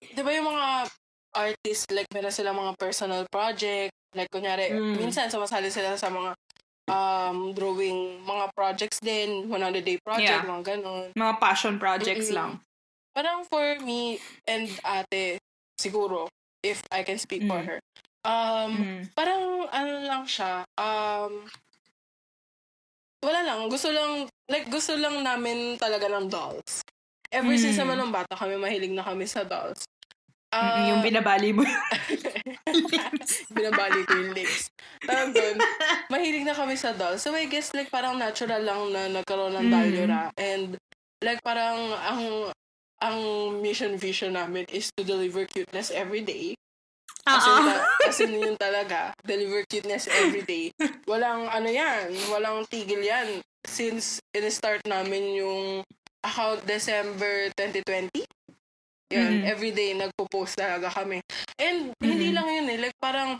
di 0.01 0.21
ba 0.23 0.31
yung 0.33 0.49
mga 0.49 0.67
artists, 1.33 1.89
like, 1.91 2.07
meron 2.13 2.35
silang 2.35 2.59
mga 2.59 2.77
personal 2.77 3.25
project, 3.29 3.91
like, 4.15 4.29
kunyari, 4.29 4.71
Mm. 4.71 5.01
minsan 5.01 5.33
sumasali 5.33 5.73
sila 5.73 5.97
sa 5.97 6.13
mga 6.13 6.37
um, 6.91 7.55
drawing 7.55 8.21
mga 8.27 8.51
projects 8.53 8.99
din, 9.01 9.47
100-day 9.49 10.03
project, 10.03 10.43
Yeah. 10.43 10.45
mga 10.45 10.63
ganon. 10.77 11.15
Mga 11.15 11.35
passion 11.39 11.79
projects 11.79 12.29
Mm-mm. 12.29 12.37
lang. 12.37 12.51
Parang 13.15 13.47
for 13.47 13.79
me 13.81 14.19
and 14.51 14.67
ate, 14.83 15.39
siguro, 15.79 16.27
if 16.61 16.83
I 16.91 17.07
can 17.07 17.17
speak 17.23 17.47
for 17.47 17.63
Mm. 17.63 17.67
her, 17.71 17.79
um, 18.27 18.73
Mm. 18.83 19.03
parang 19.15 19.71
ano 19.71 19.95
lang 20.05 20.25
siya, 20.27 20.67
um, 20.75 21.47
wala 23.23 23.41
lang, 23.47 23.71
gusto 23.71 23.89
lang, 23.95 24.27
like 24.51 24.67
gusto 24.69 24.99
lang 24.99 25.23
namin 25.23 25.79
talaga 25.79 26.11
ng 26.11 26.27
dolls. 26.29 26.83
Ever 27.33 27.57
since 27.57 27.75
Mm. 27.75 27.83
naman 27.83 27.97
nung 27.97 28.13
bata 28.13 28.37
kami, 28.37 28.55
mahilig 28.55 28.93
na 28.93 29.03
kami 29.03 29.25
sa 29.25 29.41
dolls. 29.43 29.89
Mm, 30.53 30.61
Ah, 30.61 30.85
yung 30.87 31.01
binabali 31.01 31.51
mo. 31.51 31.65
binabali 33.51 34.01
ko 34.05 34.13
yung 34.15 34.33
lips. 34.33 34.69
Parang 35.01 35.33
doon, 35.33 35.57
mahilig 36.09 36.45
na 36.45 36.53
kami 36.53 36.77
sa 36.77 36.93
dolls. 36.93 37.21
So 37.21 37.33
I 37.33 37.49
guess 37.49 37.73
like 37.73 37.89
parang 37.89 38.17
natural 38.17 38.61
lang 38.61 38.93
na 38.93 39.09
nagkaroon 39.11 39.57
ng 39.57 39.67
Mm. 39.67 39.73
Dalyura. 39.73 40.23
And 40.37 40.77
like 41.21 41.41
parang 41.41 41.79
ang 41.97 42.23
ang 43.01 43.19
mission 43.59 43.97
vision 43.97 44.37
namin 44.37 44.69
is 44.69 44.93
to 44.93 45.03
deliver 45.03 45.43
cuteness 45.45 45.91
every 45.91 46.23
day. 46.23 46.55
Kasi, 47.23 47.47
ta- 47.49 47.87
kasi 48.03 48.23
yun 48.27 48.55
talaga, 48.57 49.15
deliver 49.23 49.63
cuteness 49.65 50.11
every 50.11 50.43
day. 50.43 50.75
Walang 51.07 51.47
ano 51.47 51.71
yan, 51.71 52.11
walang 52.29 52.67
tigil 52.67 52.99
yan. 52.99 53.39
Since 53.63 54.19
in-start 54.35 54.83
namin 54.85 55.39
yung 55.39 55.87
account 56.23 56.65
December 56.67 57.51
2020, 57.59 58.25
yun, 59.13 59.43
Mhm. 59.43 59.45
everyday 59.45 59.91
nagpo-post 59.99 60.57
talaga 60.57 60.89
kami. 60.89 61.21
And 61.59 61.93
hindi 62.01 62.33
Mhm. 62.33 62.35
lang 62.35 62.47
yun 62.49 62.67
eh, 62.73 62.79
like 62.89 62.97
parang, 63.03 63.39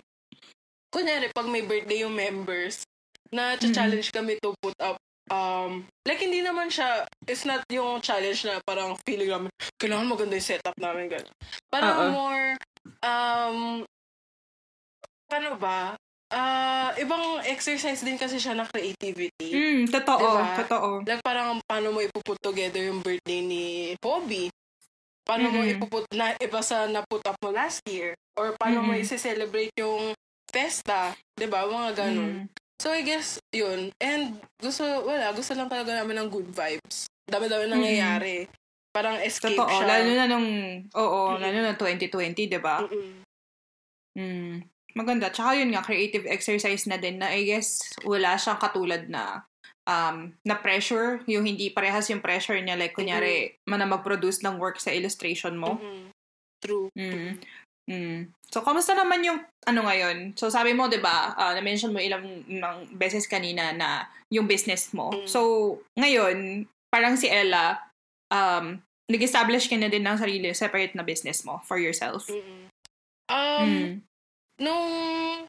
kunyari, 0.93 1.33
pag 1.33 1.49
may 1.49 1.65
birthday 1.65 2.05
yung 2.05 2.13
members, 2.15 2.85
na 3.33 3.57
challenge 3.57 4.13
kami 4.13 4.37
to 4.45 4.53
put 4.61 4.77
up 4.77 5.01
um, 5.33 5.89
like 6.05 6.21
hindi 6.21 6.45
naman 6.45 6.69
siya, 6.69 7.09
it's 7.25 7.49
not 7.49 7.65
yung 7.73 8.05
challenge 8.05 8.45
na 8.45 8.61
parang 8.69 8.93
feeling 9.09 9.33
namin, 9.33 9.49
kailangan 9.81 10.05
maganda 10.05 10.37
yung 10.37 10.45
setup 10.45 10.77
namin, 10.77 11.09
gano'n. 11.09 11.33
Parang 11.73 11.97
Oo. 11.97 12.07
more, 12.13 12.49
um, 13.01 13.59
paano 15.33 15.57
ba? 15.57 15.97
Ah, 16.33 16.97
ibang 16.97 17.45
exercise 17.45 18.01
din 18.01 18.17
kasi 18.17 18.41
siya 18.41 18.57
na 18.57 18.65
creativity. 18.65 19.53
Mm, 19.53 19.85
totoo, 19.87 20.17
Diba? 20.17 20.57
totoo. 20.57 20.89
Like 21.05 21.21
parang 21.21 21.61
paano 21.63 21.93
mo 21.93 22.01
ipuput 22.01 22.41
together 22.41 22.81
yung 22.81 23.05
birthday 23.05 23.45
ni 23.45 23.65
Hobby? 24.01 24.49
Paano 25.23 25.53
mo 25.53 25.61
Mhm. 25.61 25.77
ipuput 25.77 26.09
na 26.11 26.33
iba 26.35 26.65
sa 26.65 26.89
naput 26.89 27.21
up 27.23 27.37
mo 27.39 27.53
last 27.53 27.85
year? 27.85 28.17
Or 28.35 28.57
paano 28.57 28.81
mo 28.81 28.91
Mhm. 28.91 29.05
isi-celebrate 29.05 29.77
yung 29.77 30.17
festa? 30.49 31.13
'Di 31.37 31.47
ba 31.47 31.69
Mga 31.69 31.91
ganun. 31.95 32.49
Mm. 32.49 32.49
So 32.81 32.91
I 32.91 33.05
guess 33.05 33.37
yun. 33.53 33.93
And 34.01 34.41
gusto 34.57 34.83
wala, 35.05 35.31
gusto 35.31 35.53
lang 35.53 35.69
talaga 35.69 35.95
namin 35.95 36.17
ng 36.19 36.29
good 36.33 36.49
vibes. 36.49 37.07
Dami-dami 37.29 37.69
nangyayari. 37.69 38.49
Parang 38.91 39.21
escape 39.21 39.55
Totoo, 39.55 39.69
siya. 39.71 39.87
lalo 39.87 40.11
na 40.11 40.25
nung, 40.27 40.49
oo, 40.91 41.21
Mm. 41.33 41.41
lalo 41.41 41.59
na 41.63 41.73
2020, 41.77 42.49
di 42.49 42.59
ba? 42.59 42.83
Mm-mm. 42.83 43.21
Mm. 44.13 44.55
Maganda. 44.93 45.33
Tsaka 45.33 45.57
yun 45.59 45.73
nga, 45.73 45.85
creative 45.85 46.29
exercise 46.29 46.85
na 46.89 47.01
din 47.01 47.21
na 47.21 47.33
I 47.33 47.45
guess 47.49 47.81
wala 48.05 48.37
siyang 48.37 48.61
katulad 48.61 49.09
na 49.09 49.45
um, 49.89 50.31
na 50.47 50.55
pressure, 50.59 51.23
yung 51.27 51.47
hindi 51.47 51.71
parehas 51.71 52.11
yung 52.11 52.23
pressure 52.23 52.59
niya. 52.59 52.79
Like, 52.79 52.95
kunyari, 52.95 53.57
man 53.67 53.83
na 53.83 53.89
mag-produce 53.89 54.43
ng 54.43 54.59
work 54.59 54.79
sa 54.79 54.95
illustration 54.95 55.59
mo. 55.59 55.79
Mm-mm. 55.79 56.13
True. 56.63 56.87
Mm. 56.95 57.43
Mm. 57.91 58.21
So, 58.53 58.63
kamusta 58.63 58.95
naman 58.95 59.27
yung 59.27 59.43
ano 59.67 59.81
ngayon? 59.83 60.39
So, 60.39 60.47
sabi 60.53 60.71
mo, 60.77 60.87
di 60.87 61.03
ba, 61.03 61.35
ah, 61.35 61.53
na-mention 61.59 61.91
mo 61.91 61.99
ilang 61.99 62.47
ng 62.47 62.77
beses 62.95 63.27
kanina 63.27 63.75
na 63.75 64.07
yung 64.31 64.47
business 64.47 64.95
mo. 64.95 65.11
Mm. 65.11 65.27
So, 65.27 65.41
ngayon, 65.99 66.69
parang 66.93 67.19
si 67.19 67.27
Ella, 67.27 67.83
um, 68.31 68.79
nag-establish 69.11 69.67
ka 69.67 69.75
na 69.75 69.91
din 69.91 70.07
ng 70.07 70.19
sarili, 70.21 70.55
separate 70.55 70.95
na 70.95 71.03
business 71.03 71.43
mo 71.43 71.59
for 71.67 71.83
yourself. 71.83 72.31
Mm-mm. 72.31 72.71
Um, 73.33 73.67
Mm. 73.67 73.93
Nung, 74.61 75.47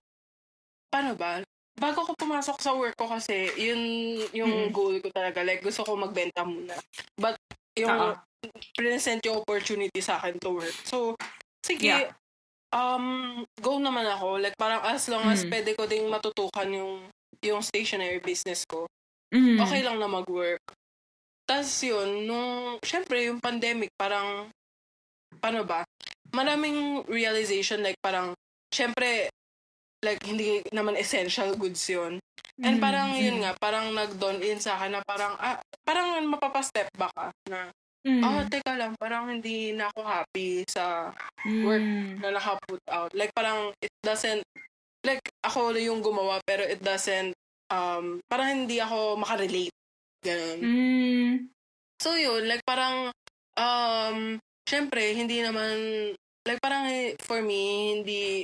paano 0.93 1.17
ba? 1.17 1.41
Bago 1.73 2.05
ko 2.05 2.13
pumasok 2.13 2.57
sa 2.61 2.71
work 2.77 2.93
ko 2.95 3.09
kasi, 3.09 3.49
yun 3.57 3.81
yung 4.31 4.69
Mm. 4.69 4.71
goal 4.71 4.95
ko 5.01 5.09
talaga. 5.09 5.41
Like, 5.41 5.65
gusto 5.65 5.81
ko 5.81 5.97
magbenta 5.97 6.45
muna. 6.45 6.77
But, 7.17 7.35
yung, 7.73 7.89
Oo. 7.89 8.13
present 8.77 9.23
yung 9.25 9.41
opportunity 9.41 9.97
sa 10.03 10.21
akin 10.21 10.37
to 10.37 10.61
work. 10.61 10.75
So, 10.85 11.17
sige, 11.65 11.89
Yeah. 11.89 12.13
um, 12.69 13.41
go 13.57 13.81
naman 13.81 14.05
ako. 14.05 14.37
Like, 14.37 14.53
parang 14.59 14.85
as 14.85 15.09
long 15.09 15.25
as 15.33 15.41
Mm. 15.43 15.49
pwede 15.49 15.69
ko 15.73 15.89
ding 15.89 16.05
matutukan 16.11 16.69
yung, 16.69 17.09
yung 17.41 17.61
stationery 17.65 18.21
business 18.21 18.61
ko, 18.69 18.85
Mm. 19.33 19.57
okay 19.65 19.81
lang 19.81 19.97
na 19.97 20.05
mag-work. 20.05 20.61
Tapos 21.49 21.73
yun, 21.81 22.29
nung, 22.29 22.77
syempre, 22.85 23.25
yung 23.27 23.41
pandemic, 23.41 23.89
parang, 23.97 24.47
paano 25.41 25.65
ba? 25.65 25.81
Maraming 26.31 27.03
realization, 27.09 27.81
like 27.81 27.97
parang, 27.99 28.37
syempre, 28.73 29.29
like, 30.01 30.19
hindi 30.25 30.65
naman 30.73 30.97
essential 30.97 31.53
goods 31.53 31.85
yun. 31.87 32.17
And 32.59 32.77
Mm. 32.77 32.83
parang, 32.83 33.09
yun 33.17 33.39
Mm. 33.39 33.41
nga, 33.45 33.51
parang 33.57 33.85
nag-dawn 33.93 34.41
in 34.41 34.57
sa 34.57 34.77
akin 34.77 34.97
na 34.97 35.01
parang, 35.05 35.33
ah, 35.37 35.57
parang 35.85 36.21
mapapa-step 36.25 36.89
back 36.97 37.13
ka 37.13 37.29
na, 37.49 37.69
Mm. 38.03 38.21
oh, 38.21 38.43
teka 38.51 38.73
lang, 38.75 38.93
parang 38.99 39.31
hindi 39.31 39.71
na 39.71 39.87
ako 39.93 40.01
happy 40.03 40.65
sa 40.67 41.13
work 41.63 41.81
Mm. 41.81 42.19
na 42.19 42.29
naka-put 42.35 42.83
out. 42.91 43.13
Like, 43.15 43.31
parang, 43.31 43.71
it 43.79 43.93
doesn't, 44.03 44.43
like, 45.07 45.23
ako 45.45 45.71
yung 45.77 46.03
gumawa, 46.03 46.43
pero 46.43 46.67
it 46.67 46.83
doesn't, 46.83 47.31
um, 47.71 48.19
parang 48.27 48.65
hindi 48.67 48.77
ako 48.83 49.17
makarelate. 49.17 49.73
Ganun. 50.23 50.59
Mm. 50.61 51.33
So, 52.03 52.19
yun, 52.19 52.43
like, 52.45 52.61
parang, 52.67 53.09
um, 53.55 54.37
syempre, 54.67 55.15
hindi 55.15 55.39
naman, 55.41 55.73
like, 56.45 56.59
parang, 56.61 56.85
eh, 56.91 57.15
for 57.23 57.39
me, 57.41 57.97
hindi, 57.97 58.43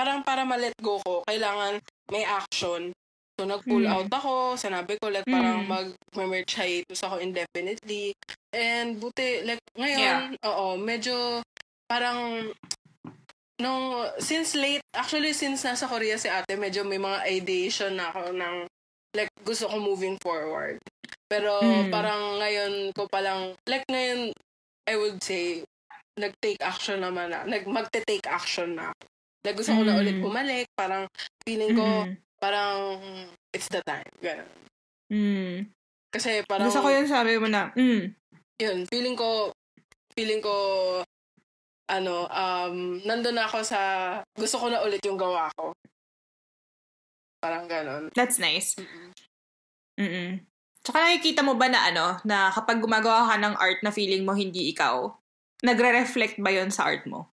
parang 0.00 0.24
para 0.24 0.48
ma-let 0.48 0.72
go 0.80 0.96
ko, 1.04 1.20
kailangan 1.28 1.76
may 2.08 2.24
action. 2.24 2.88
So, 3.36 3.44
nag-pull 3.44 3.84
Mm. 3.84 3.92
out 3.92 4.08
ako, 4.08 4.56
sinabi 4.56 4.96
ko, 4.96 5.12
like, 5.12 5.28
parang 5.28 5.68
Mm. 5.68 5.92
mag-merch 6.16 6.56
hiatus 6.56 7.04
ako 7.04 7.20
indefinitely. 7.20 8.16
And, 8.56 8.96
buti, 8.96 9.44
like, 9.44 9.60
ngayon, 9.76 10.40
oo, 10.40 10.80
medyo, 10.80 11.44
parang, 11.84 12.48
nung, 13.60 14.08
since 14.16 14.56
late, 14.56 14.80
actually, 14.96 15.36
since 15.36 15.68
nasa 15.68 15.84
Korea 15.84 16.16
si 16.16 16.32
ate, 16.32 16.56
medyo 16.56 16.80
may 16.80 16.96
mga 16.96 17.28
ideation 17.28 18.00
na 18.00 18.08
ako 18.08 18.32
ng, 18.32 18.56
like, 19.12 19.28
gusto 19.44 19.68
ko 19.68 19.76
moving 19.76 20.16
forward. 20.24 20.80
Pero, 21.28 21.52
Mm. 21.60 21.92
parang 21.92 22.22
ngayon 22.40 22.72
ko 22.96 23.04
palang, 23.04 23.52
like, 23.68 23.84
ngayon, 23.92 24.32
I 24.88 24.96
would 24.96 25.20
say, 25.20 25.60
nag-take 26.16 26.60
action 26.64 27.04
naman 27.04 27.36
na, 27.36 27.44
nag, 27.44 27.68
magte-take 27.68 28.24
action 28.24 28.80
na. 28.80 28.92
Like, 29.40 29.56
gusto 29.56 29.72
ko 29.72 29.82
na 29.82 29.96
Mm. 29.96 30.00
ulit 30.04 30.16
bumalik, 30.20 30.66
parang, 30.76 31.08
feeling 31.48 31.72
ko, 31.72 31.86
Mm. 32.04 32.12
parang, 32.36 32.76
it's 33.56 33.72
the 33.72 33.80
time. 33.88 34.04
Ganun. 34.20 34.50
Mm. 35.08 35.56
Kasi, 36.12 36.44
parang, 36.44 36.68
Gusto 36.68 36.84
ko 36.84 36.88
yun 36.92 37.08
sabi 37.08 37.40
mo 37.40 37.48
na, 37.48 37.72
mm. 37.72 38.12
yun, 38.60 38.78
feeling 38.92 39.16
ko, 39.16 39.48
feeling 40.12 40.44
ko, 40.44 40.52
ano, 41.88 42.28
um, 42.28 43.00
nandun 43.02 43.34
na 43.34 43.48
ako 43.48 43.64
sa, 43.64 43.80
gusto 44.36 44.60
ko 44.60 44.68
na 44.68 44.84
ulit 44.84 45.00
yung 45.08 45.16
gawa 45.16 45.48
ko. 45.56 45.72
Parang 47.40 47.64
ganon. 47.64 48.12
That's 48.12 48.36
nice. 48.36 48.76
Mm-mm. 49.96 50.44
Tsaka 50.84 51.00
nakikita 51.00 51.40
mo 51.40 51.56
ba 51.56 51.72
na 51.72 51.88
ano, 51.88 52.20
na 52.28 52.52
kapag 52.52 52.84
gumagawa 52.84 53.32
ka 53.32 53.36
ng 53.40 53.56
art 53.56 53.80
na 53.80 53.92
feeling 53.92 54.28
mo 54.28 54.36
hindi 54.36 54.68
ikaw, 54.68 55.08
nagre-reflect 55.64 56.36
ba 56.40 56.52
yon 56.52 56.68
sa 56.68 56.84
art 56.84 57.08
mo? 57.08 57.29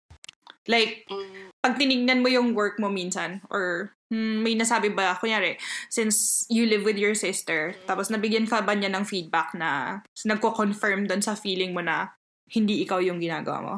Like, 0.66 1.06
Mm, 1.06 1.50
pag 1.62 1.78
tinignan 1.78 2.22
mo 2.22 2.28
yung 2.30 2.54
work 2.54 2.78
mo 2.78 2.86
minsan, 2.86 3.42
or 3.50 3.90
hmm, 4.10 4.42
may 4.46 4.54
nasabi 4.54 4.94
ba, 4.94 5.18
kunyari, 5.18 5.58
since 5.90 6.46
you 6.46 6.66
live 6.66 6.86
with 6.86 6.94
your 6.94 7.14
sister, 7.14 7.74
tapos 7.90 8.06
nabigyan 8.06 8.46
ka 8.46 8.62
ba 8.62 8.74
niya 8.74 8.90
ng 8.94 9.02
feedback 9.02 9.50
na 9.54 10.00
nagko-confirm 10.22 11.10
doon 11.10 11.22
sa 11.22 11.34
feeling 11.34 11.74
mo 11.74 11.82
na 11.82 12.14
hindi 12.54 12.86
ikaw 12.86 13.02
yung 13.02 13.18
ginagawa 13.18 13.58
mo? 13.62 13.74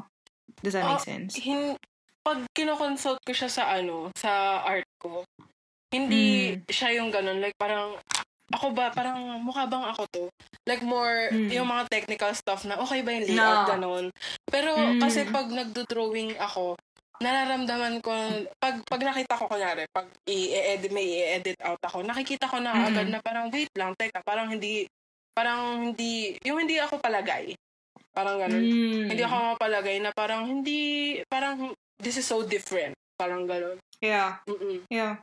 Does 0.60 0.76
that 0.76 0.84
make 0.84 1.00
Ah, 1.00 1.08
sense? 1.08 1.32
hin, 1.40 1.76
pag 2.20 2.44
kinoconsult 2.52 3.24
ko 3.24 3.32
siya 3.32 3.48
sa 3.48 3.72
ano, 3.72 4.12
sa 4.12 4.60
art 4.68 4.84
ko, 5.00 5.24
hindi 5.88 6.52
Mm. 6.52 6.68
siya 6.68 6.88
yung 7.00 7.08
ganon. 7.08 7.40
Like, 7.40 7.56
parang, 7.56 7.96
ako 8.48 8.72
ba, 8.72 8.88
parang 8.90 9.18
mukha 9.44 9.68
bang 9.68 9.84
ako 9.84 10.02
to? 10.08 10.24
Like, 10.64 10.80
more, 10.80 11.28
Mm. 11.32 11.52
yung 11.52 11.68
mga 11.68 11.84
technical 11.88 12.32
stuff 12.32 12.64
na, 12.64 12.80
okay 12.80 13.04
ba 13.04 13.12
yung 13.12 13.26
layout, 13.28 13.60
No. 13.64 13.68
ganon. 13.68 14.04
Pero, 14.48 14.72
Mm. 14.72 15.00
kasi 15.00 15.28
pag 15.28 15.48
nagdo-drawing 15.48 16.36
ako, 16.40 16.76
nararamdaman 17.18 17.98
ko, 18.00 18.14
pag, 18.56 18.80
pag 18.86 19.02
nakita 19.02 19.34
ko, 19.36 19.50
kunyari, 19.50 19.84
pag 19.90 20.06
i-edit, 20.24 20.92
may 20.94 21.04
i-edit 21.18 21.58
out 21.60 21.80
ako, 21.82 22.06
nakikita 22.06 22.46
ko 22.46 22.62
na 22.62 22.72
Mm. 22.72 22.84
agad 22.88 23.06
na 23.10 23.18
parang, 23.20 23.46
wait 23.50 23.72
lang, 23.74 23.92
teka, 23.98 24.22
parang 24.22 24.48
hindi, 24.48 24.86
parang 25.34 25.92
hindi, 25.92 26.38
yung 26.46 26.62
hindi 26.62 26.78
ako 26.78 26.98
palagay. 27.02 27.52
Parang 28.14 28.38
ganon. 28.40 28.64
Mm. 28.64 29.06
Hindi 29.14 29.22
ako 29.22 29.36
mapalagay 29.54 29.96
na 30.02 30.10
parang 30.10 30.42
hindi, 30.48 30.80
parang 31.30 31.70
this 32.02 32.18
is 32.18 32.26
so 32.26 32.42
different. 32.42 32.94
Parang 33.18 33.46
gano'n. 33.46 33.78
Yeah. 33.98 34.38
Mm-mm. 34.46 34.86
Yeah. 34.90 35.18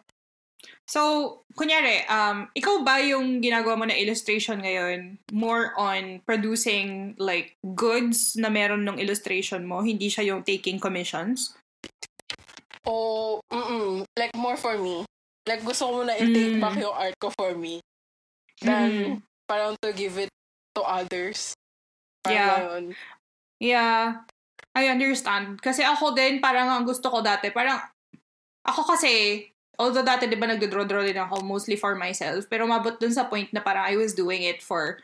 So, 0.86 1.42
kunyari, 1.58 2.06
um, 2.06 2.46
ikaw 2.54 2.86
ba 2.86 3.02
yung 3.02 3.42
ginagawa 3.42 3.74
mo 3.78 3.86
na 3.90 3.98
illustration 3.98 4.62
ngayon 4.62 5.18
more 5.34 5.74
on 5.78 6.22
producing 6.26 7.18
like 7.18 7.58
goods 7.74 8.38
na 8.38 8.54
meron 8.54 8.86
ng 8.86 9.02
illustration 9.02 9.66
mo, 9.66 9.82
hindi 9.82 10.08
siya 10.12 10.30
yung 10.34 10.46
taking 10.46 10.78
commissions? 10.78 11.58
O, 12.86 13.42
mm 13.50 14.06
like 14.14 14.34
more 14.38 14.58
for 14.58 14.78
me. 14.78 15.02
Like 15.50 15.66
gusto 15.66 15.90
ko 15.90 15.92
muna 16.02 16.14
i-take 16.18 16.58
Mm. 16.58 16.62
back 16.62 16.78
yung 16.78 16.94
art 16.94 17.18
ko 17.18 17.30
for 17.34 17.58
me. 17.58 17.82
Than 18.62 18.90
Mm. 18.90 19.14
parang 19.50 19.74
to 19.82 19.90
give 19.94 20.18
it 20.18 20.30
to 20.78 20.82
others. 20.86 21.54
Parang 22.22 22.34
Yeah. 22.34 22.58
ganun. 22.62 22.86
Yeah, 23.62 24.02
I 24.76 24.92
understand. 24.92 25.62
Kasi 25.64 25.82
ako 25.82 26.12
din, 26.14 26.44
parang 26.44 26.68
ang 26.68 26.84
gusto 26.84 27.08
ko 27.08 27.24
dati, 27.24 27.50
parang, 27.56 27.80
ako 28.68 28.84
kasi, 28.96 29.48
although 29.78 30.06
dati, 30.06 30.28
di 30.28 30.40
ba, 30.40 30.48
nagdodraw-draw 30.50 31.04
din 31.06 31.20
ako 31.20 31.44
mostly 31.46 31.76
for 31.76 31.96
myself, 31.96 32.48
pero 32.48 32.66
mabot 32.66 32.96
dun 32.98 33.14
sa 33.14 33.28
point 33.28 33.50
na 33.52 33.64
parang 33.64 33.86
I 33.88 33.96
was 33.96 34.16
doing 34.16 34.44
it 34.44 34.64
for 34.64 35.00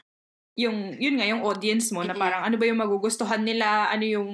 yung, 0.59 0.99
yun 0.99 1.15
nga, 1.15 1.27
yung 1.31 1.47
audience 1.47 1.95
mo, 1.95 2.03
na 2.03 2.11
parang 2.11 2.43
ano 2.43 2.59
ba 2.59 2.67
yung 2.67 2.83
magugustuhan 2.83 3.39
nila, 3.39 3.87
ano 3.87 4.03
yung 4.03 4.29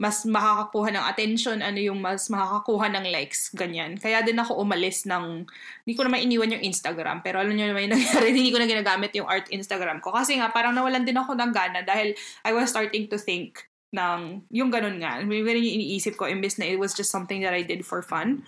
mas 0.00 0.24
makakakuha 0.24 0.88
ng 0.96 1.04
attention, 1.04 1.60
ano 1.60 1.76
yung 1.76 2.00
mas 2.00 2.32
makakakuha 2.32 2.88
ng 2.88 3.06
likes, 3.12 3.52
ganyan. 3.52 4.00
Kaya 4.00 4.24
din 4.24 4.40
ako 4.40 4.56
umalis 4.64 5.04
ng, 5.04 5.44
hindi 5.84 5.92
ko 5.92 6.08
naman 6.08 6.24
iniwan 6.24 6.56
yung 6.56 6.64
Instagram, 6.64 7.20
pero 7.20 7.44
alam 7.44 7.52
nyo 7.52 7.68
naman 7.68 7.84
yung 7.84 7.94
nangyari, 8.00 8.32
hindi 8.32 8.48
ko 8.48 8.58
na 8.58 8.68
ginagamit 8.68 9.12
yung 9.12 9.28
art 9.28 9.52
Instagram 9.52 10.00
ko. 10.00 10.08
Kasi 10.16 10.40
nga, 10.40 10.48
parang 10.48 10.72
nawalan 10.72 11.04
din 11.04 11.20
ako 11.20 11.36
ng 11.36 11.52
gana 11.52 11.84
dahil 11.84 12.16
I 12.48 12.56
was 12.56 12.72
starting 12.72 13.12
to 13.12 13.20
think 13.20 13.68
ng 13.92 14.44
yung 14.52 14.68
ganun 14.72 15.00
nga. 15.00 15.20
Ganun 15.20 15.64
yung 15.64 15.76
iniisip 15.80 16.16
ko 16.16 16.28
imbes 16.28 16.56
na 16.60 16.68
it 16.68 16.80
was 16.80 16.92
just 16.92 17.12
something 17.12 17.40
that 17.40 17.56
I 17.56 17.64
did 17.64 17.84
for 17.84 18.04
fun. 18.04 18.44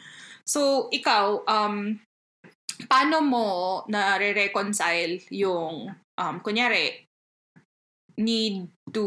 So, 0.50 0.90
ikaw, 0.90 1.46
um, 1.46 1.94
paano 2.90 3.22
mo 3.22 3.46
na-reconcile 3.86 5.22
yung, 5.30 5.94
um, 5.94 6.36
kunyari, 6.42 7.06
need 8.18 8.66
to, 8.90 9.06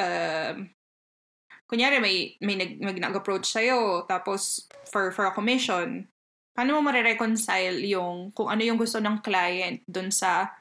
um, 0.00 0.56
kunyari 1.68 2.00
may, 2.00 2.40
may 2.40 2.56
nag, 2.56 2.80
may 2.80 2.96
nag-approach 2.96 3.52
sa'yo, 3.52 4.08
tapos 4.08 4.64
for, 4.88 5.12
for 5.12 5.28
a 5.28 5.36
commission, 5.36 6.08
paano 6.56 6.80
mo 6.80 6.88
mare-reconcile 6.88 7.84
yung, 7.84 8.32
kung 8.32 8.48
ano 8.48 8.64
yung 8.64 8.80
gusto 8.80 9.04
ng 9.04 9.20
client 9.20 9.84
dun 9.84 10.08
sa 10.08 10.56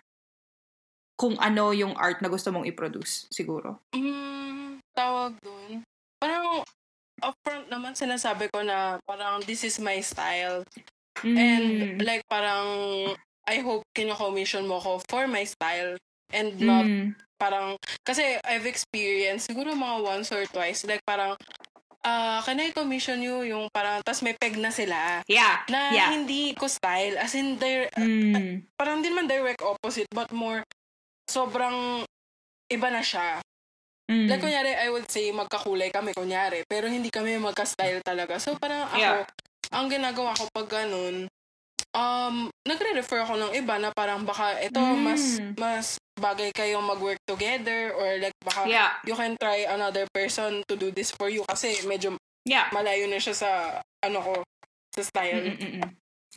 kung 1.15 1.39
ano 1.39 1.71
yung 1.71 1.95
art 1.95 2.19
na 2.19 2.27
gusto 2.27 2.51
mong 2.51 2.67
i-produce, 2.67 3.31
siguro. 3.31 3.79
Mm, 3.95 4.83
tawag 4.91 5.39
dun. 5.39 5.87
Parang 6.19 6.67
upfront 7.23 7.71
naman 7.71 7.95
sinasabi 7.95 8.51
ko 8.51 8.61
na 8.61 8.99
parang 9.03 9.39
this 9.43 9.63
is 9.63 9.79
my 9.79 9.97
style. 9.99 10.63
And 11.23 11.95
Mm. 11.95 12.03
like 12.03 12.25
parang 12.27 12.65
I 13.43 13.59
hope 13.59 13.83
kino-commission 13.93 14.65
mo 14.65 14.79
ko 14.79 14.99
for 15.07 15.27
my 15.27 15.43
style 15.43 15.95
and 16.31 16.57
not 16.57 16.83
Mm. 16.83 17.13
parang 17.37 17.75
kasi 18.01 18.39
I've 18.41 18.65
experienced 18.65 19.47
siguro 19.47 19.71
mga 19.71 19.99
once 20.01 20.31
or 20.31 20.43
twice 20.47 20.83
like 20.83 21.03
parang 21.03 21.35
ah 22.03 22.39
can 22.41 22.59
I 22.59 22.71
commission 22.71 23.19
you 23.19 23.43
yung 23.43 23.67
parang 23.69 24.03
tas 24.03 24.19
may 24.19 24.35
peg 24.35 24.59
na 24.59 24.71
sila 24.71 25.23
Yeah. 25.27 25.63
na 25.67 25.91
Yeah. 25.91 26.09
hindi 26.11 26.51
ko 26.55 26.67
style 26.67 27.15
as 27.15 27.35
in 27.35 27.55
they're 27.59 27.87
Mm. 27.95 28.63
parang 28.75 28.99
din 28.99 29.13
man 29.13 29.27
direct 29.27 29.63
opposite 29.63 30.07
but 30.11 30.31
more 30.31 30.63
sobrang 31.27 32.03
iba 32.67 32.87
na 32.89 32.99
siya 32.99 33.39
Mm. 34.13 34.29
Like, 34.29 34.41
kunyari, 34.45 34.71
I 34.77 34.93
would 34.93 35.09
say, 35.09 35.33
magkakulay 35.33 35.89
kami, 35.89 36.13
kunyari. 36.13 36.61
Pero 36.69 36.85
hindi 36.85 37.09
kami 37.09 37.41
magka-style 37.41 38.05
talaga. 38.05 38.37
So, 38.37 38.53
parang 38.61 38.85
ako, 38.85 38.97
Yeah. 39.01 39.25
ang 39.73 39.89
ginagawa 39.89 40.37
ko 40.37 40.45
pag 40.53 40.69
ganun, 40.69 41.25
um, 41.97 42.35
nagre-refer 42.61 43.25
ako 43.25 43.33
ng 43.41 43.51
iba 43.57 43.81
na 43.81 43.89
parang 43.89 44.21
baka 44.21 44.61
ito, 44.61 44.77
Mm. 44.77 45.01
mas, 45.01 45.23
mas 45.57 45.85
bagay 46.13 46.53
kayong 46.53 46.85
mag-work 46.85 47.17
together 47.25 47.97
or 47.97 48.21
like, 48.21 48.37
baka 48.45 48.69
Yeah. 48.69 48.93
you 49.01 49.17
can 49.17 49.33
try 49.41 49.65
another 49.65 50.05
person 50.13 50.61
to 50.69 50.77
do 50.77 50.93
this 50.93 51.09
for 51.09 51.33
you 51.33 51.41
kasi 51.49 51.73
medyo 51.89 52.13
Yeah. 52.45 52.69
malayo 52.69 53.09
na 53.09 53.17
siya 53.17 53.33
sa, 53.33 53.49
ano 54.05 54.19
ko, 54.21 54.33
sa 54.93 55.01
style. 55.01 55.57
Mm-mm-mm. 55.57 55.89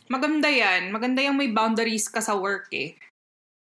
Maganda 0.07 0.49
yan. 0.49 0.89
Maganda 0.89 1.19
yung 1.21 1.37
may 1.37 1.51
boundaries 1.51 2.07
ka 2.09 2.23
sa 2.23 2.33
work 2.33 2.71
eh. 2.73 2.97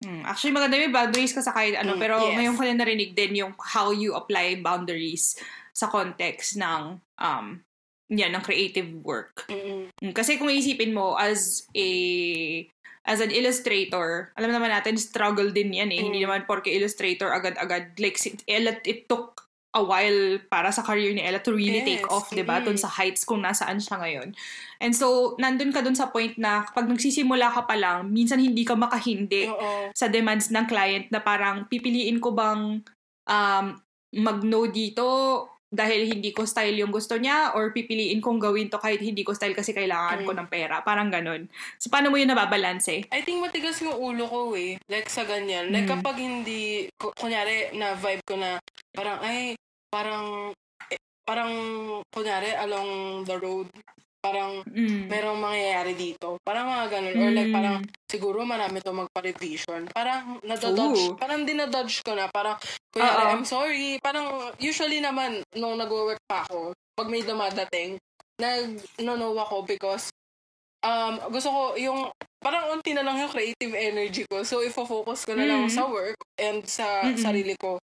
Hmm. 0.03 0.23
Actually, 0.27 0.53
maganda 0.55 0.79
yung 0.79 0.95
boundaries 0.95 1.33
ka 1.33 1.41
sa 1.41 1.55
kahit 1.55 1.79
ano. 1.79 1.95
Mm, 1.95 1.99
pero 1.99 2.15
yes. 2.19 2.35
ngayon 2.37 2.55
ko 2.59 2.61
na 2.63 2.75
narinig 2.75 3.11
din 3.15 3.31
yung 3.43 3.51
how 3.59 3.89
you 3.95 4.13
apply 4.13 4.59
boundaries 4.59 5.39
sa 5.73 5.89
context 5.89 6.59
ng 6.59 6.99
um, 7.17 7.45
yan, 8.13 8.35
ng 8.35 8.43
creative 8.45 8.89
work. 9.01 9.47
Mm-mm. 9.49 9.89
Mm, 9.89 10.13
Kasi 10.13 10.37
kung 10.37 10.51
isipin 10.51 10.93
mo 10.93 11.17
as 11.17 11.65
a 11.73 11.89
as 13.03 13.19
an 13.19 13.31
illustrator, 13.35 14.31
alam 14.39 14.51
naman 14.51 14.71
natin 14.71 14.95
struggle 14.95 15.51
din 15.51 15.75
yan 15.75 15.91
eh. 15.91 15.99
Mm. 15.99 16.05
Hindi 16.07 16.19
naman 16.23 16.47
porke 16.47 16.71
illustrator 16.71 17.33
agad-agad 17.35 17.97
like 17.99 18.15
si- 18.15 18.39
Ella, 18.47 18.79
it 18.87 19.09
took 19.11 19.43
a 19.73 19.81
while 19.81 20.37
para 20.47 20.69
sa 20.69 20.81
career 20.81 21.11
ni 21.11 21.19
Ella 21.19 21.37
to 21.37 21.49
really 21.51 21.81
take 21.81 22.05
Yes. 22.05 22.13
off, 22.13 22.29
'di 22.29 22.41
ba? 22.41 22.61
Dun 22.61 22.77
sa 22.77 22.87
heights 22.87 23.25
kung 23.25 23.41
nasaan 23.41 23.81
siya 23.81 23.97
ngayon. 23.97 24.37
And 24.77 24.93
so, 24.93 25.33
nandun 25.35 25.73
ka 25.73 25.81
dun 25.81 25.93
sa 25.93 26.07
point 26.07 26.37
na 26.37 26.61
kapag 26.63 26.87
nagsisimula 26.87 27.49
ka 27.49 27.65
pa 27.65 27.73
lang, 27.73 28.07
minsan 28.07 28.37
hindi 28.37 28.61
ka 28.61 28.75
makahindi 28.75 29.49
Oo. 29.49 29.89
sa 29.91 30.05
demands 30.07 30.47
ng 30.47 30.65
client 30.65 31.09
na 31.09 31.19
parang 31.19 31.65
pipiliin 31.65 32.17
ko 32.17 32.31
bang 32.31 32.85
um, 33.25 33.65
mag-no 34.13 34.69
dito 34.69 35.07
dahil 35.73 36.05
hindi 36.05 36.29
ko 36.29 36.45
style 36.45 36.77
yung 36.77 36.93
gusto 36.93 37.17
niya 37.17 37.57
or 37.57 37.73
pipiliin 37.73 38.21
kong 38.21 38.37
gawin 38.37 38.69
to 38.69 38.77
kahit 38.77 39.01
hindi 39.01 39.25
ko 39.25 39.33
style 39.33 39.57
kasi 39.57 39.73
kailangan 39.73 40.21
ko 40.21 40.29
Mm. 40.29 40.45
ng 40.45 40.49
pera. 40.53 40.85
Parang 40.85 41.09
ganun. 41.09 41.49
So, 41.81 41.89
paano 41.89 42.13
mo 42.13 42.21
yun 42.21 42.29
nababalance 42.29 43.09
I 43.09 43.25
think 43.25 43.41
matigas 43.41 43.81
yung 43.81 43.97
ulo 43.97 44.29
ko 44.29 44.53
eh. 44.53 44.77
Like 44.85 45.09
sa 45.09 45.25
ganyan. 45.25 45.73
Like 45.73 45.89
Mm. 45.89 45.97
kapag 45.97 46.21
hindi, 46.21 46.61
ku- 46.93 47.09
kunyari 47.17 47.73
na 47.73 47.97
vibe 47.97 48.21
ko 48.21 48.37
na 48.37 48.61
parang 48.93 49.17
ay, 49.25 49.57
parang, 49.93 50.49
eh, 50.89 50.97
parang 51.21 51.53
kunyari 52.09 52.57
along 52.57 52.89
the 53.23 53.37
road, 53.37 53.69
parang 54.17 54.65
Mm. 54.65 55.05
merong 55.05 55.37
mangyayari 55.37 55.93
dito. 55.93 56.41
Parang 56.41 56.65
mga 56.65 56.85
ganun. 56.89 57.15
Or 57.19 57.29
like 57.29 57.51
Mm. 57.51 57.53
parang 57.53 57.77
siguro 58.09 58.41
marami 58.41 58.79
to 58.79 58.89
magpa-revision. 58.89 59.91
Parang 59.91 60.39
nadododge. 60.41 61.13
Ooh. 61.13 61.19
Parang 61.19 61.45
dinadodge 61.45 62.01
ko 62.01 62.15
na. 62.15 62.25
Parang, 62.27 62.57
kunyari, 62.89 63.19
Oo. 63.19 63.29
I'm 63.29 63.45
sorry. 63.45 63.99
Parang 63.99 64.31
usually 64.57 64.97
naman, 64.97 65.43
nung 65.53 65.77
nag-work 65.77 66.17
pa 66.25 66.47
ako, 66.47 66.71
pag 66.95 67.07
may 67.07 67.21
dumadating, 67.21 67.99
nag-no-no 68.39 69.35
ako 69.35 69.61
because 69.63 70.09
um, 70.83 71.15
gusto 71.29 71.47
ko 71.47 71.61
yung, 71.75 72.11
parang 72.39 72.71
unti 72.71 72.91
na 72.91 73.03
lang 73.03 73.15
yung 73.15 73.31
creative 73.31 73.71
energy 73.71 74.23
ko. 74.27 74.43
So, 74.43 74.59
ifo-focus 74.59 75.23
ko 75.23 75.31
na 75.35 75.47
lang 75.47 75.67
Mm. 75.67 75.71
sa 75.71 75.83
work 75.87 76.19
and 76.35 76.63
sa 76.63 77.07
Mm-mm. 77.07 77.19
sarili 77.19 77.55
ko. 77.55 77.79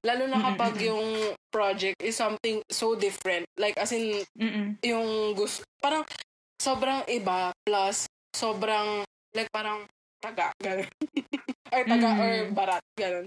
Lalo 0.00 0.24
na 0.26 0.40
kapag 0.40 0.80
Mm-mm. 0.80 0.88
yung 0.88 1.08
project 1.52 2.00
is 2.00 2.16
something 2.16 2.64
so 2.72 2.96
different. 2.96 3.44
Like, 3.60 3.76
as 3.76 3.92
in, 3.92 4.24
Mm-mm. 4.40 4.80
yung 4.80 5.36
gusto, 5.36 5.60
parang 5.76 6.08
sobrang 6.56 7.04
iba 7.08 7.52
plus 7.64 8.08
sobrang, 8.32 9.04
like 9.36 9.52
parang 9.52 9.84
taga, 10.24 10.52
gano'n. 10.56 10.88
or 11.74 11.82
taga, 11.84 12.08
Mm. 12.16 12.20
or 12.20 12.32
barat, 12.56 12.84
gano'n. 12.96 13.26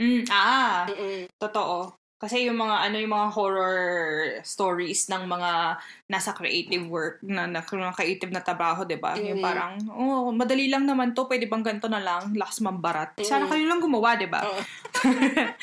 Mm. 0.00 0.24
Ah, 0.32 0.88
Mm-mm. 0.88 1.28
totoo. 1.36 1.99
Kasi 2.20 2.44
yung 2.44 2.60
mga 2.60 2.84
ano 2.84 3.00
yung 3.00 3.16
mga 3.16 3.28
horror 3.32 3.80
stories 4.44 5.08
ng 5.08 5.24
mga 5.24 5.80
nasa 6.12 6.36
creative 6.36 6.84
work 6.84 7.16
na, 7.24 7.48
na, 7.48 7.64
na 7.64 7.96
creative 7.96 8.28
na 8.28 8.44
trabaho, 8.44 8.84
'di 8.84 9.00
ba? 9.00 9.16
Yung 9.16 9.40
Mm. 9.40 9.44
parang 9.44 9.72
oh, 9.88 10.28
madali 10.28 10.68
lang 10.68 10.84
naman 10.84 11.16
'to, 11.16 11.24
pwede 11.24 11.48
bang 11.48 11.64
ganito 11.64 11.88
na 11.88 11.96
lang, 11.96 12.36
lakas 12.36 12.60
mambarat. 12.60 13.16
Sana 13.24 13.48
Mm. 13.48 13.50
kayo 13.56 13.64
lang 13.64 13.80
gumawa, 13.80 14.20
'di 14.20 14.28
ba? 14.28 14.44
Oo. 14.44 14.60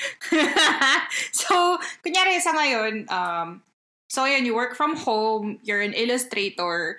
so, 1.45 1.77
kunyari 2.01 2.41
sa 2.41 2.57
ngayon, 2.57 3.05
um, 3.05 3.61
so 4.09 4.25
yan, 4.25 4.41
you 4.41 4.57
work 4.57 4.73
from 4.73 4.97
home, 4.97 5.61
you're 5.61 5.85
an 5.85 5.93
illustrator. 5.93 6.97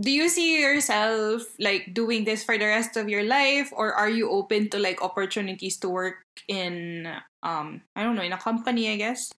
Do 0.00 0.08
you 0.08 0.32
see 0.32 0.62
yourself 0.62 1.44
like 1.60 1.92
doing 1.92 2.24
this 2.24 2.40
for 2.40 2.56
the 2.56 2.70
rest 2.70 2.96
of 2.96 3.10
your 3.10 3.26
life 3.26 3.68
or 3.74 3.92
are 3.92 4.08
you 4.08 4.30
open 4.30 4.70
to 4.70 4.78
like 4.78 5.02
opportunities 5.02 5.76
to 5.82 5.90
work 5.90 6.22
in 6.46 7.04
um 7.42 7.80
I 7.94 8.02
don't 8.04 8.14
know, 8.16 8.26
in 8.26 8.32
a 8.34 8.40
company, 8.40 8.90
I 8.90 8.96
guess? 8.96 9.30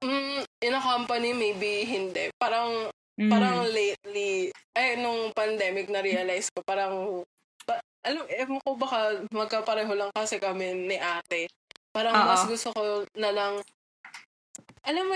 Mm, 0.00 0.44
in 0.62 0.72
a 0.74 0.80
company, 0.80 1.36
maybe 1.36 1.84
hindi. 1.84 2.32
Parang, 2.40 2.88
Mm. 3.20 3.28
parang 3.28 3.68
lately, 3.68 4.48
eh, 4.72 4.96
nung 4.96 5.28
pandemic, 5.36 5.92
na-realize 5.92 6.48
ko, 6.48 6.64
parang, 6.64 7.20
pa, 7.68 7.76
alam, 8.00 8.24
ewan 8.32 8.56
ko 8.64 8.80
baka 8.80 8.98
magkapareho 9.28 9.92
lang 9.92 10.08
kasi 10.16 10.40
kami 10.40 10.72
ni 10.88 10.96
ate. 10.96 11.52
Parang 11.92 12.16
Oo. 12.16 12.26
mas 12.32 12.48
gusto 12.48 12.72
ko 12.72 13.04
na 13.12 13.28
lang, 13.28 13.60
alam 14.88 15.04
mo, 15.04 15.14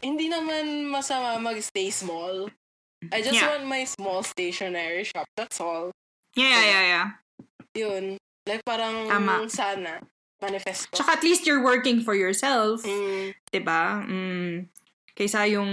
hindi 0.00 0.32
naman 0.32 0.88
masama 0.88 1.36
mag-stay 1.36 1.92
small. 1.92 2.48
I 3.12 3.20
just 3.20 3.36
Yeah. 3.36 3.52
want 3.52 3.68
my 3.68 3.84
small 3.84 4.24
stationery 4.24 5.04
shop. 5.04 5.28
That's 5.36 5.60
all. 5.60 5.92
Yeah, 6.32 6.48
yeah, 6.48 6.64
yeah, 6.64 6.84
yeah. 6.88 7.06
Yun. 7.76 8.04
Like 8.48 8.64
parang 8.64 9.12
Tama. 9.12 9.44
sana. 9.52 10.00
Manifesto. 10.36 10.92
Tsaka 10.92 11.16
at 11.16 11.24
least 11.24 11.48
you're 11.48 11.64
working 11.64 12.04
for 12.04 12.12
yourself, 12.12 12.84
Mm, 12.84 13.32
'di 13.48 13.60
ba? 13.64 14.04
Mm. 14.04 14.68
Kaysa 15.16 15.48
yung, 15.48 15.72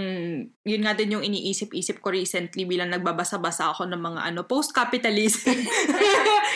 yun 0.64 0.84
nga 0.88 0.96
din 0.96 1.20
yung 1.20 1.26
iniisip-isip 1.28 2.00
ko 2.00 2.16
recently 2.16 2.64
bilang 2.64 2.88
nagbabasa-basa 2.88 3.76
ako 3.76 3.92
ng 3.92 4.00
mga 4.00 4.32
ano, 4.32 4.48
post-capitalism. 4.48 5.68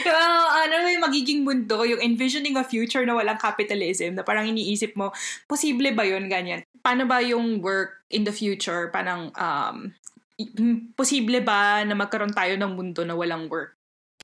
uh, 0.08 0.48
ano 0.64 0.88
yung 0.88 1.04
magiging 1.04 1.44
mundo, 1.44 1.84
yung 1.84 2.00
envisioning 2.00 2.56
a 2.56 2.64
future 2.64 3.04
na 3.04 3.12
walang 3.12 3.36
capitalism, 3.36 4.16
na 4.16 4.24
parang 4.24 4.48
iniisip 4.48 4.96
mo, 4.96 5.12
posible 5.52 5.92
ba 5.92 6.08
yun, 6.08 6.32
ganyan? 6.32 6.64
Paano 6.80 7.04
ba 7.04 7.20
yung 7.20 7.60
work 7.60 8.08
in 8.08 8.24
the 8.24 8.32
future? 8.32 8.88
Parang, 8.88 9.36
um, 9.36 9.92
posible 10.96 11.44
ba 11.44 11.84
na 11.84 11.92
magkaroon 11.92 12.32
tayo 12.32 12.56
ng 12.56 12.72
mundo 12.72 13.04
na 13.04 13.20
walang 13.20 13.52
work? 13.52 13.76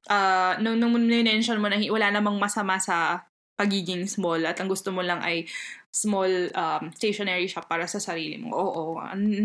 Uh, 0.07 0.55
nung, 0.63 0.79
nung 0.79 0.95
mention 0.95 1.59
mo 1.59 1.67
na 1.67 1.83
wala 1.91 2.15
namang 2.15 2.39
masama 2.39 2.79
sa 2.79 3.27
pagiging 3.53 4.09
small 4.09 4.41
at 4.49 4.57
ang 4.57 4.69
gusto 4.69 4.89
mo 4.89 5.05
lang 5.05 5.21
ay 5.21 5.45
small 5.93 6.49
um, 6.57 6.89
stationery 6.89 7.45
shop 7.45 7.69
para 7.69 7.85
sa 7.85 8.01
sarili 8.01 8.41
mo. 8.41 8.49
Oo, 8.57 8.83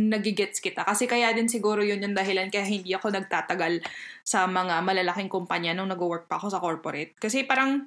nagigets 0.09 0.65
kita. 0.65 0.81
Kasi 0.81 1.05
kaya 1.05 1.37
din 1.37 1.45
siguro 1.45 1.85
yun 1.85 2.01
yung 2.01 2.17
dahilan 2.17 2.49
kaya 2.49 2.65
hindi 2.65 2.97
ako 2.97 3.13
nagtatagal 3.13 3.85
sa 4.25 4.49
mga 4.49 4.81
malalaking 4.81 5.29
kumpanya 5.29 5.77
nung 5.77 5.93
nag-work 5.93 6.25
pa 6.25 6.41
ako 6.41 6.49
sa 6.49 6.63
corporate. 6.65 7.13
Kasi 7.21 7.45
parang, 7.45 7.85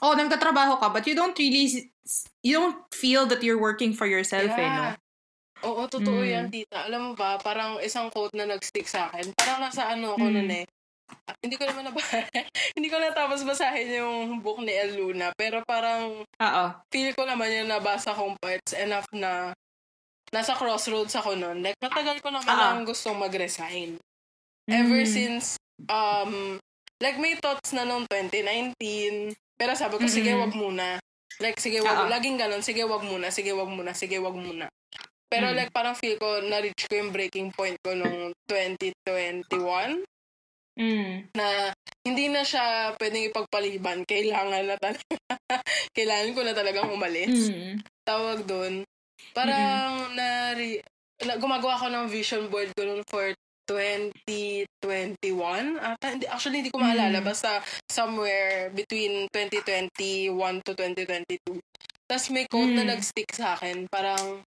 oh, 0.00 0.16
nagtatrabaho 0.16 0.80
ka, 0.80 0.88
but 0.88 1.04
you 1.04 1.12
don't 1.12 1.36
really, 1.36 1.92
you 2.40 2.56
don't 2.56 2.80
feel 2.88 3.28
that 3.28 3.44
you're 3.44 3.60
working 3.60 3.92
for 3.92 4.08
yourself, 4.08 4.48
yeah. 4.56 4.64
eh, 4.64 4.70
no? 4.72 4.84
Oo, 5.64 5.84
totoo 5.84 6.24
mm. 6.24 6.28
yan, 6.28 6.46
tita. 6.48 6.88
Alam 6.88 7.12
mo 7.12 7.12
ba, 7.16 7.36
parang 7.36 7.80
isang 7.84 8.08
quote 8.08 8.32
na 8.32 8.48
nag-stick 8.48 8.88
sa 8.88 9.12
akin. 9.12 9.32
Parang 9.36 9.60
nasa 9.60 9.92
ano 9.92 10.16
ako 10.16 10.24
mm. 10.24 10.34
nun 10.40 10.52
eh 10.56 10.64
hindi 11.44 11.60
ko 11.60 11.64
naman 11.68 11.92
nabasa. 11.92 12.24
hindi 12.76 12.88
ko 12.88 12.96
natapos 12.96 13.44
basahin 13.44 14.00
yung 14.00 14.40
book 14.40 14.64
ni 14.64 14.72
El 14.72 14.96
Luna. 14.96 15.28
Pero 15.36 15.60
parang, 15.68 16.24
Oo. 16.24 16.64
feel 16.88 17.12
ko 17.12 17.28
naman 17.28 17.52
yung 17.52 17.68
nabasa 17.68 18.16
kong 18.16 18.40
parts 18.40 18.72
enough 18.72 19.08
na 19.12 19.52
nasa 20.32 20.56
crossroads 20.56 21.14
ako 21.14 21.36
noon. 21.36 21.60
Like, 21.60 21.78
matagal 21.78 22.18
ko 22.24 22.32
naman 22.32 22.48
Uh-oh. 22.48 22.62
lang 22.64 22.88
gustong 22.88 23.20
mag-resign. 23.20 24.00
Mm. 24.66 24.72
Ever 24.72 25.02
since, 25.04 25.60
um, 25.86 26.56
like, 26.98 27.20
may 27.20 27.36
thoughts 27.36 27.76
na 27.76 27.84
noong 27.84 28.08
2019. 28.08 29.36
Pero 29.54 29.72
sabi 29.76 30.00
ko, 30.00 30.08
mm-hmm. 30.08 30.16
sige, 30.16 30.32
wag 30.34 30.54
muna. 30.56 30.98
Like, 31.38 31.60
sige, 31.60 31.78
wag, 31.84 32.08
Uh-oh. 32.08 32.10
laging 32.10 32.40
ganun, 32.40 32.64
sige, 32.64 32.82
wag 32.88 33.04
muna, 33.04 33.28
sige, 33.30 33.52
wag 33.52 33.70
muna, 33.70 33.92
sige, 33.92 34.16
wag 34.18 34.34
muna. 34.34 34.66
Pero 35.28 35.50
mm. 35.50 35.56
like, 35.60 35.70
parang 35.70 35.94
feel 35.94 36.18
ko, 36.18 36.40
na-reach 36.42 36.88
ko 36.90 36.98
yung 36.98 37.12
breaking 37.12 37.52
point 37.52 37.78
ko 37.84 37.94
nung 37.94 38.34
2021. 38.48 40.02
Mm. 40.74 41.30
Na 41.38 41.70
hindi 42.02 42.26
na 42.28 42.42
siya 42.42 42.94
pwedeng 42.98 43.30
ipagpaliban. 43.30 44.02
Kailangan 44.04 44.64
na 44.66 44.76
talaga. 44.76 45.06
kailangan 45.96 46.34
ko 46.34 46.40
na 46.42 46.54
talagang 46.54 46.88
umalis. 46.90 47.50
Mm. 47.50 47.80
Tawag 48.04 48.44
doon. 48.44 48.74
Parang 49.32 50.10
mm. 50.10 50.14
na, 50.18 50.28
na, 51.24 51.34
gumagawa 51.38 51.78
ko 51.78 51.86
ng 51.88 52.10
vision 52.10 52.50
board 52.50 52.74
ko 52.74 52.82
noon 52.84 53.02
for 53.06 53.32
2021. 53.64 54.68
Ata, 55.80 56.06
hindi, 56.12 56.28
actually, 56.28 56.60
hindi 56.60 56.74
ko 56.74 56.82
maalala. 56.82 57.22
Mm. 57.22 57.26
Basta 57.26 57.64
somewhere 57.88 58.68
between 58.74 59.30
2021 59.32 60.60
to 60.66 60.72
2022. 60.76 61.56
Tapos 62.04 62.26
may 62.28 62.44
quote 62.44 62.76
mm. 62.76 62.78
na 62.84 62.84
nag-stick 62.92 63.32
sa 63.32 63.56
akin. 63.56 63.88
Parang, 63.88 64.44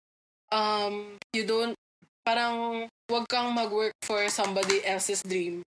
um, 0.54 1.18
you 1.34 1.48
don't, 1.48 1.74
parang, 2.22 2.86
wag 3.10 3.26
kang 3.26 3.56
mag-work 3.56 3.98
for 4.06 4.30
somebody 4.30 4.86
else's 4.86 5.26
dream. 5.26 5.66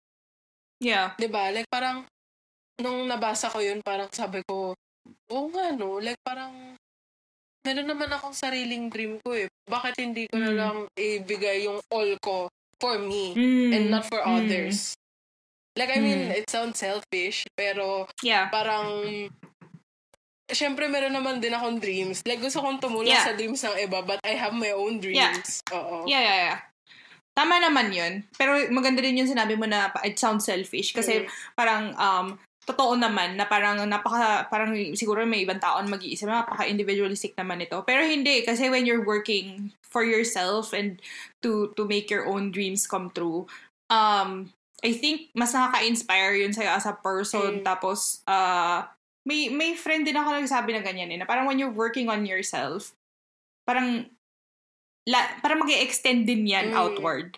Yeah. 0.85 1.16
'Di 1.16 1.32
ba? 1.32 1.49
Like 1.49 1.66
parang 1.72 2.05
nung 2.76 3.09
nabasa 3.09 3.49
ko 3.49 3.64
'yun, 3.64 3.80
parang 3.80 4.12
sabi 4.12 4.45
ko, 4.45 4.76
"Oo 5.32 5.49
nga 5.49 5.72
no, 5.72 5.97
like 5.97 6.20
parang 6.20 6.76
meron 7.64 7.89
naman 7.89 8.12
akong 8.12 8.37
sariling 8.37 8.93
dream 8.93 9.16
ko 9.24 9.32
eh. 9.32 9.49
Bakit 9.64 9.97
hindi 9.97 10.28
ko 10.28 10.37
mm. 10.37 10.45
na 10.45 10.53
lang 10.53 10.76
ibigay 10.93 11.64
yung 11.64 11.80
all 11.89 12.12
ko 12.20 12.53
for 12.76 13.01
me 13.01 13.32
mm. 13.32 13.72
and 13.72 13.85
not 13.89 14.05
for 14.05 14.20
mm. 14.20 14.28
others?" 14.28 14.93
Like 15.74 15.91
I 15.91 15.99
mean, 15.99 16.30
mm. 16.30 16.39
it 16.39 16.47
sounds 16.47 16.78
selfish, 16.78 17.49
pero 17.57 18.07
yeah. 18.22 18.47
parang 18.53 19.03
Siyempre, 20.45 20.93
meron 20.93 21.16
naman 21.16 21.41
din 21.41 21.57
akong 21.57 21.80
dreams. 21.80 22.20
Like, 22.28 22.37
gusto 22.45 22.61
kong 22.61 22.76
tumulong 22.76 23.16
yeah. 23.16 23.24
sa 23.24 23.32
dreams 23.32 23.64
ng 23.64 23.80
iba, 23.80 24.05
but 24.05 24.20
I 24.20 24.37
have 24.37 24.53
my 24.53 24.76
own 24.76 25.01
dreams. 25.01 25.64
Yeah. 25.64 25.72
Oo. 25.72 26.05
Yeah, 26.05 26.20
yeah, 26.20 26.39
yeah. 26.53 26.59
Tama 27.35 27.59
naman 27.59 27.91
yun. 27.91 28.22
Pero 28.39 28.57
maganda 28.70 29.03
din 29.03 29.18
yung 29.18 29.30
sinabi 29.30 29.59
mo 29.59 29.66
na 29.66 29.91
it 30.07 30.14
sounds 30.16 30.47
selfish. 30.47 30.95
Kasi 30.95 31.26
mm. 31.26 31.28
parang, 31.59 31.91
um, 31.99 32.26
totoo 32.64 32.97
naman 32.97 33.37
na 33.37 33.45
parang 33.45 33.85
napaka, 33.85 34.49
parang 34.49 34.72
siguro 34.97 35.28
may 35.28 35.45
ibang 35.45 35.61
taon 35.61 35.91
mag-iisip, 35.93 36.24
napaka-individualistic 36.24 37.37
naman 37.37 37.61
ito. 37.61 37.85
Pero 37.85 38.01
hindi, 38.01 38.41
kasi 38.41 38.72
when 38.72 38.89
you're 38.89 39.05
working 39.05 39.68
for 39.85 40.01
yourself 40.01 40.72
and 40.72 40.99
to 41.45 41.70
to 41.76 41.85
make 41.85 42.09
your 42.09 42.24
own 42.24 42.49
dreams 42.49 42.89
come 42.89 43.12
true, 43.12 43.45
um, 43.93 44.49
I 44.80 44.97
think 44.97 45.32
mas 45.37 45.53
nakaka-inspire 45.53 46.41
yun 46.41 46.57
sa'yo 46.57 46.72
as 46.72 46.89
a 46.89 46.97
person. 46.97 47.61
Mm. 47.61 47.64
Tapos, 47.68 48.24
uh, 48.24 48.89
may, 49.24 49.49
may 49.49 49.76
friend 49.76 50.05
din 50.05 50.16
ako 50.16 50.41
nagsabi 50.41 50.76
na 50.76 50.85
ganyan 50.85 51.12
eh, 51.12 51.18
na 51.20 51.28
parang 51.28 51.49
when 51.49 51.61
you're 51.61 51.72
working 51.72 52.12
on 52.12 52.28
yourself, 52.28 52.93
parang 53.64 54.09
la, 55.09 55.21
para 55.41 55.57
mag 55.57 55.69
extend 55.69 56.25
din 56.25 56.49
yan 56.49 56.73
mm. 56.73 56.77
outward. 56.77 57.37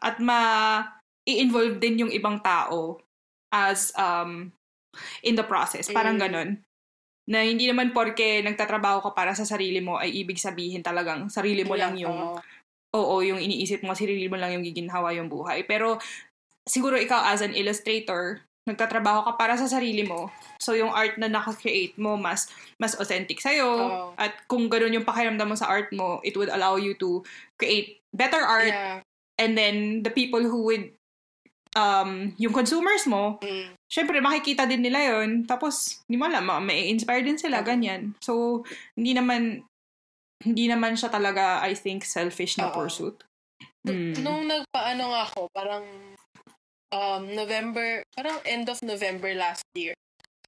At 0.00 0.20
ma 0.20 0.82
i-involve 1.26 1.80
din 1.82 2.06
yung 2.06 2.12
ibang 2.12 2.38
tao 2.44 3.00
as 3.50 3.90
um 3.96 4.52
in 5.24 5.34
the 5.34 5.44
process. 5.44 5.88
Parang 5.88 6.20
mm. 6.20 6.22
ganun. 6.22 6.50
Na 7.26 7.42
hindi 7.42 7.66
naman 7.66 7.90
porke 7.90 8.44
nagtatrabaho 8.44 9.02
ka 9.02 9.10
para 9.10 9.34
sa 9.34 9.42
sarili 9.42 9.82
mo 9.82 9.98
ay 9.98 10.14
ibig 10.14 10.38
sabihin 10.38 10.84
talagang 10.84 11.26
sarili 11.26 11.66
mo 11.66 11.74
yeah, 11.74 11.82
lang 11.90 11.94
yung 11.98 12.38
oo, 12.96 13.14
yung 13.20 13.36
iniisip 13.42 13.84
mo, 13.84 13.92
sarili 13.92 14.24
mo 14.30 14.40
lang 14.40 14.56
yung 14.56 14.64
giginhawa 14.64 15.12
yung 15.12 15.28
buhay. 15.28 15.66
Pero 15.68 16.00
siguro 16.64 16.96
ikaw 16.96 17.28
as 17.28 17.44
an 17.44 17.52
illustrator, 17.52 18.46
nagtatrabaho 18.66 19.22
ka 19.30 19.32
para 19.38 19.54
sa 19.54 19.70
sarili 19.70 20.02
mo. 20.02 20.28
So, 20.58 20.74
yung 20.74 20.90
art 20.90 21.14
na 21.16 21.30
naka-create 21.30 21.94
mo, 21.96 22.18
mas 22.18 22.50
mas 22.82 22.98
authentic 22.98 23.38
sa'yo. 23.38 23.70
Oh. 23.70 24.10
At 24.18 24.34
kung 24.50 24.66
ganun 24.66 24.98
yung 24.98 25.06
pakiramdam 25.06 25.46
mo 25.46 25.56
sa 25.56 25.70
art 25.70 25.94
mo, 25.94 26.18
it 26.26 26.34
would 26.34 26.50
allow 26.50 26.74
you 26.74 26.98
to 26.98 27.22
create 27.56 28.02
better 28.10 28.42
art. 28.42 28.74
Yeah. 28.74 29.06
And 29.38 29.54
then, 29.54 30.02
the 30.02 30.10
people 30.10 30.42
who 30.42 30.66
would, 30.66 30.90
um, 31.78 32.34
yung 32.40 32.50
consumers 32.50 33.06
mo, 33.06 33.38
mm. 33.38 33.78
syempre, 33.86 34.18
makikita 34.18 34.66
din 34.66 34.82
nila 34.82 35.14
yon 35.14 35.46
Tapos, 35.46 36.02
hindi 36.10 36.18
mo 36.18 36.26
alam, 36.26 36.50
may 36.66 36.90
inspire 36.90 37.22
din 37.22 37.38
sila, 37.38 37.62
mm. 37.62 37.66
ganyan. 37.68 38.02
So, 38.18 38.64
hindi 38.98 39.14
naman, 39.14 39.62
hindi 40.42 40.66
naman 40.66 40.98
siya 40.98 41.12
talaga, 41.12 41.62
I 41.62 41.78
think, 41.78 42.02
selfish 42.02 42.58
na 42.58 42.72
Uh-oh. 42.72 42.82
pursuit. 42.82 43.22
Mm. 43.86 44.18
Nung 44.26 44.48
nagpaano 44.50 45.02
nga 45.14 45.22
ako, 45.30 45.40
parang 45.54 45.84
um, 46.96 47.22
November, 47.36 48.00
parang 48.16 48.40
end 48.48 48.72
of 48.72 48.80
November 48.80 49.36
last 49.36 49.62
year. 49.76 49.92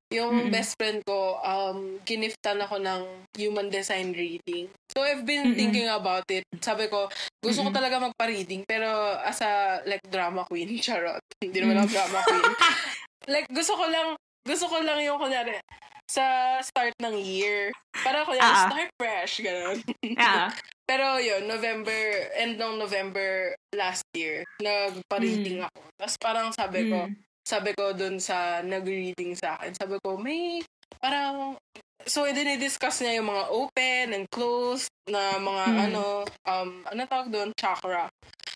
Yung 0.09 0.49
mm-hmm. 0.49 0.53
best 0.57 0.73
friend 0.81 1.05
ko, 1.05 1.37
um, 1.45 2.01
giniftan 2.09 2.65
ako 2.65 2.81
ng 2.81 3.29
human 3.37 3.69
design 3.69 4.17
reading. 4.17 4.73
So, 4.89 5.05
I've 5.05 5.29
been 5.29 5.53
mm-hmm. 5.53 5.59
thinking 5.61 5.89
about 5.93 6.25
it. 6.33 6.49
Sabi 6.65 6.89
ko, 6.89 7.13
gusto 7.45 7.61
mm-hmm. 7.61 7.69
ko 7.69 7.77
talaga 7.77 7.97
magpa-reading, 8.01 8.65
pero 8.65 8.89
as 9.21 9.45
a, 9.45 9.85
like, 9.85 10.01
drama 10.09 10.49
queen, 10.49 10.73
charot. 10.85 11.21
Hindi 11.45 11.61
naman 11.61 11.85
ako 11.85 11.89
drama 11.93 12.19
queen. 12.25 12.53
like, 13.37 13.49
gusto 13.53 13.77
ko 13.77 13.85
lang, 13.85 14.17
gusto 14.49 14.65
ko 14.65 14.81
lang 14.81 14.99
yung, 15.05 15.21
kunyari, 15.21 15.61
sa 16.09 16.57
start 16.65 16.97
ng 17.05 17.21
year. 17.21 17.69
Para 17.93 18.25
ko 18.25 18.33
uh-huh. 18.33 18.73
start 18.73 18.89
fresh, 18.97 19.45
gano'n. 19.45 19.79
uh-huh. 20.17 20.49
Pero 20.89 21.21
yun, 21.21 21.45
November, 21.45 22.33
end 22.33 22.57
ng 22.57 22.81
November 22.81 23.53
last 23.77 24.09
year, 24.17 24.41
nagpa-reading 24.57 25.61
mm. 25.61 25.69
ako. 25.69 25.81
Tapos 26.01 26.17
parang 26.17 26.49
sabi 26.57 26.89
ko, 26.89 27.05
mm. 27.05 27.15
sabi 27.45 27.71
ko 27.77 27.93
dun 27.93 28.17
sa 28.17 28.65
nag-reading 28.65 29.37
sa 29.37 29.61
akin, 29.61 29.77
sabi 29.77 30.01
ko, 30.01 30.17
may 30.17 30.65
parang, 30.97 31.61
so 32.09 32.25
dinidiscuss 32.25 33.05
niya 33.05 33.21
yung 33.21 33.29
mga 33.29 33.45
open 33.53 34.07
and 34.17 34.25
closed 34.33 34.89
na 35.05 35.37
mga 35.37 35.65
mm. 35.69 35.85
ano, 35.93 36.05
um, 36.49 36.81
ano 36.89 37.01
tawag 37.05 37.29
doon? 37.29 37.53
Chakra. 37.53 38.09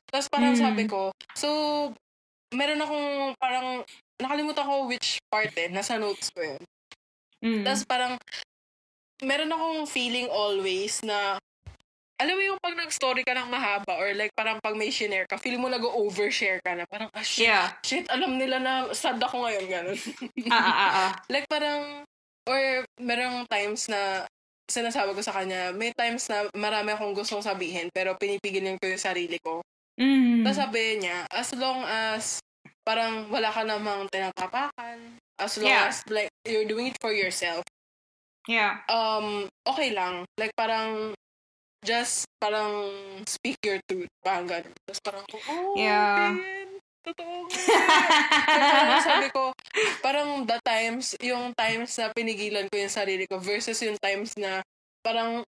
Tapos 0.08 0.32
parang 0.32 0.56
mm. 0.56 0.62
sabi 0.64 0.88
ko, 0.88 1.12
so, 1.36 1.48
meron 2.56 2.80
akong 2.80 3.36
parang, 3.36 3.84
nakalimutan 4.16 4.64
ko 4.64 4.88
which 4.88 5.20
part 5.28 5.52
eh, 5.60 5.68
nasa 5.68 6.00
notes 6.00 6.32
ko 6.32 6.40
yun. 6.40 6.62
Mm. 7.44 7.62
Tapos 7.68 7.84
parang, 7.84 8.16
meron 9.20 9.52
akong 9.52 9.84
feeling 9.84 10.32
always 10.32 11.04
na 11.04 11.36
alam 12.22 12.38
mo 12.38 12.42
yung 12.54 12.60
pag 12.62 12.78
nag-story 12.78 13.26
ka 13.26 13.34
ng 13.34 13.50
mahaba 13.50 13.98
or 13.98 14.14
like 14.14 14.30
parang 14.38 14.62
pag 14.62 14.78
may 14.78 14.94
share 14.94 15.26
ka, 15.26 15.34
feel 15.34 15.58
mo 15.58 15.66
nag-overshare 15.66 16.62
ka 16.62 16.78
na 16.78 16.86
parang, 16.86 17.10
ah, 17.10 17.26
shit, 17.26 17.50
yeah. 17.50 17.74
shit, 17.82 18.06
alam 18.06 18.38
nila 18.38 18.62
na 18.62 18.94
sad 18.94 19.18
ako 19.18 19.42
ngayon, 19.42 19.66
ganun. 19.66 19.98
ah, 20.46 20.54
ah, 20.54 20.70
ah, 20.70 20.92
ah. 20.94 21.10
Like 21.34 21.50
parang, 21.50 22.06
or 22.46 22.86
merong 23.02 23.50
times 23.50 23.90
na 23.90 24.30
sinasabi 24.70 25.18
ko 25.18 25.20
sa 25.26 25.34
kanya, 25.34 25.74
may 25.74 25.90
times 25.98 26.30
na 26.30 26.46
marami 26.54 26.94
akong 26.94 27.18
gustong 27.18 27.42
sabihin 27.42 27.90
pero 27.90 28.14
pinipigilin 28.14 28.78
ko 28.78 28.86
yung 28.86 29.02
sarili 29.02 29.42
ko. 29.42 29.58
Mm. 29.98 30.46
Tapos 30.46 30.62
sabi 30.62 31.02
niya, 31.02 31.26
as 31.28 31.50
long 31.58 31.82
as 31.84 32.38
parang 32.86 33.26
wala 33.34 33.50
ka 33.50 33.66
namang 33.66 34.06
tinatapakan, 34.14 35.18
as 35.42 35.58
long 35.58 35.74
yeah. 35.74 35.90
as 35.90 36.06
like 36.06 36.30
you're 36.46 36.70
doing 36.70 36.86
it 36.86 36.98
for 37.02 37.10
yourself, 37.10 37.66
Yeah. 38.50 38.82
Um, 38.90 39.46
okay 39.62 39.94
lang. 39.94 40.26
Like 40.34 40.50
parang 40.58 41.14
just 41.82 42.24
parang 42.38 42.88
speak 43.26 43.58
your 43.60 43.78
truth. 43.84 44.10
Parang 44.20 44.46
ganun. 44.46 44.72
Tapos 44.82 45.00
parang, 45.02 45.24
oh, 45.50 45.74
Yeah. 45.74 46.30
man, 46.32 46.68
totoo 47.02 47.34
nga. 47.46 47.58
Sabi 49.02 49.28
ko, 49.30 49.50
parang 49.98 50.46
the 50.46 50.58
times, 50.62 51.18
yung 51.18 51.50
times 51.52 51.90
na 51.96 52.10
pinigilan 52.10 52.66
ko 52.66 52.78
yung 52.78 52.92
sarili 52.92 53.26
ko 53.26 53.38
versus 53.38 53.78
yung 53.82 53.98
times 53.98 54.34
na 54.38 54.62
parang 55.02 55.42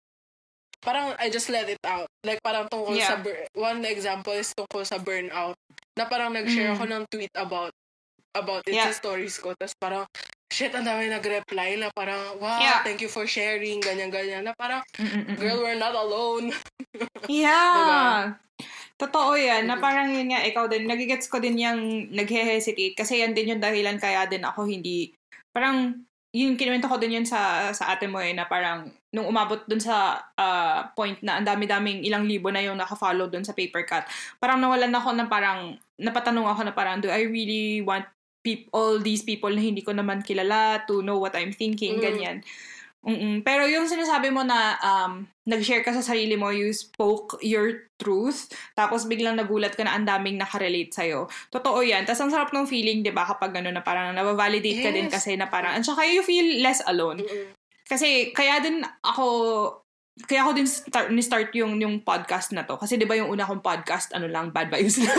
parang 0.82 1.14
I 1.20 1.30
just 1.30 1.52
let 1.52 1.68
it 1.68 1.84
out. 1.84 2.10
Like 2.24 2.42
parang 2.42 2.66
tungkol 2.66 2.96
Yeah. 2.96 3.12
sa 3.12 3.16
bur- 3.20 3.46
one 3.54 3.84
example 3.86 4.34
is 4.34 4.50
tungkol 4.52 4.82
sa 4.82 4.98
burnout. 4.98 5.54
Na 5.94 6.08
parang 6.08 6.32
nag-share 6.32 6.72
Mm. 6.72 6.76
ako 6.76 6.84
ng 6.88 7.04
tweet 7.08 7.34
about 7.36 7.70
about 8.32 8.64
it 8.66 8.74
Yeah. 8.74 8.88
sa 8.90 8.96
stories 8.96 9.38
ko. 9.38 9.52
Tapos 9.54 9.76
parang 9.78 10.08
shit, 10.52 10.76
ang 10.76 10.84
dami 10.84 11.08
nag-reply 11.08 11.80
na 11.80 11.88
parang, 11.96 12.36
wow, 12.38 12.60
Yeah. 12.60 12.84
thank 12.84 13.00
you 13.00 13.08
for 13.08 13.24
sharing, 13.24 13.80
ganyan-ganyan. 13.80 14.44
Na 14.44 14.54
parang, 14.54 14.84
Mm-mm-mm. 15.00 15.40
girl, 15.40 15.64
we're 15.64 15.80
not 15.80 15.96
alone. 15.96 16.52
Yeah. 17.32 18.36
Totoo 19.00 19.40
yan. 19.40 19.66
Na 19.66 19.80
parang 19.80 20.12
yun 20.12 20.36
nga, 20.36 20.44
ikaw 20.44 20.68
din, 20.68 20.84
nagigets 20.86 21.32
ko 21.32 21.40
din 21.40 21.56
yung 21.56 22.12
naghe-hesitate. 22.12 22.94
Kasi 23.00 23.24
yan 23.24 23.32
din 23.32 23.56
yung 23.56 23.64
dahilan 23.64 23.96
kaya 23.96 24.28
din 24.28 24.44
ako 24.44 24.68
hindi, 24.68 25.16
parang, 25.56 26.04
yun, 26.36 26.60
kinuwento 26.60 26.92
ko 26.92 27.00
din 27.00 27.24
yun 27.24 27.28
sa, 27.28 27.72
sa 27.72 27.96
ate 27.96 28.12
mo 28.12 28.20
eh, 28.20 28.36
na 28.36 28.44
parang, 28.46 28.92
nung 29.16 29.32
umabot 29.32 29.64
dun 29.64 29.80
sa 29.80 30.20
ah, 30.36 30.92
point 30.92 31.16
na 31.24 31.40
ang 31.40 31.48
dami-daming 31.48 32.04
ilang 32.04 32.28
libo 32.28 32.52
na 32.52 32.60
yung 32.60 32.76
naka-follow 32.76 33.32
dun 33.32 33.48
sa 33.48 33.56
paper 33.56 33.88
cut, 33.88 34.04
parang 34.38 34.60
nawalan 34.60 34.92
ako 34.92 35.10
na 35.16 35.26
parang, 35.32 35.80
napatanong 35.96 36.48
ako 36.52 36.62
na 36.68 36.74
parang, 36.76 37.00
do 37.00 37.08
I 37.08 37.24
really 37.24 37.80
want 37.86 38.04
peop- 38.42 38.70
all 38.74 38.98
these 38.98 39.22
people 39.22 39.50
na 39.50 39.62
hindi 39.62 39.82
ko 39.82 39.94
naman 39.94 40.22
kilala 40.22 40.82
to 40.86 41.02
know 41.02 41.18
what 41.18 41.34
I'm 41.34 41.54
thinking, 41.54 41.98
Mm. 41.98 42.04
ganyan. 42.04 42.38
Mm-mm. 43.02 43.42
Pero 43.42 43.66
yung 43.66 43.90
sinasabi 43.90 44.30
mo 44.30 44.46
na 44.46 44.78
um, 44.78 45.26
nag-share 45.50 45.82
ka 45.82 45.90
sa 45.90 46.06
sarili 46.06 46.38
mo, 46.38 46.54
you 46.54 46.70
spoke 46.70 47.34
your 47.42 47.90
truth, 47.98 48.46
tapos 48.78 49.10
biglang 49.10 49.42
nagulat 49.42 49.74
ka 49.74 49.82
na 49.82 49.98
ang 49.98 50.06
daming 50.06 50.38
nakarelate 50.38 50.94
sa'yo. 50.94 51.26
Totoo 51.50 51.82
yan. 51.82 52.06
Tapos 52.06 52.22
ang 52.22 52.30
sarap 52.30 52.54
ng 52.54 52.70
feeling, 52.70 53.02
di 53.02 53.10
ba, 53.10 53.26
kapag 53.26 53.58
ano 53.58 53.74
na 53.74 53.82
parang 53.82 54.14
nabavalidate 54.14 54.86
ka 54.86 54.94
din 54.94 55.10
Yes. 55.10 55.18
kasi 55.18 55.34
na 55.34 55.50
parang, 55.50 55.74
at 55.74 55.82
saka 55.82 56.06
you 56.06 56.22
feel 56.22 56.62
less 56.62 56.78
alone. 56.86 57.26
Mm-mm. 57.26 57.58
Kasi 57.90 58.30
kaya 58.38 58.62
din 58.62 58.86
ako, 59.02 59.26
kaya 60.12 60.44
ako 60.44 60.52
din 60.54 60.68
start, 60.68 61.08
ni-start 61.10 61.50
yung, 61.56 61.80
yung 61.80 62.04
podcast 62.04 62.52
na 62.52 62.68
to. 62.68 62.76
Kasi 62.76 63.00
di 63.00 63.08
ba 63.08 63.16
yung 63.16 63.32
una 63.32 63.48
kong 63.48 63.64
podcast, 63.64 64.12
ano 64.12 64.28
lang, 64.28 64.52
bad 64.52 64.68
vibes 64.68 65.00
lang. 65.00 65.16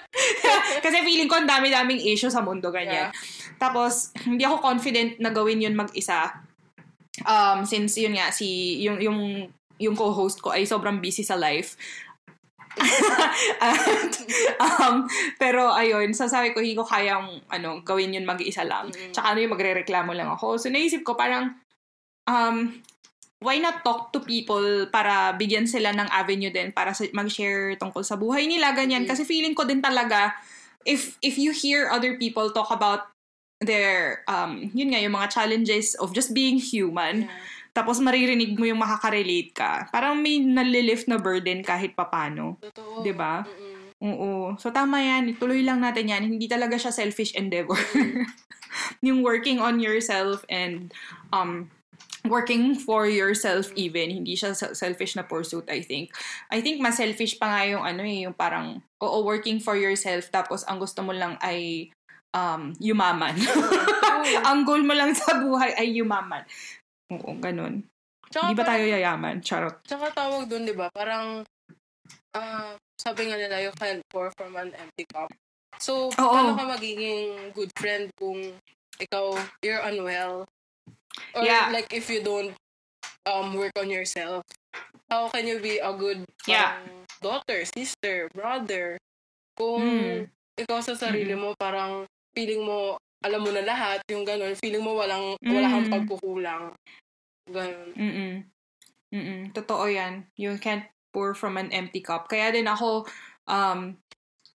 kasi 0.84 0.96
feeling 1.04 1.28
ko 1.28 1.38
ang 1.38 1.48
dami-daming 1.48 2.00
issue 2.00 2.32
sa 2.32 2.40
mundo, 2.40 2.72
ganyan. 2.72 3.12
Tapos, 3.60 4.16
hindi 4.24 4.42
ako 4.48 4.64
confident 4.64 5.20
na 5.20 5.28
gawin 5.28 5.60
yun 5.60 5.76
mag-isa. 5.76 6.40
Um, 7.22 7.68
since 7.68 8.00
yun 8.00 8.16
nga, 8.16 8.32
si, 8.32 8.80
yung, 8.80 8.98
yung, 8.98 9.20
yung 9.76 9.94
co-host 9.94 10.40
ko 10.40 10.56
ay 10.56 10.64
sobrang 10.64 11.04
busy 11.04 11.22
sa 11.22 11.36
life. 11.36 11.76
At, 13.62 14.10
um, 14.66 15.06
pero 15.38 15.70
ayun, 15.70 16.10
sasabi 16.10 16.50
ko, 16.50 16.58
hindi 16.58 16.74
ko 16.74 16.82
kayang 16.82 17.44
ano, 17.52 17.84
gawin 17.86 18.14
yun 18.16 18.26
mag-isa 18.26 18.66
lang. 18.66 18.90
Mm. 18.90 19.14
Tsaka 19.14 19.34
ano 19.34 19.38
yung 19.44 19.54
magre-reklamo 19.54 20.10
lang 20.10 20.26
ako. 20.32 20.58
So 20.58 20.66
naisip 20.72 21.06
ko 21.06 21.14
parang, 21.14 21.54
um, 22.26 22.74
why 23.44 23.60
not 23.60 23.84
talk 23.84 24.08
to 24.16 24.24
people 24.24 24.88
para 24.88 25.36
bigyan 25.36 25.68
sila 25.68 25.92
ng 25.92 26.08
avenue 26.08 26.48
din 26.48 26.72
para 26.72 26.96
mag-share 27.12 27.76
tungkol 27.76 28.00
sa 28.00 28.16
buhay 28.16 28.48
nila, 28.48 28.72
ganyan. 28.72 29.04
Mm. 29.04 29.10
Kasi 29.12 29.28
feeling 29.28 29.52
ko 29.52 29.68
din 29.68 29.84
talaga, 29.84 30.32
if 30.88 31.20
if 31.20 31.36
you 31.36 31.52
hear 31.52 31.92
other 31.92 32.16
people 32.16 32.48
talk 32.56 32.72
about 32.72 33.12
their, 33.60 34.24
um, 34.26 34.72
yun 34.72 34.90
nga, 34.96 35.00
yung 35.04 35.14
mga 35.14 35.28
challenges 35.30 35.92
of 36.00 36.16
just 36.16 36.32
being 36.32 36.56
human, 36.56 37.28
Yeah. 37.28 37.36
tapos 37.76 38.00
maririnig 38.00 38.56
mo 38.56 38.64
yung 38.64 38.80
makaka-relate 38.80 39.52
ka, 39.52 39.92
parang 39.92 40.18
may 40.24 40.40
nalilift 40.40 41.04
na 41.06 41.20
burden 41.20 41.60
kahit 41.60 41.92
papano. 41.92 42.56
Totoo. 42.64 43.04
ba? 43.12 43.44
Mm-mm. 43.44 43.74
Oo. 44.04 44.32
So, 44.60 44.68
tama 44.68 45.00
yan. 45.00 45.32
Ituloy 45.32 45.64
lang 45.64 45.80
natin 45.80 46.12
yan. 46.12 46.22
Hindi 46.28 46.44
talaga 46.44 46.76
siya 46.76 46.92
selfish 46.92 47.32
endeavor. 47.32 47.78
yung 49.06 49.22
working 49.24 49.62
on 49.62 49.78
yourself 49.80 50.44
and 50.50 50.92
um, 51.32 51.70
working 52.24 52.74
for 52.74 53.04
yourself 53.06 53.68
even. 53.76 54.10
Hindi 54.10 54.34
siya 54.34 54.56
se- 54.56 54.74
selfish 54.74 55.16
na 55.16 55.24
pursuit, 55.24 55.68
I 55.68 55.84
think. 55.84 56.12
I 56.48 56.64
think 56.64 56.80
mas 56.80 56.96
selfish 56.96 57.36
pa 57.36 57.52
nga 57.52 57.62
yung 57.68 57.84
ano 57.84 58.02
eh, 58.02 58.24
yung 58.24 58.36
parang, 58.36 58.80
oo, 59.00 59.18
working 59.22 59.60
for 59.60 59.76
yourself, 59.76 60.32
tapos 60.32 60.64
ang 60.64 60.80
gusto 60.80 61.04
mo 61.04 61.12
lang 61.12 61.36
ay 61.44 61.92
um, 62.32 62.72
yumaman. 62.80 63.36
ang 64.48 64.64
goal 64.64 64.82
mo 64.82 64.96
lang 64.96 65.12
sa 65.12 65.36
buhay 65.38 65.76
ay 65.76 65.94
yumaman. 65.94 66.42
Oo, 67.12 67.36
ganun. 67.36 67.84
Tsaka 68.32 68.50
Hindi 68.50 68.58
ba 68.58 68.66
tayo 68.66 68.84
yayaman? 68.88 69.36
Charot. 69.44 69.76
Tsaka 69.84 70.10
tawag 70.10 70.48
dun, 70.50 70.66
di 70.66 70.74
ba? 70.74 70.90
Parang, 70.90 71.44
ah, 72.34 72.74
sabi 72.98 73.30
nga 73.30 73.38
nila, 73.38 73.62
you 73.62 73.72
can't 73.78 74.02
pour 74.10 74.32
from 74.34 74.56
an 74.58 74.72
empty 74.74 75.06
cup. 75.06 75.30
So, 75.78 76.10
Oo. 76.10 76.32
paano 76.34 76.58
ka 76.58 76.64
magiging 76.66 77.54
good 77.54 77.70
friend 77.78 78.10
kung 78.18 78.58
ikaw, 78.98 79.38
you're 79.62 79.82
unwell? 79.86 80.48
Or 81.34 81.44
Yeah. 81.44 81.70
like, 81.70 81.90
if 81.92 82.10
you 82.10 82.22
don't 82.22 82.54
um 83.24 83.56
work 83.56 83.72
on 83.80 83.88
yourself, 83.88 84.44
how 85.08 85.28
can 85.32 85.46
you 85.48 85.58
be 85.60 85.78
a 85.80 85.92
good 85.94 86.24
Yeah. 86.46 86.76
daughter, 87.20 87.64
sister, 87.64 88.28
brother? 88.34 88.98
Kung 89.54 89.80
Mm. 89.80 90.60
ikaw 90.60 90.78
sa 90.82 90.94
sarili 90.98 91.34
mo, 91.34 91.54
parang 91.58 92.06
feeling 92.34 92.62
mo, 92.66 92.98
alam 93.22 93.40
mo 93.42 93.50
na 93.54 93.62
lahat, 93.62 94.02
yung 94.10 94.26
ganun, 94.26 94.54
feeling 94.58 94.82
mo 94.82 94.98
walang, 94.98 95.38
Mm. 95.40 95.54
wala 95.54 95.68
kang 95.70 95.88
pagkukulang. 95.90 96.64
Ganun. 97.48 97.90
Mm-mm. 97.94 98.34
Mm-mm. 99.14 99.40
Totoo 99.54 99.86
yan. 99.86 100.26
You 100.34 100.58
can't 100.58 100.84
pour 101.14 101.32
from 101.38 101.54
an 101.54 101.70
empty 101.70 102.02
cup. 102.02 102.26
Kaya 102.26 102.50
din 102.50 102.66
ako, 102.66 103.06
um, 103.46 103.94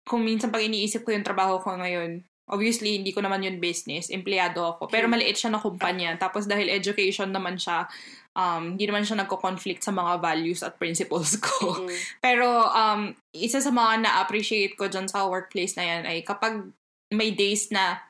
kung 0.03 0.27
minsan 0.27 0.51
pag 0.51 0.67
iniisip 0.67 1.07
ko 1.07 1.15
yung 1.15 1.23
trabaho 1.23 1.63
ko 1.63 1.79
ngayon, 1.79 2.27
obviously, 2.49 2.99
hindi 3.01 3.13
ko 3.13 3.21
naman 3.21 3.45
yun 3.45 3.61
business. 3.63 4.09
Empleyado 4.09 4.65
ako. 4.77 4.89
Pero 4.89 5.07
maliit 5.07 5.37
siya 5.37 5.53
na 5.53 5.63
kumpanya. 5.63 6.17
Tapos 6.17 6.49
dahil 6.49 6.73
education 6.73 7.31
naman 7.31 7.61
siya, 7.61 7.87
um, 8.35 8.75
hindi 8.75 8.89
naman 8.89 9.05
siya 9.05 9.21
nagko-conflict 9.25 9.85
sa 9.85 9.93
mga 9.93 10.21
values 10.23 10.61
at 10.65 10.77
principles 10.77 11.37
ko. 11.39 11.85
Mm. 11.85 11.91
Pero 12.27 12.49
um, 12.71 13.13
isa 13.35 13.59
sa 13.59 13.71
mga 13.71 14.09
na-appreciate 14.09 14.75
ko 14.75 14.87
dyan 14.87 15.07
sa 15.07 15.27
workplace 15.27 15.77
na 15.77 15.85
yan 15.85 16.03
ay 16.09 16.25
kapag 16.25 16.71
may 17.13 17.33
days 17.33 17.73
na 17.73 18.01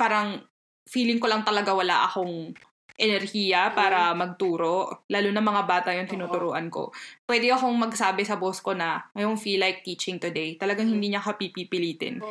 parang 0.00 0.42
feeling 0.88 1.22
ko 1.22 1.30
lang 1.30 1.46
talaga 1.46 1.70
wala 1.70 2.08
akong 2.10 2.56
enerhiya 3.02 3.74
para 3.74 4.14
magturo, 4.14 5.02
lalo 5.10 5.28
na 5.34 5.42
mga 5.42 5.62
bata 5.66 5.90
yung 5.90 6.06
tinuturuan 6.06 6.70
ko. 6.70 6.94
Pwede 7.26 7.50
akong 7.50 7.74
magsabi 7.74 8.22
sa 8.22 8.38
boss 8.38 8.62
ko 8.62 8.78
na, 8.78 9.02
I 9.18 9.26
don't 9.26 9.42
feel 9.42 9.58
like 9.58 9.82
teaching 9.82 10.22
today. 10.22 10.54
Talagang 10.54 10.86
hindi 10.86 11.10
niya 11.10 11.18
kapipipilitin. 11.18 12.22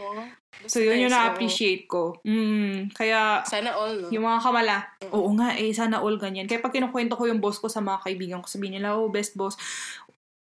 So, 0.68 0.80
yun 0.80 1.08
yung 1.08 1.12
na-appreciate 1.12 1.92
ko. 1.92 2.24
Mm, 2.24 2.96
kaya, 2.96 3.44
Sana 3.44 3.76
all, 3.76 4.08
no? 4.08 4.08
yung 4.16 4.24
mga 4.24 4.40
kamala, 4.40 4.78
oo 5.12 5.30
nga 5.36 5.60
eh, 5.60 5.76
sana 5.76 6.00
all 6.00 6.16
ganyan. 6.16 6.48
Kaya 6.48 6.64
pag 6.64 6.72
kinukwento 6.72 7.20
ko 7.20 7.28
yung 7.28 7.44
boss 7.44 7.60
ko 7.60 7.68
sa 7.68 7.84
mga 7.84 8.08
kaibigan 8.08 8.40
ko, 8.40 8.48
sabihin 8.48 8.80
nila, 8.80 8.96
oh, 8.96 9.12
best 9.12 9.36
boss. 9.36 9.60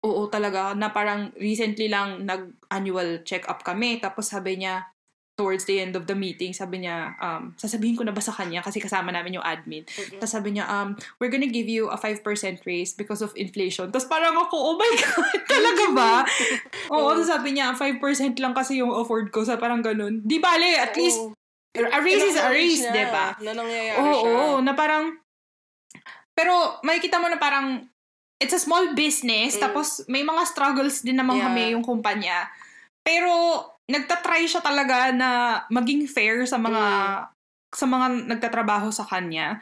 Oo 0.07 0.31
talaga, 0.31 0.79
na 0.79 0.95
parang 0.95 1.35
recently 1.41 1.91
lang 1.91 2.23
nag-annual 2.23 3.27
check-up 3.27 3.67
kami. 3.67 3.99
Tapos 3.99 4.31
sabi 4.31 4.63
niya, 4.63 4.87
towards 5.41 5.65
the 5.65 5.81
end 5.81 5.97
of 5.97 6.05
the 6.05 6.13
meeting, 6.13 6.53
sabi 6.53 6.85
niya, 6.85 7.17
um, 7.17 7.57
sasabihin 7.57 7.97
ko 7.97 8.05
na 8.05 8.13
ba 8.13 8.21
sa 8.21 8.29
kanya 8.29 8.61
kasi 8.61 8.77
kasama 8.77 9.09
namin 9.09 9.41
yung 9.41 9.47
admin. 9.47 9.89
Mm-mm. 9.89 10.21
Tapos 10.21 10.37
sabi 10.37 10.53
niya, 10.53 10.69
um, 10.69 10.93
we're 11.17 11.33
gonna 11.33 11.49
give 11.49 11.65
you 11.65 11.89
a 11.89 11.97
5% 11.97 12.21
raise 12.69 12.93
because 12.93 13.25
of 13.25 13.33
inflation. 13.41 13.89
Tapos 13.89 14.05
parang 14.05 14.37
ako, 14.37 14.53
oh 14.53 14.77
my 14.77 14.93
God, 15.01 15.41
talaga 15.57 15.85
ba? 15.97 16.13
Oo, 16.93 17.17
tapos 17.17 17.33
sabi 17.33 17.57
niya, 17.57 17.73
5% 17.73 17.97
lang 18.37 18.53
kasi 18.53 18.85
yung 18.85 18.93
afford 18.93 19.33
ko. 19.33 19.41
Sa 19.41 19.57
parang 19.57 19.81
ganun. 19.81 20.21
Di 20.21 20.37
bale, 20.37 20.77
at 20.77 20.93
least, 20.93 21.17
Oo. 21.17 21.33
a 21.73 21.99
raise 22.05 22.21
is 22.21 22.37
a 22.37 22.53
raise, 22.53 22.85
di 22.85 23.05
ba? 23.09 23.33
Na 23.41 23.57
nangyayari 23.57 23.97
Oo, 23.97 24.13
siya. 24.21 24.29
oo, 24.29 24.57
na 24.61 24.77
parang, 24.77 25.17
pero 26.37 26.77
makikita 26.85 27.17
mo 27.17 27.33
na 27.33 27.41
parang, 27.41 27.89
it's 28.37 28.53
a 28.53 28.61
small 28.61 28.93
business, 28.93 29.57
Mm. 29.57 29.63
tapos 29.65 30.05
may 30.05 30.21
mga 30.21 30.45
struggles 30.45 31.01
din 31.01 31.17
naman 31.17 31.41
Yeah. 31.41 31.45
kami 31.49 31.63
yung 31.73 31.85
kumpanya. 31.85 32.49
Pero, 33.01 33.33
nagtatry 33.91 34.47
siya 34.47 34.63
talaga 34.63 35.11
na 35.11 35.61
maging 35.69 36.07
fair 36.07 36.47
sa 36.47 36.57
mga, 36.57 36.83
Mm. 36.83 37.75
sa 37.75 37.87
mga 37.87 38.07
nagtatrabaho 38.31 38.89
sa 38.91 39.03
kanya. 39.05 39.59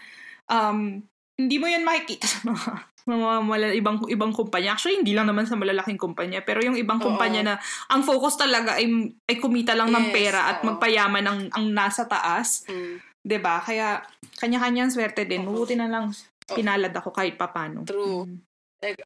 Um, 0.49 1.05
hindi 1.37 1.57
mo 1.57 1.67
yan 1.69 1.85
makikita 1.85 2.29
sa 2.29 2.41
mga 2.45 2.71
mga 3.09 3.41
mala- 3.41 3.73
ibang 3.73 4.05
ibang 4.13 4.37
kumpanya. 4.37 4.77
Actually, 4.77 5.01
hindi 5.01 5.17
lang 5.17 5.25
naman 5.25 5.49
sa 5.49 5.57
malalaking 5.57 5.97
kumpanya, 5.97 6.45
pero 6.45 6.61
yung 6.61 6.77
ibang 6.77 7.01
Oo. 7.01 7.09
kumpanya 7.09 7.41
na 7.41 7.55
ang 7.89 8.05
focus 8.05 8.37
talaga 8.37 8.77
ay, 8.77 8.85
ay 9.25 9.41
kumita 9.41 9.73
lang 9.73 9.89
ng 9.89 10.13
Yes, 10.13 10.15
pera 10.15 10.41
at 10.53 10.61
oo. 10.61 10.69
magpayaman 10.69 11.25
ang, 11.25 11.41
ang 11.57 11.67
nasa 11.73 12.05
taas. 12.05 12.69
Mm. 12.69 13.01
'Di 13.25 13.39
ba? 13.41 13.65
Kaya 13.65 14.05
kanya-kanyang 14.37 14.93
swerte 14.93 15.25
din. 15.25 15.41
Oo. 15.49 15.57
Mabuti 15.57 15.73
na 15.73 15.89
lang 15.89 16.13
pinalad 16.49 16.93
ako 16.93 17.09
kahit 17.13 17.41
papano. 17.41 17.85
True. 17.89 18.29
Mm. 18.29 19.01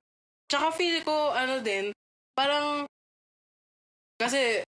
Tsaka 0.51 0.75
feel 0.75 0.99
ko, 1.07 1.31
ano 1.33 1.63
din, 1.63 1.95
parang, 2.35 2.85
kasi, 4.19 4.67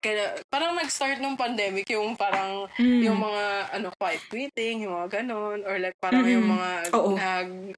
kaya, 0.00 0.40
parang 0.48 0.72
nag-start 0.74 1.20
nung 1.20 1.36
pandemic 1.36 1.84
yung 1.92 2.16
parang 2.16 2.64
Mm. 2.80 3.00
yung 3.04 3.18
mga 3.20 3.44
ano 3.70 3.88
quiet 3.94 4.22
quitting, 4.26 4.88
yung 4.88 4.96
mga 4.96 5.20
ganon 5.20 5.60
or 5.62 5.76
like 5.76 5.92
parang 6.00 6.24
yung 6.24 6.48
Mm-mm. 6.48 6.56
mga 6.56 6.70
Oo. 6.92 7.12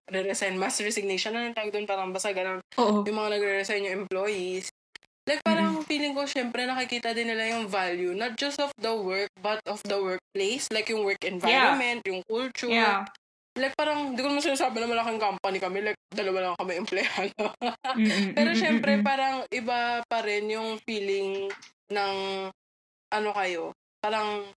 nag-resign 0.08 0.54
mass 0.54 0.78
resignation 0.78 1.34
na 1.34 1.50
tawag 1.50 1.74
doon 1.74 1.84
parang 1.84 2.14
basta 2.14 2.30
ganon 2.30 2.62
Oo. 2.78 3.02
yung 3.02 3.18
mga 3.18 3.30
nagre-resign 3.34 3.84
yung 3.84 4.06
employees. 4.06 4.70
Like 5.22 5.42
parang 5.42 5.82
feeling 5.84 6.14
ko 6.14 6.26
syempre 6.26 6.62
nakikita 6.62 7.10
din 7.10 7.30
nila 7.30 7.54
yung 7.54 7.66
value 7.66 8.10
not 8.10 8.34
just 8.34 8.58
of 8.58 8.74
the 8.74 8.90
work 8.90 9.30
but 9.38 9.62
of 9.66 9.78
the 9.82 9.94
workplace 9.94 10.66
like 10.70 10.86
yung 10.86 11.02
work 11.02 11.22
environment, 11.22 12.02
yung 12.04 12.22
culture. 12.24 12.70
Yeah. 12.70 13.06
Like 13.52 13.76
parang, 13.76 14.16
di 14.16 14.24
ko 14.24 14.32
naman 14.32 14.40
sinasabi 14.40 14.80
na 14.80 14.88
malaking 14.88 15.20
company 15.20 15.60
kami, 15.60 15.84
like 15.84 16.00
dalawa 16.08 16.38
lang 16.40 16.54
kami 16.56 16.72
empleyado. 16.82 17.52
Pero 18.32 18.50
syempre 18.56 18.96
parang 19.04 19.44
iba 19.52 20.00
pa 20.08 20.24
rin 20.24 20.48
yung 20.48 20.80
feeling 20.82 21.52
ng 21.92 22.14
ano 23.12 23.28
kayo, 23.36 23.64
parang 24.00 24.48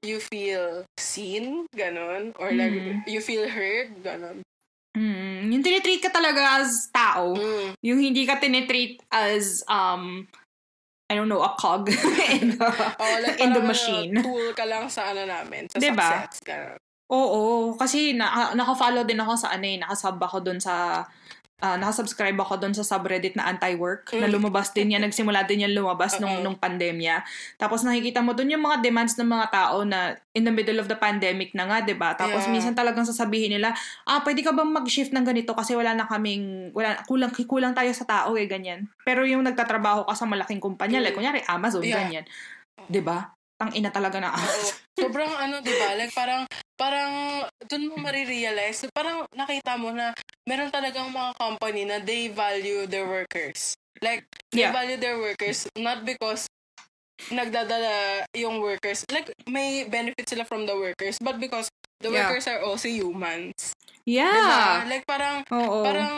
you 0.00 0.16
feel 0.16 0.86
seen, 0.96 1.66
ganon, 1.76 2.32
or 2.40 2.54
like 2.56 2.72
Mm. 2.72 3.04
you 3.04 3.20
feel 3.20 3.44
heard, 3.44 3.92
ganon. 4.00 4.40
Mm, 4.96 5.52
yung 5.54 5.62
tinitreat 5.62 6.02
ka 6.02 6.10
talaga 6.10 6.62
as 6.64 6.88
tao. 6.90 7.36
Mm. 7.36 7.68
Yung 7.84 8.00
hindi 8.00 8.24
ka 8.24 8.40
tinitreat 8.40 8.98
as, 9.12 9.60
um, 9.68 10.24
I 11.10 11.18
don't 11.18 11.28
know, 11.28 11.42
a 11.42 11.52
cog 11.58 11.90
in 12.40 12.56
the, 12.56 12.66
Oh, 12.98 13.16
like 13.20 13.38
in 13.38 13.52
the 13.52 13.60
machine. 13.62 14.14
tool 14.18 14.54
ka 14.56 14.64
lang 14.64 14.88
sa 14.88 15.10
ano 15.12 15.26
namin, 15.26 15.68
sa 15.68 15.78
Diba? 15.78 16.00
success, 16.00 16.40
ganon. 16.42 16.78
Oo, 17.10 17.74
kasi 17.74 18.14
na, 18.14 18.54
naka-follow 18.54 19.02
din 19.02 19.18
ako 19.18 19.34
sa 19.34 19.50
ano 19.52 19.66
eh, 19.66 19.76
nakasub 19.82 20.14
ako 20.16 20.38
dun 20.40 20.62
sa, 20.62 21.02
ah, 21.60 21.76
nakasubscribe 21.76 22.36
ako 22.36 22.56
dun 22.56 22.72
sa 22.72 22.82
subreddit 22.82 23.36
na 23.36 23.48
anti-work, 23.48 24.10
na 24.16 24.26
Mm. 24.26 24.34
lumabas 24.34 24.72
din 24.72 24.92
yan, 24.92 25.04
nagsimula 25.04 25.44
din 25.44 25.64
yan 25.68 25.72
lumabas 25.76 26.16
nung, 26.18 26.40
Oo. 26.40 26.44
nung 26.44 26.58
pandemya. 26.58 27.22
Tapos 27.56 27.84
nakikita 27.84 28.20
mo 28.20 28.32
dun 28.32 28.48
yung 28.48 28.64
mga 28.64 28.80
demands 28.80 29.16
ng 29.16 29.28
mga 29.28 29.46
tao 29.52 29.84
na 29.84 30.16
in 30.32 30.44
the 30.44 30.52
middle 30.52 30.80
of 30.80 30.88
the 30.88 30.96
pandemic 30.96 31.52
na 31.52 31.68
nga, 31.68 31.78
ba 31.94 32.12
Tapos 32.16 32.44
Yeah. 32.46 32.52
minsan 32.52 32.74
talagang 32.74 33.04
sasabihin 33.04 33.56
nila, 33.56 33.72
ah, 34.04 34.20
pwede 34.24 34.40
ka 34.40 34.52
bang 34.52 34.68
mag-shift 34.72 35.12
ng 35.12 35.24
ganito 35.24 35.52
kasi 35.54 35.76
wala 35.76 35.92
na 35.92 36.04
kaming, 36.04 36.72
wala, 36.72 37.00
kulang, 37.06 37.32
kulang 37.34 37.72
tayo 37.72 37.90
sa 37.92 38.04
tao 38.08 38.34
eh, 38.34 38.48
ganyan. 38.48 38.88
Pero 39.04 39.22
yung 39.28 39.44
nagtatrabaho 39.44 40.04
ka 40.08 40.14
sa 40.16 40.24
malaking 40.26 40.58
kumpanya, 40.60 40.98
like 40.98 41.12
Mm. 41.14 41.18
kunyari 41.20 41.40
Amazon, 41.46 41.84
Yeah. 41.84 42.00
ganyan. 42.02 42.24
'Di 42.90 43.02
ba 43.04 43.36
Tang 43.60 43.76
ina 43.76 43.92
talaga 43.92 44.16
na 44.16 44.32
Oo. 44.32 44.72
Sobrang 44.96 45.28
ano, 45.36 45.60
di 45.60 45.68
ba? 45.76 45.92
Like 45.92 46.16
parang, 46.16 46.48
parang, 46.80 47.44
dun 47.68 47.92
mo 47.92 48.00
marirealize, 48.00 48.88
parang 48.88 49.28
nakita 49.36 49.76
mo 49.76 49.92
na 49.92 50.16
meron 50.48 50.72
talagang 50.72 51.12
mga 51.12 51.36
company 51.36 51.84
na 51.84 52.00
they 52.00 52.32
value 52.32 52.88
their 52.88 53.04
workers. 53.04 53.76
Like, 54.00 54.24
they 54.48 54.64
Yeah. 54.64 54.72
value 54.72 54.96
their 54.96 55.20
workers 55.20 55.68
not 55.76 56.08
because 56.08 56.48
nagdadala 57.28 58.24
yung 58.32 58.64
workers. 58.64 59.04
Like, 59.12 59.28
may 59.44 59.84
benefit 59.84 60.24
sila 60.24 60.48
from 60.48 60.64
the 60.64 60.72
workers, 60.72 61.20
but 61.20 61.36
because 61.36 61.68
the 62.00 62.08
Yeah. 62.08 62.32
workers 62.32 62.48
are 62.48 62.64
also 62.64 62.88
humans. 62.88 63.76
Yeah. 64.08 64.32
Diba? 64.32 64.88
Like, 64.88 65.04
parang, 65.04 65.44
Oo. 65.52 65.84
parang 65.84 66.16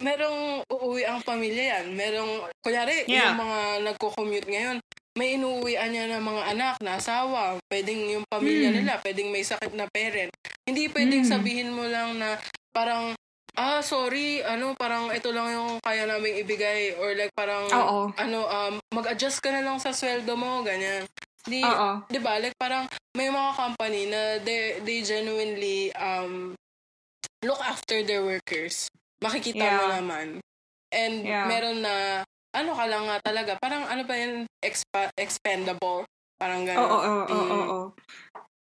merong 0.00 0.64
uuwi 0.72 1.04
ang 1.04 1.20
pamilya 1.20 1.84
yan. 1.84 1.92
Merong, 1.92 2.48
kunyari, 2.64 3.04
Yeah. 3.04 3.36
yung 3.36 3.44
mga 3.44 3.58
nagko-commute 3.92 4.48
ngayon, 4.48 4.80
may 5.14 5.38
inuuwian 5.38 5.94
niya 5.94 6.10
ng 6.10 6.24
mga 6.26 6.42
anak 6.50 6.74
na 6.82 6.98
asawa, 6.98 7.58
pwedeng 7.70 8.10
yung 8.10 8.26
pamilya 8.26 8.74
Mm. 8.74 8.76
nila, 8.82 8.92
pwedeng 8.98 9.30
may 9.30 9.46
sakit 9.46 9.72
na 9.78 9.86
parent. 9.86 10.30
Hindi 10.66 10.90
pwedeng 10.90 11.22
Mm. 11.22 11.30
sabihin 11.30 11.70
mo 11.70 11.86
lang 11.86 12.18
na 12.18 12.34
parang, 12.74 13.14
ah, 13.54 13.78
sorry, 13.78 14.42
ano, 14.42 14.74
parang 14.74 15.14
ito 15.14 15.30
lang 15.30 15.54
yung 15.54 15.78
kaya 15.78 16.10
naming 16.10 16.42
ibigay 16.42 16.98
or 16.98 17.14
like 17.14 17.30
parang, 17.30 17.70
Oo. 17.70 18.10
ano, 18.18 18.40
um, 18.42 18.74
mag-adjust 18.90 19.38
ka 19.38 19.54
na 19.54 19.62
lang 19.62 19.78
sa 19.78 19.94
sweldo 19.94 20.34
mo, 20.34 20.66
ganyan. 20.66 21.06
Di. 21.44 21.60
'di 22.08 22.24
ba? 22.24 22.40
Like 22.40 22.56
parang 22.56 22.88
may 23.12 23.28
mga 23.28 23.52
company 23.52 24.08
na 24.08 24.40
they 24.40 24.80
they 24.80 25.04
genuinely 25.04 25.92
um 25.92 26.56
look 27.44 27.60
after 27.60 28.00
their 28.00 28.24
workers. 28.24 28.88
Makikita 29.20 29.60
mo 29.60 29.84
Yeah. 29.84 29.92
naman. 30.00 30.26
And 30.88 31.14
Yeah. 31.20 31.44
meron 31.44 31.84
na 31.84 32.24
ano 32.54 32.70
ka 32.72 32.84
lang 32.86 33.04
nga 33.04 33.18
talaga, 33.20 33.52
parang 33.58 33.84
ano 33.84 34.02
ba 34.06 34.14
yun, 34.14 34.46
Expa- 34.62 35.12
expendable. 35.18 36.06
Parang 36.34 36.62
Oo, 36.62 36.66
gano'n. 36.66 36.88
oo, 36.88 36.98
oo, 37.20 37.28
Mm. 37.28 37.50
oo. 37.52 37.80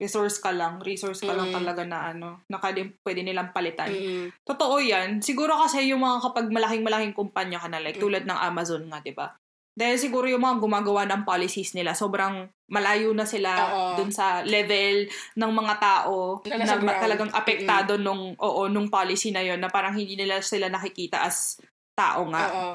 Resource 0.02 0.42
ka 0.42 0.50
lang. 0.50 0.82
Resource 0.82 1.22
ka 1.22 1.30
lang 1.30 1.48
Mm. 1.48 1.56
talaga 1.56 1.82
na 1.86 2.10
ano, 2.10 2.42
na 2.50 2.58
kadi, 2.58 2.90
pwede 3.00 3.22
nilang 3.22 3.54
palitan. 3.54 3.86
Mm. 3.86 4.34
Totoo 4.42 4.82
yan. 4.82 5.22
Siguro 5.22 5.54
kasi 5.54 5.86
yung 5.88 6.02
mga 6.02 6.26
kapag 6.26 6.50
malaking-malaking 6.50 7.14
kumpanya 7.14 7.62
ka 7.62 7.70
na, 7.70 7.78
like 7.78 7.96
Mm. 7.96 8.04
tulad 8.04 8.24
ng 8.26 8.34
Amazon 8.34 8.82
nga, 8.90 8.98
di 8.98 9.14
ba? 9.14 9.30
Dahil 9.72 9.96
siguro 9.96 10.28
yung 10.28 10.42
mga 10.42 10.58
gumagawa 10.58 11.08
ng 11.08 11.22
policies 11.24 11.72
nila, 11.72 11.96
sobrang 11.96 12.44
malayo 12.68 13.14
na 13.16 13.24
sila 13.24 13.52
Oo. 13.64 13.88
dun 13.96 14.12
sa 14.12 14.44
level 14.44 15.08
ng 15.32 15.52
mga 15.54 15.74
tao 15.80 16.42
Na 16.44 16.60
na, 16.60 16.76
ground. 16.76 17.00
talagang 17.00 17.32
apektado 17.32 17.96
nung, 17.96 18.36
oo, 18.36 18.68
nung 18.68 18.90
policy 18.90 19.32
na 19.32 19.40
yon 19.40 19.62
na 19.62 19.72
parang 19.72 19.96
hindi 19.96 20.12
nila 20.12 20.44
sila 20.44 20.68
nakikita 20.68 21.24
as 21.24 21.56
tao 21.94 22.26
nga. 22.28 22.44
Oo. 22.50 22.72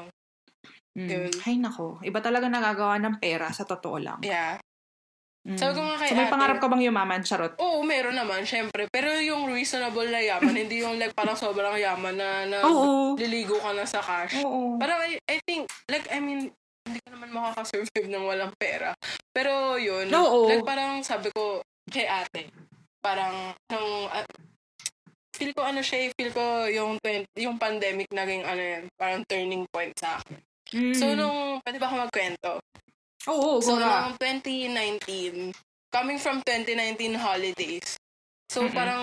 Mm. 0.98 1.30
Ay 1.46 1.54
nako, 1.62 2.02
iba 2.02 2.18
talaga 2.18 2.50
nagagawa 2.50 2.98
ng 2.98 3.22
pera 3.22 3.54
sa 3.54 3.62
totoo 3.62 4.02
lang. 4.02 4.18
Yeah. 4.26 4.58
Mm. 5.46 5.54
Sabi 5.54 5.72
ko 5.78 5.82
nga 5.86 5.96
kay 6.02 6.10
so 6.10 6.16
may 6.18 6.26
ate- 6.26 6.34
pangarap 6.34 6.58
ka 6.58 6.66
bang 6.66 6.82
yumaman, 6.90 7.22
Charot? 7.22 7.54
Oo, 7.62 7.86
meron 7.86 8.18
naman, 8.18 8.42
syempre. 8.42 8.90
Pero 8.90 9.08
yung 9.22 9.46
reasonable 9.46 10.10
na 10.10 10.18
yaman, 10.20 10.52
hindi 10.66 10.82
yung 10.82 10.98
like 10.98 11.14
parang 11.14 11.38
sobrang 11.38 11.78
yaman 11.78 12.18
na, 12.18 12.30
na 12.50 12.58
Oo. 12.66 13.14
liligo 13.14 13.56
ka 13.62 13.70
na 13.72 13.86
sa 13.86 14.02
cash. 14.02 14.42
Oo. 14.42 14.76
Parang 14.76 14.98
I, 15.06 15.16
I 15.30 15.38
think, 15.46 15.70
like, 15.86 16.10
I 16.10 16.18
mean, 16.18 16.50
hindi 16.84 17.00
ka 17.00 17.14
naman 17.14 17.30
makakasurvive 17.30 18.08
ng 18.10 18.24
walang 18.26 18.52
pera. 18.58 18.92
Pero 19.30 19.78
yun, 19.78 20.10
Oo. 20.10 20.50
like 20.50 20.66
parang 20.66 21.00
sabi 21.06 21.30
ko 21.30 21.62
kay 21.88 22.04
ate, 22.04 22.50
parang 23.00 23.54
nung, 23.70 24.10
ah, 24.10 24.26
feel 25.32 25.54
ko 25.54 25.62
ano 25.64 25.80
siya, 25.80 26.08
eh, 26.08 26.08
feel 26.12 26.34
ko 26.34 26.66
yung, 26.66 26.98
20, 27.00 27.30
yung 27.40 27.56
pandemic 27.56 28.10
naging 28.10 28.42
ano 28.42 28.58
yan, 28.60 28.84
parang 28.98 29.22
turning 29.24 29.64
point 29.70 29.94
sa 29.94 30.18
akin. 30.18 30.36
Mm. 30.72 30.94
So 30.94 31.12
nung, 31.14 31.60
pwede 31.64 31.78
ba 31.78 31.86
ako 31.88 31.96
magkwento? 32.04 32.50
Oo, 33.28 33.60
So 33.60 33.76
gora. 33.76 34.08
nung 34.08 34.16
2019, 34.20 35.52
coming 35.88 36.18
from 36.20 36.40
2019 36.44 37.16
holidays, 37.16 37.96
so 38.48 38.64
Mm-mm. 38.64 38.72
parang 38.72 39.02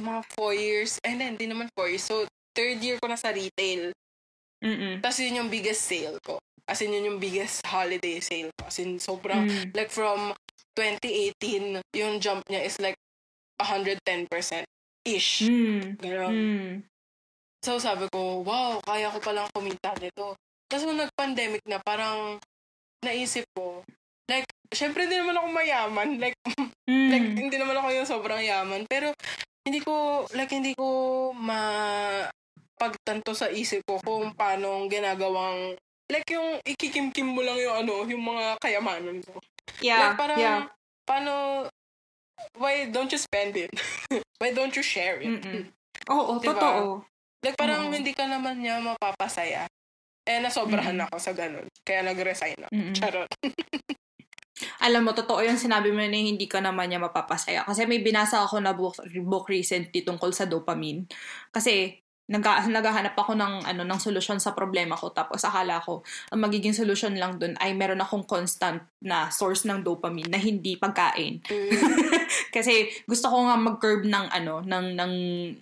mga 0.00 0.20
four 0.32 0.52
years, 0.52 0.96
and 1.04 1.20
then, 1.20 1.36
hindi 1.36 1.48
naman 1.48 1.68
four 1.76 1.88
years, 1.88 2.04
so 2.04 2.24
third 2.52 2.80
year 2.80 2.96
ko 3.00 3.08
na 3.08 3.16
sa 3.16 3.32
retail. 3.32 3.92
Mm-mm. 4.60 5.00
Tapos 5.00 5.20
yun 5.20 5.44
yung 5.44 5.50
biggest 5.52 5.84
sale 5.84 6.20
ko. 6.20 6.36
As 6.68 6.80
in, 6.80 6.92
yun 6.92 7.04
yung 7.06 7.20
biggest 7.20 7.64
holiday 7.64 8.20
sale 8.20 8.52
ko. 8.54 8.68
As 8.68 8.76
in, 8.78 9.00
sobrang, 9.00 9.48
Mm. 9.48 9.72
like 9.72 9.88
from 9.90 10.32
2018, 10.76 11.80
yung 11.92 12.20
jump 12.20 12.44
niya 12.46 12.64
is 12.64 12.76
like 12.78 12.96
110%-ish. 13.60 15.30
Mm. 15.44 15.98
Ganon. 15.98 16.32
Mm. 16.32 16.70
So 17.60 17.76
sabi 17.76 18.08
ko, 18.08 18.40
wow, 18.40 18.80
kaya 18.80 19.12
ko 19.12 19.20
palang 19.20 19.48
kumita 19.52 19.92
nito. 20.00 20.36
Tapos 20.70 20.86
nung 20.86 21.02
nag-pandemic 21.02 21.66
na, 21.66 21.82
parang 21.82 22.38
naisip 23.02 23.42
ko, 23.52 23.82
like, 24.30 24.46
syempre 24.70 25.04
hindi 25.04 25.18
naman 25.18 25.34
ako 25.36 25.46
mayaman. 25.50 26.08
Like, 26.22 26.38
Mm. 26.86 27.10
like 27.10 27.28
hindi 27.38 27.56
naman 27.58 27.74
ako 27.76 27.88
yung 27.90 28.08
sobrang 28.08 28.42
yaman. 28.42 28.86
Pero, 28.86 29.10
hindi 29.66 29.82
ko, 29.82 30.24
like, 30.32 30.50
hindi 30.54 30.72
ko 30.78 30.86
ma 31.34 31.60
pagtanto 32.80 33.36
sa 33.36 33.52
isip 33.52 33.84
ko 33.84 34.00
kung 34.00 34.32
paano 34.32 34.88
ginagawang 34.88 35.76
like 36.08 36.24
yung 36.32 36.56
ikikimkim 36.64 37.28
mo 37.28 37.44
lang 37.44 37.60
yung 37.60 37.76
ano, 37.84 38.08
yung 38.08 38.24
mga 38.24 38.56
kayamanan 38.56 39.20
mo. 39.20 39.36
yeah, 39.84 40.10
like 40.10 40.16
parang 40.16 40.38
yeah. 40.40 40.60
paano 41.04 41.68
why 42.56 42.88
don't 42.88 43.12
you 43.12 43.20
spend 43.20 43.52
it? 43.54 43.68
why 44.40 44.50
don't 44.50 44.72
you 44.74 44.82
share 44.82 45.20
it? 45.20 45.44
Oo, 46.08 46.40
Diba? 46.40 46.56
totoo. 46.56 47.04
Like 47.44 47.60
parang 47.60 47.88
Oo. 47.88 47.94
hindi 47.94 48.16
ka 48.16 48.24
naman 48.24 48.64
niya 48.64 48.80
mapapasaya. 48.80 49.68
Eh 50.30 50.38
nasobrahan 50.38 50.94
Mm-mm. 50.94 51.10
ako 51.10 51.16
sa 51.18 51.34
ganun. 51.34 51.66
Kaya 51.82 52.06
nag-resign 52.06 52.62
ako. 52.62 52.70
Mm-mm. 52.70 52.94
Charot. 52.94 53.30
Alam 54.86 55.08
mo, 55.08 55.12
totoo 55.16 55.42
yung 55.42 55.58
sinabi 55.58 55.90
mo 55.90 55.98
na 55.98 56.12
hindi 56.12 56.46
ka 56.46 56.62
naman 56.62 56.86
niya 56.86 57.02
mapapasaya. 57.02 57.66
Kasi 57.66 57.88
may 57.90 57.98
binasa 58.04 58.44
ako 58.44 58.62
na 58.62 58.76
book, 58.76 58.94
book 59.26 59.50
recently 59.50 60.06
tungkol 60.06 60.30
sa 60.30 60.46
dopamine. 60.46 61.08
Kasi, 61.50 61.98
nag 62.30 62.46
naghahanap 62.46 63.18
ako 63.18 63.34
ng 63.34 63.66
ano 63.66 63.82
ng 63.82 63.98
solusyon 63.98 64.38
sa 64.38 64.54
problema 64.54 64.94
ko 64.94 65.10
tapos 65.10 65.42
akala 65.42 65.82
ko 65.82 66.06
ang 66.30 66.40
magiging 66.46 66.70
solusyon 66.70 67.18
lang 67.18 67.42
dun 67.42 67.58
ay 67.58 67.74
meron 67.74 67.98
akong 67.98 68.22
constant 68.22 68.86
na 69.02 69.26
source 69.34 69.66
ng 69.66 69.82
dopamine 69.82 70.30
na 70.30 70.38
hindi 70.38 70.78
pagkain 70.78 71.42
Mm. 71.50 71.72
kasi 72.54 72.86
gusto 73.08 73.26
ko 73.26 73.48
nga 73.48 73.56
mag-curb 73.58 74.06
ng 74.06 74.26
ano 74.30 74.62
ng 74.62 74.86
ng 74.94 75.14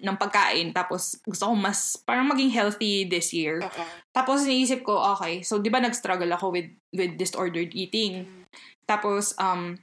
ng 0.05 0.17
pagkain 0.21 0.75
tapos 0.77 1.17
gusto 1.25 1.49
ko 1.49 1.55
mas 1.57 1.97
parang 2.05 2.29
maging 2.29 2.53
healthy 2.53 3.09
this 3.09 3.33
year 3.33 3.65
Oo. 3.65 3.85
tapos 4.13 4.45
iniisip 4.45 4.83
ko, 4.83 4.99
okay, 5.15 5.41
so 5.47 5.63
'di 5.63 5.71
ba 5.71 5.79
nag-struggle 5.79 6.29
ako 6.35 6.51
with 6.51 6.69
with 6.91 7.15
disordered 7.15 7.71
eating. 7.73 8.27
Tapos 8.83 9.37
um 9.39 9.79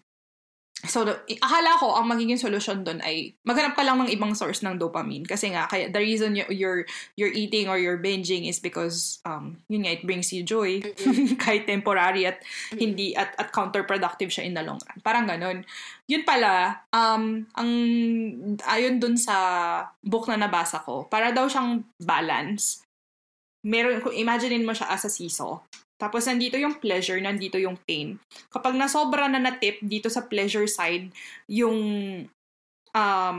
So, 0.88 1.06
the, 1.06 1.20
akala 1.42 1.78
ko, 1.78 1.94
ang 1.94 2.10
magiging 2.10 2.40
solusyon 2.40 2.86
doon 2.86 3.02
ay 3.02 3.34
maghanap 3.46 3.78
ka 3.78 3.84
lang 3.84 4.02
ng 4.02 4.12
ibang 4.12 4.34
source 4.34 4.64
ng 4.66 4.78
dopamine. 4.78 5.26
Kasi 5.26 5.54
nga, 5.54 5.66
kaya 5.66 5.90
the 5.90 6.02
reason 6.02 6.36
you, 6.36 6.46
you're, 6.50 6.84
you're 7.16 7.34
eating 7.34 7.70
or 7.70 7.78
you're 7.78 8.00
binging 8.02 8.50
is 8.50 8.58
because, 8.60 9.20
um, 9.26 9.58
yun 9.70 9.84
nga, 9.84 9.98
it 9.98 10.04
brings 10.06 10.34
you 10.34 10.42
joy. 10.42 10.82
kahit 11.44 11.68
temporary 11.70 12.26
at 12.26 12.42
hindi, 12.74 13.14
at, 13.14 13.34
at 13.38 13.54
counterproductive 13.54 14.34
siya 14.34 14.46
in 14.46 14.54
the 14.54 14.64
long 14.64 14.80
run. 14.82 15.00
Parang 15.04 15.26
ganun. 15.30 15.66
Yun 16.10 16.24
pala, 16.24 16.86
um, 16.94 17.46
ang, 17.58 17.72
ayon 18.66 18.98
dun 18.98 19.18
sa 19.18 19.36
book 20.02 20.28
na 20.30 20.38
nabasa 20.40 20.82
ko, 20.82 21.06
para 21.06 21.30
daw 21.32 21.46
siyang 21.50 21.84
balance. 22.02 22.86
Meron, 23.66 24.02
kung 24.02 24.14
imaginein 24.14 24.66
mo 24.66 24.74
siya 24.74 24.94
as 24.94 25.06
a 25.06 25.12
seesaw. 25.12 25.62
Tapos, 25.96 26.28
nandito 26.28 26.60
yung 26.60 26.76
pleasure, 26.78 27.20
nandito 27.24 27.56
yung 27.56 27.80
pain. 27.88 28.20
Kapag 28.52 28.76
nasobra 28.76 29.32
na 29.32 29.40
natip 29.40 29.80
dito 29.80 30.12
sa 30.12 30.28
pleasure 30.28 30.68
side, 30.68 31.12
yung, 31.48 31.78
um, 32.92 33.38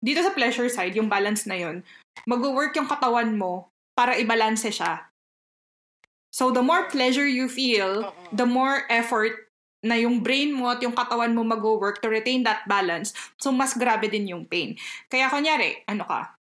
dito 0.00 0.20
sa 0.24 0.32
pleasure 0.32 0.72
side, 0.72 0.96
yung 0.96 1.12
balance 1.12 1.44
na 1.44 1.60
yun, 1.60 1.84
mag-work 2.24 2.72
yung 2.76 2.88
katawan 2.88 3.36
mo 3.36 3.68
para 3.92 4.16
i-balance 4.16 4.64
siya. 4.72 5.12
So, 6.32 6.48
the 6.48 6.64
more 6.64 6.88
pleasure 6.88 7.26
you 7.26 7.50
feel, 7.50 8.06
Oo. 8.06 8.14
the 8.32 8.48
more 8.48 8.88
effort 8.88 9.50
na 9.84 9.96
yung 9.96 10.20
brain 10.20 10.52
mo 10.52 10.72
at 10.72 10.80
yung 10.84 10.92
katawan 10.92 11.32
mo 11.32 11.44
mag-work 11.44 12.00
to 12.00 12.08
retain 12.08 12.44
that 12.44 12.64
balance. 12.68 13.12
So, 13.40 13.52
mas 13.52 13.76
grabe 13.76 14.08
din 14.08 14.28
yung 14.28 14.44
pain. 14.48 14.76
Kaya, 15.08 15.28
kunyari, 15.28 15.84
ano 15.88 16.04
ka, 16.04 16.36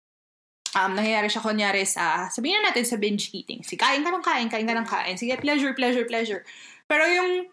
um, 0.77 0.93
nangyayari 0.93 1.33
siya 1.33 1.41
kunyari 1.41 1.83
sa, 1.89 2.29
sabihin 2.29 2.61
na 2.61 2.70
natin 2.70 2.85
sa 2.85 3.01
binge 3.01 3.33
eating. 3.33 3.64
Si 3.64 3.81
kain 3.81 4.05
ka 4.05 4.12
ng 4.12 4.24
kain, 4.24 4.49
kain 4.53 4.68
ka 4.68 4.77
ng 4.77 4.89
kain. 4.89 5.16
Sige, 5.16 5.33
pleasure, 5.41 5.72
pleasure, 5.72 6.05
pleasure. 6.05 6.43
Pero 6.85 7.09
yung, 7.09 7.49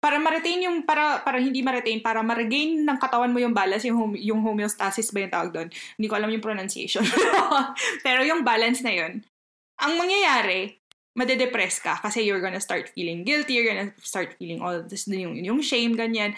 para 0.00 0.16
ma-retain 0.16 0.64
yung, 0.64 0.88
para, 0.88 1.20
para 1.20 1.36
hindi 1.36 1.60
ma-retain, 1.60 2.00
para 2.00 2.24
ma-regain 2.24 2.80
ng 2.80 2.98
katawan 3.00 3.32
mo 3.32 3.38
yung 3.40 3.52
balance, 3.52 3.84
yung, 3.84 4.16
yung 4.16 4.40
homeostasis 4.40 5.12
ba 5.12 5.28
yung 5.28 5.32
tawag 5.32 5.50
doon? 5.52 5.68
Hindi 6.00 6.06
ko 6.08 6.14
alam 6.16 6.32
yung 6.32 6.44
pronunciation. 6.44 7.04
Pero 8.06 8.24
yung 8.24 8.40
balance 8.40 8.80
na 8.80 8.92
yun, 8.96 9.20
ang 9.80 9.92
mangyayari, 10.00 10.80
madedepress 11.14 11.78
ka 11.78 12.00
kasi 12.02 12.26
you're 12.26 12.42
gonna 12.42 12.58
start 12.58 12.90
feeling 12.90 13.22
guilty, 13.22 13.54
you're 13.54 13.70
gonna 13.70 13.94
start 14.02 14.34
feeling 14.34 14.58
all 14.58 14.82
this, 14.82 15.06
yung, 15.06 15.36
yung 15.38 15.60
shame, 15.60 15.94
ganyan. 15.94 16.34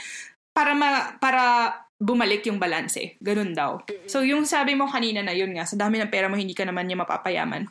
Para, 0.52 0.76
ma, 0.76 1.16
para 1.16 1.85
bumalik 1.96 2.44
yung 2.44 2.60
balanse. 2.60 3.16
Ganun 3.24 3.56
daw. 3.56 3.80
So, 4.04 4.20
yung 4.20 4.44
sabi 4.44 4.76
mo 4.76 4.84
kanina 4.84 5.24
na 5.24 5.32
yun 5.32 5.56
nga, 5.56 5.64
sa 5.64 5.80
dami 5.80 5.96
ng 5.96 6.12
pera 6.12 6.28
mo, 6.28 6.36
hindi 6.36 6.52
ka 6.52 6.68
naman 6.68 6.84
niya 6.84 7.00
mapapayaman. 7.00 7.64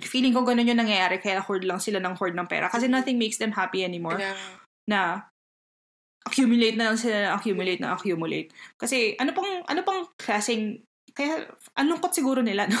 Feeling 0.00 0.32
ko 0.32 0.40
ganun 0.48 0.64
yung 0.64 0.80
nangyayari, 0.80 1.20
kaya 1.20 1.44
hoard 1.44 1.68
lang 1.68 1.76
sila 1.76 2.00
ng 2.00 2.16
hoard 2.16 2.32
ng 2.32 2.48
pera. 2.48 2.72
Kasi 2.72 2.88
nothing 2.88 3.20
makes 3.20 3.36
them 3.36 3.52
happy 3.52 3.84
anymore. 3.84 4.16
Kaya, 4.16 4.32
Na, 4.88 5.28
accumulate 6.24 6.76
na 6.80 6.92
lang 6.92 6.98
sila, 6.98 7.36
accumulate 7.36 7.80
na 7.84 7.92
accumulate. 7.92 8.48
Kasi, 8.80 9.12
ano 9.20 9.36
pang, 9.36 9.60
ano 9.68 9.80
pang 9.84 10.08
klaseng, 10.16 10.80
kaya, 11.12 11.44
anong 11.76 12.00
kot 12.00 12.16
siguro 12.16 12.40
nila, 12.40 12.64
no? 12.64 12.80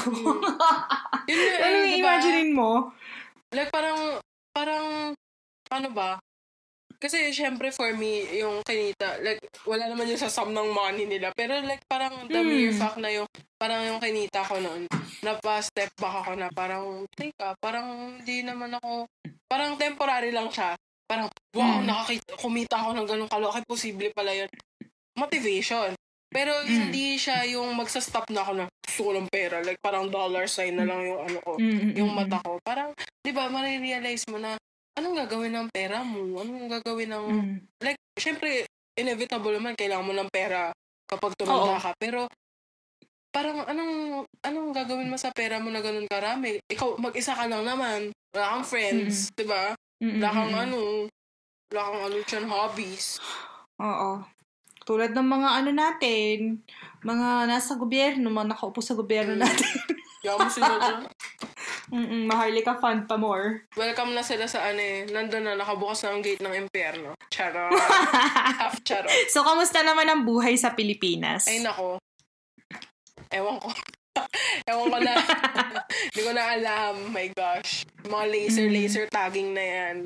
nga 1.28 1.66
ano 1.68 1.76
eh, 1.76 1.92
yung 1.92 2.00
diba? 2.00 2.08
imaginein 2.08 2.52
mo? 2.56 2.96
Like, 3.52 3.68
parang, 3.68 4.16
parang, 4.56 5.12
ano 5.68 5.88
ba? 5.92 6.16
Kasi, 7.00 7.32
syempre, 7.32 7.72
for 7.72 7.88
me, 7.96 8.28
yung 8.36 8.60
kinita, 8.60 9.16
like, 9.24 9.40
wala 9.64 9.88
naman 9.88 10.04
yung 10.04 10.20
sasam 10.20 10.52
ng 10.52 10.68
money 10.68 11.08
nila. 11.08 11.32
Pero, 11.32 11.56
like, 11.64 11.80
parang 11.88 12.28
the 12.28 12.44
Hmm. 12.44 12.48
mere 12.52 12.76
fact 12.76 13.00
na 13.00 13.08
yung, 13.08 13.24
parang 13.56 13.88
yung 13.88 14.00
kinita 14.04 14.44
ko 14.44 14.60
noon, 14.60 14.84
napa-step 15.24 15.88
back 15.96 16.28
ako 16.28 16.32
na 16.36 16.52
parang, 16.52 17.08
teka, 17.16 17.56
parang 17.56 18.20
hindi 18.20 18.44
naman 18.44 18.76
ako, 18.76 19.08
parang 19.48 19.80
temporary 19.80 20.28
lang 20.28 20.52
siya. 20.52 20.76
Parang, 21.08 21.32
wow, 21.56 21.80
Hmm. 21.80 21.88
nakakita, 21.88 22.36
kumita 22.36 22.76
ako 22.76 22.90
ng 22.92 23.06
ganun 23.08 23.32
kalaki, 23.32 23.64
posible 23.64 24.12
pala 24.12 24.36
yun. 24.36 24.50
Motivation. 25.16 25.96
Pero, 26.30 26.52
Hmm. 26.62 26.68
hindi 26.92 27.16
siya 27.16 27.42
yung 27.48 27.74
magsa-stop 27.74 28.28
na 28.30 28.44
ako 28.44 28.52
na 28.54 28.64
gusto 28.68 29.00
ko 29.02 29.10
ng 29.16 29.28
pera. 29.32 29.58
Like, 29.64 29.80
parang 29.82 30.12
dollar 30.12 30.46
sign 30.46 30.76
na 30.76 30.86
lang 30.86 31.00
yung 31.02 31.20
ano 31.26 31.38
ko 31.42 31.52
Mm, 31.58 31.74
mm, 31.74 31.92
yung 31.96 32.10
mm, 32.12 32.18
mata 32.20 32.38
ko. 32.44 32.60
Parang, 32.62 32.92
di 33.24 33.32
ba, 33.32 33.48
marirealize 33.50 34.28
mo 34.30 34.38
na, 34.38 34.54
anong 35.00 35.16
gagawin 35.26 35.54
ng 35.56 35.68
pera 35.72 36.04
mo? 36.04 36.44
Anong 36.44 36.68
gagawin 36.68 37.10
ng, 37.10 37.26
mm. 37.26 37.56
like, 37.80 37.98
syempre, 38.14 38.68
inevitable 38.94 39.56
naman, 39.56 39.72
kailangan 39.74 40.06
mo 40.06 40.12
ng 40.12 40.28
pera 40.28 40.70
kapag 41.08 41.32
tumanda 41.40 41.74
Oo. 41.74 41.82
ka. 41.82 41.90
Pero, 41.96 42.28
parang, 43.32 43.64
anong, 43.64 44.28
anong 44.44 44.68
gagawin 44.76 45.10
mo 45.10 45.16
sa 45.16 45.32
pera 45.32 45.56
mo 45.58 45.72
na 45.72 45.80
ganun 45.80 46.06
karami? 46.06 46.60
Ikaw, 46.68 47.00
mag-isa 47.00 47.32
ka 47.32 47.48
lang 47.48 47.64
naman. 47.64 48.12
Wala 48.36 48.60
kang 48.60 48.66
friends, 48.68 49.32
di 49.34 49.48
ba? 49.48 49.74
Mm, 49.98 50.20
Wala 50.20 50.28
mm, 50.28 50.36
kang 50.36 50.52
mm. 50.52 50.64
ano, 50.68 50.78
wala 51.72 51.80
kang 51.82 52.00
ano 52.06 52.16
dyan, 52.22 52.44
hobbies. 52.46 53.06
Oo. 53.80 54.22
Tulad 54.84 55.12
ng 55.16 55.28
mga 55.28 55.48
ano 55.60 55.70
natin, 55.72 56.38
mga 57.02 57.46
nasa 57.48 57.74
gobyerno, 57.76 58.28
mga 58.28 58.54
nakaupo 58.54 58.80
sa 58.84 58.94
gobyerno 58.94 59.34
Mm. 59.34 59.42
natin. 59.42 59.72
Yaman 60.20 60.50
sila 60.52 60.76
dyan. 60.76 61.00
Mm-mm, 61.90 62.26
Maharlika 62.26 62.78
Fund 62.78 63.04
pa 63.04 63.14
more. 63.14 63.66
Welcome 63.74 64.14
na 64.14 64.22
sila 64.22 64.46
sa 64.46 64.62
ano 64.64 64.78
eh. 64.78 65.04
Nandun 65.04 65.42
na, 65.42 65.54
nakabukas 65.54 66.02
na 66.02 66.14
ang 66.14 66.22
gate 66.22 66.38
ng 66.38 66.54
impyerno. 66.56 67.18
Charot. 67.28 67.74
Half 68.62 68.82
charot. 68.82 69.10
so, 69.28 69.42
kamusta 69.42 69.82
naman 69.82 70.06
ang 70.06 70.22
buhay 70.22 70.54
sa 70.54 70.70
Pilipinas? 70.70 71.46
Ay, 71.46 71.60
nako. 71.60 71.98
Ewan 73.30 73.58
ko. 73.58 73.70
Ewan 74.70 74.86
ko 74.86 74.98
na. 74.98 75.14
Hindi 76.10 76.20
ko 76.20 76.32
na 76.32 76.44
alam. 76.52 76.94
My 77.10 77.30
gosh. 77.30 77.86
Mga 78.02 78.26
laser, 78.26 78.66
Mm. 78.66 78.72
laser 78.72 79.04
tagging 79.06 79.50
na 79.50 79.62
yan. 79.62 79.96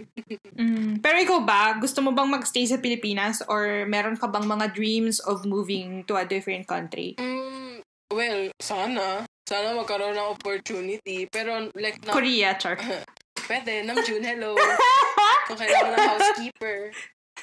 Mm. 0.56 0.90
Pero 1.00 1.16
ikaw 1.16 1.40
ba, 1.40 1.76
gusto 1.76 2.00
mo 2.00 2.12
bang 2.12 2.28
magstay 2.28 2.64
sa 2.64 2.76
Pilipinas 2.76 3.40
or 3.46 3.84
meron 3.84 4.16
ka 4.16 4.26
bang 4.26 4.44
mga 4.44 4.72
dreams 4.72 5.20
of 5.20 5.44
moving 5.44 6.04
to 6.04 6.16
a 6.16 6.24
different 6.24 6.64
country? 6.64 7.16
Mm, 7.16 7.80
well, 8.12 8.40
sana. 8.60 9.24
Sana 9.44 9.76
magkaroon 9.76 10.16
ng 10.16 10.30
opportunity. 10.32 11.28
Pero 11.28 11.68
like 11.76 12.00
na, 12.04 12.12
Korea, 12.12 12.56
char. 12.56 12.80
pwede. 13.48 13.84
Namjoon, 13.84 14.24
hello. 14.24 14.56
Kung 15.48 15.58
kailangan 15.60 15.92
ng 15.92 16.08
housekeeper. 16.16 16.78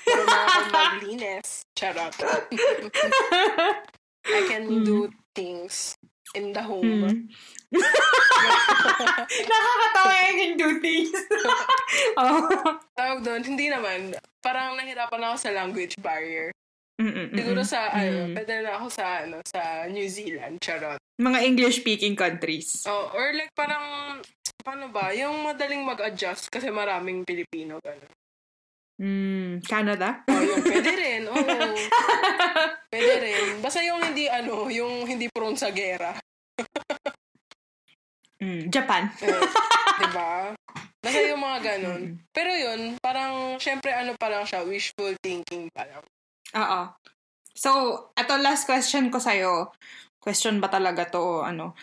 Pero 0.01 0.21
na 0.25 0.37
akong 0.47 0.71
maglinis. 0.73 1.61
Charot. 1.77 2.15
I 4.21 4.41
can 4.47 4.65
Mm. 4.69 4.85
do 4.85 4.97
things 5.33 5.97
in 6.33 6.53
the 6.53 6.61
home. 6.61 6.85
Mm. 6.85 7.17
Nakakatawa 9.41 10.11
yung 10.29 10.37
can 10.37 10.53
do 10.57 10.69
things. 10.79 11.11
oh. 12.17 12.45
Tawag 12.93 13.19
doon, 13.21 13.41
hindi 13.43 13.69
naman. 13.69 14.13
Parang 14.41 14.77
nahirapan 14.77 15.21
ako 15.25 15.35
sa 15.37 15.49
language 15.53 15.97
barrier. 15.99 16.53
Mm-mm-mm. 17.01 17.33
Siguro 17.33 17.61
sa, 17.65 17.89
ano, 17.91 18.29
Mm. 18.29 18.33
pwede 18.37 18.53
na 18.61 18.71
ako 18.77 18.87
sa, 18.93 19.05
ano, 19.25 19.37
sa 19.43 19.61
New 19.89 20.05
Zealand, 20.05 20.61
charot. 20.61 21.01
Mga 21.21 21.39
English-speaking 21.45 22.17
countries. 22.17 22.81
Oh, 22.89 23.13
or 23.13 23.29
like 23.37 23.53
parang, 23.53 24.17
paano 24.65 24.89
ba, 24.89 25.13
yung 25.13 25.45
madaling 25.45 25.85
mag-adjust 25.85 26.49
kasi 26.49 26.73
maraming 26.73 27.21
Pilipino, 27.21 27.77
gano'n. 27.77 28.13
Mm, 29.01 29.61
Canada? 29.65 30.25
Oh, 30.29 30.41
yung 30.41 30.65
pwede 30.65 30.91
rin, 30.97 31.21
oo. 31.29 31.41
pwede 32.93 33.13
rin. 33.21 33.45
Basta 33.61 33.81
yung 33.85 34.01
hindi, 34.01 34.25
ano, 34.29 34.69
yung 34.69 35.05
hindi 35.05 35.29
prone 35.29 35.57
sa 35.57 35.69
gera. 35.69 36.17
Mm, 38.41 38.73
Japan. 38.73 39.09
Eh, 39.21 39.41
diba? 40.01 40.57
Basta 41.01 41.21
yung 41.21 41.41
mga 41.41 41.59
ganun. 41.61 42.01
Mm. 42.13 42.33
Pero 42.33 42.51
yun, 42.53 42.81
parang, 42.97 43.61
syempre, 43.61 43.93
ano 43.93 44.17
pa 44.17 44.29
lang 44.29 44.45
siya, 44.45 44.65
wishful 44.65 45.13
thinking 45.21 45.69
pa 45.69 45.85
lang. 45.85 46.05
Oo. 46.57 46.81
So, 47.53 47.69
ato 48.17 48.37
last 48.41 48.65
question 48.65 49.13
ko 49.13 49.21
sa'yo. 49.21 49.69
Question 50.21 50.61
ba 50.61 50.69
talaga 50.69 51.09
to 51.09 51.17
o 51.17 51.41
ano? 51.41 51.73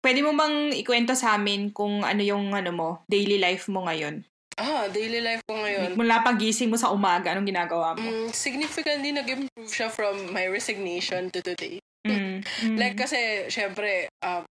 Pwede 0.00 0.24
mo 0.24 0.32
bang 0.32 0.72
ikwento 0.72 1.12
sa 1.12 1.36
amin 1.36 1.68
kung 1.76 2.00
ano 2.00 2.24
yung 2.24 2.56
ano 2.56 2.70
mo, 2.72 2.88
daily 3.04 3.36
life 3.36 3.68
mo 3.68 3.84
ngayon? 3.84 4.24
Ah, 4.56 4.88
daily 4.88 5.20
life 5.20 5.44
ko 5.44 5.52
ngayon. 5.52 6.00
Mula 6.00 6.24
pagising 6.24 6.72
mo 6.72 6.80
sa 6.80 6.88
umaga, 6.88 7.36
anong 7.36 7.52
ginagawa 7.52 7.92
mo? 7.92 8.08
Mm, 8.08 8.32
significantly 8.32 9.12
nag-improve 9.12 9.68
siya 9.68 9.92
from 9.92 10.32
my 10.32 10.48
resignation 10.48 11.28
to 11.28 11.44
today. 11.44 11.78
Mm. 12.08 12.40
Mm. 12.62 12.78
Like, 12.78 12.96
kasi, 12.96 13.50
syempre, 13.50 14.08
um, 14.22 14.46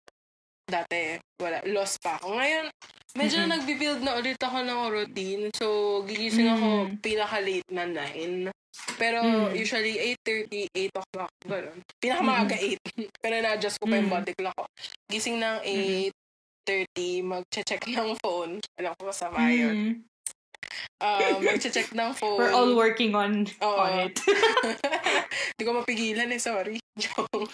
dati, 0.67 1.21
wala, 1.39 1.61
lost 1.69 2.01
pa 2.03 2.17
ako. 2.19 2.35
Ngayon, 2.35 2.67
medyo 3.13 3.39
Mm-mm. 3.41 3.51
nagbi-build 3.53 4.01
na 4.01 4.17
ulit 4.17 4.37
ako 4.37 4.57
ng 4.61 4.79
routine. 4.89 5.43
So, 5.53 5.67
gigising 6.03 6.49
ako 6.49 6.67
Mm. 6.89 6.97
pinaka-late 6.99 7.69
na 7.69 7.85
9. 7.85 8.49
Pero, 8.97 9.21
Mm. 9.21 9.53
usually, 9.53 9.95
8.30, 10.01 10.65
8 10.73 10.93
o'clock, 10.93 11.31
gano'n. 11.45 11.79
Pinakamaaga 12.01 12.57
8. 12.57 12.81
Pero 13.21 13.35
na-adjust 13.37 13.77
ko 13.77 13.85
pa 13.85 13.95
yung 13.95 14.09
Mm. 14.09 14.15
body 14.17 14.33
clock 14.33 14.57
ko. 14.57 14.65
Gising 15.07 15.37
ng 15.37 15.57
8.30, 15.63 17.21
mag-check 17.21 17.81
ng 17.85 18.17
phone. 18.19 18.57
Alam 18.81 18.91
ko 18.97 19.01
masama 19.07 19.49
yun. 19.49 20.01
Mm. 21.13 21.19
Uh, 21.19 21.39
mag-check 21.43 21.91
ng 21.91 22.11
phone. 22.15 22.39
We're 22.39 22.55
all 22.55 22.79
working 22.79 23.11
on 23.11 23.43
Oo. 23.59 23.75
on 23.75 24.07
it. 24.07 24.15
Hindi 25.51 25.63
ko 25.67 25.71
mapigilan 25.83 26.31
eh, 26.31 26.39
sorry. 26.39 26.79
Joke. 27.03 27.51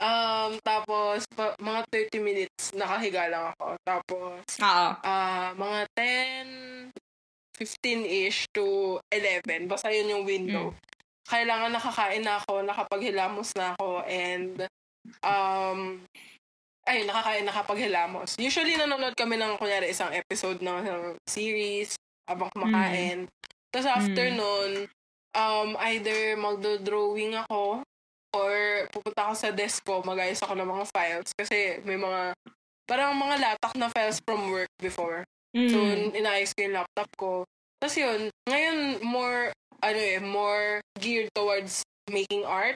Um, 0.00 0.56
tapos, 0.64 1.28
pa- 1.36 1.60
mga 1.60 2.08
30 2.08 2.24
minutes, 2.24 2.72
nakahiga 2.72 3.28
lang 3.28 3.52
ako. 3.52 3.76
Tapos, 3.84 4.40
Oo. 4.64 4.88
ah 4.96 5.52
mga 5.60 5.80
10, 5.92 6.96
15-ish 7.60 8.48
to 8.56 8.96
11. 9.12 9.68
Basta 9.68 9.92
yun 9.92 10.16
yung 10.16 10.24
window. 10.24 10.72
kailangan 11.24 11.72
nakakain 11.72 12.20
na 12.20 12.36
ako, 12.36 12.60
nakapaghilamos 12.64 13.48
na 13.56 13.72
ako, 13.76 14.04
and 14.04 14.68
um, 15.24 16.04
ay, 16.84 17.00
nakakain, 17.08 17.48
nakapaghilamos. 17.48 18.36
Usually, 18.36 18.76
nanonood 18.76 19.16
kami 19.16 19.40
ng, 19.40 19.56
kunyari, 19.56 19.88
isang 19.88 20.12
episode 20.12 20.60
ng, 20.60 20.84
ng 20.84 21.02
series 21.24 21.96
habang 22.28 22.50
kumakain. 22.52 23.28
Tapos 23.72 23.88
after 23.88 24.26
Mm. 24.30 24.36
nun, 24.38 24.70
um, 25.34 25.68
either 25.90 26.38
magdo-drawing 26.38 27.34
ako 27.46 27.82
or 28.34 28.54
pupunta 28.90 29.30
ako 29.30 29.34
sa 29.34 29.50
desk 29.54 29.82
ko, 29.86 30.02
mag-ayos 30.02 30.42
ako 30.42 30.54
ng 30.58 30.68
mga 30.68 30.84
files. 30.90 31.30
Kasi 31.34 31.78
may 31.86 31.98
mga, 31.98 32.34
parang 32.86 33.14
mga 33.14 33.36
latak 33.38 33.74
na 33.78 33.90
files 33.90 34.18
from 34.22 34.50
work 34.50 34.70
before. 34.78 35.22
So, 35.54 35.78
Mm. 35.78 36.18
inaayos 36.18 36.50
ko 36.50 36.66
yung 36.66 36.76
laptop 36.82 37.10
ko. 37.14 37.32
Tapos 37.78 37.94
yun, 37.94 38.26
ngayon, 38.50 39.04
more, 39.06 39.54
ano 39.84 39.98
eh, 40.00 40.18
more 40.18 40.82
geared 40.98 41.30
towards 41.30 41.82
making 42.10 42.42
art. 42.42 42.74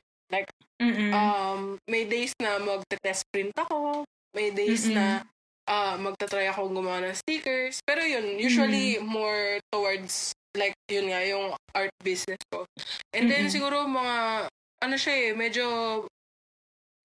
Mm-mm. 0.79 1.11
Um, 1.11 1.61
may 1.91 2.07
days 2.07 2.31
na 2.39 2.61
magte-test 2.63 3.27
print 3.35 3.51
ako. 3.59 4.05
May 4.31 4.55
days 4.55 4.87
Mm-mm. 4.87 4.95
na 4.95 5.27
ah 5.69 5.95
magta-try 5.95 6.49
ako 6.49 6.73
gumawa 6.73 7.05
ng 7.05 7.15
stickers. 7.15 7.79
Pero 7.85 8.01
yun, 8.01 8.41
usually 8.41 8.97
more 9.05 9.61
towards 9.69 10.33
like 10.57 10.75
yun 10.89 11.13
nga, 11.13 11.21
yung 11.23 11.53
art 11.77 11.93
business 12.03 12.41
ko. 12.51 12.65
And 13.13 13.29
then 13.29 13.47
Mm-mm. 13.47 13.55
siguro 13.55 13.85
mga, 13.85 14.49
ano 14.83 14.95
siya 14.97 15.31
eh, 15.31 15.33
medyo 15.37 15.65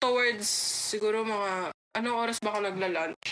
towards 0.02 0.48
siguro 0.90 1.24
mga, 1.24 1.70
anong 1.96 2.18
oras 2.18 2.38
ba 2.42 2.56
ako 2.56 2.60
nagla-lunch? 2.66 3.26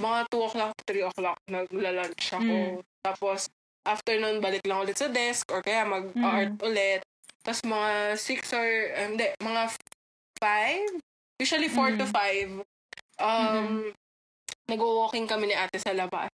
Mga 0.00 0.18
2 0.30 0.48
o'clock, 0.48 0.74
3 0.86 1.10
o'clock 1.10 1.38
nagla-lunch 1.48 2.24
ako. 2.34 2.56
Tapos, 3.02 3.46
after 3.84 4.16
nun, 4.16 4.40
balik 4.40 4.64
lang 4.64 4.80
ulit 4.80 4.96
sa 4.96 5.08
desk 5.08 5.48
or 5.50 5.60
kaya 5.60 5.84
mag-art 5.84 6.54
ulit. 6.62 7.02
Tapos 7.44 7.60
mga 7.62 7.90
6 8.16 8.56
or, 8.56 8.68
um, 8.94 9.08
hindi, 9.14 9.26
mga 9.38 9.62
5? 10.40 11.02
Usually 11.38 11.68
4 11.68 11.98
to 11.98 12.06
Mm. 12.06 12.14
5. 12.14 12.50
Um, 13.20 13.92
nag-walking 14.68 15.26
kami 15.28 15.50
ni 15.50 15.54
ate 15.56 15.78
sa 15.78 15.92
labas. 15.92 16.30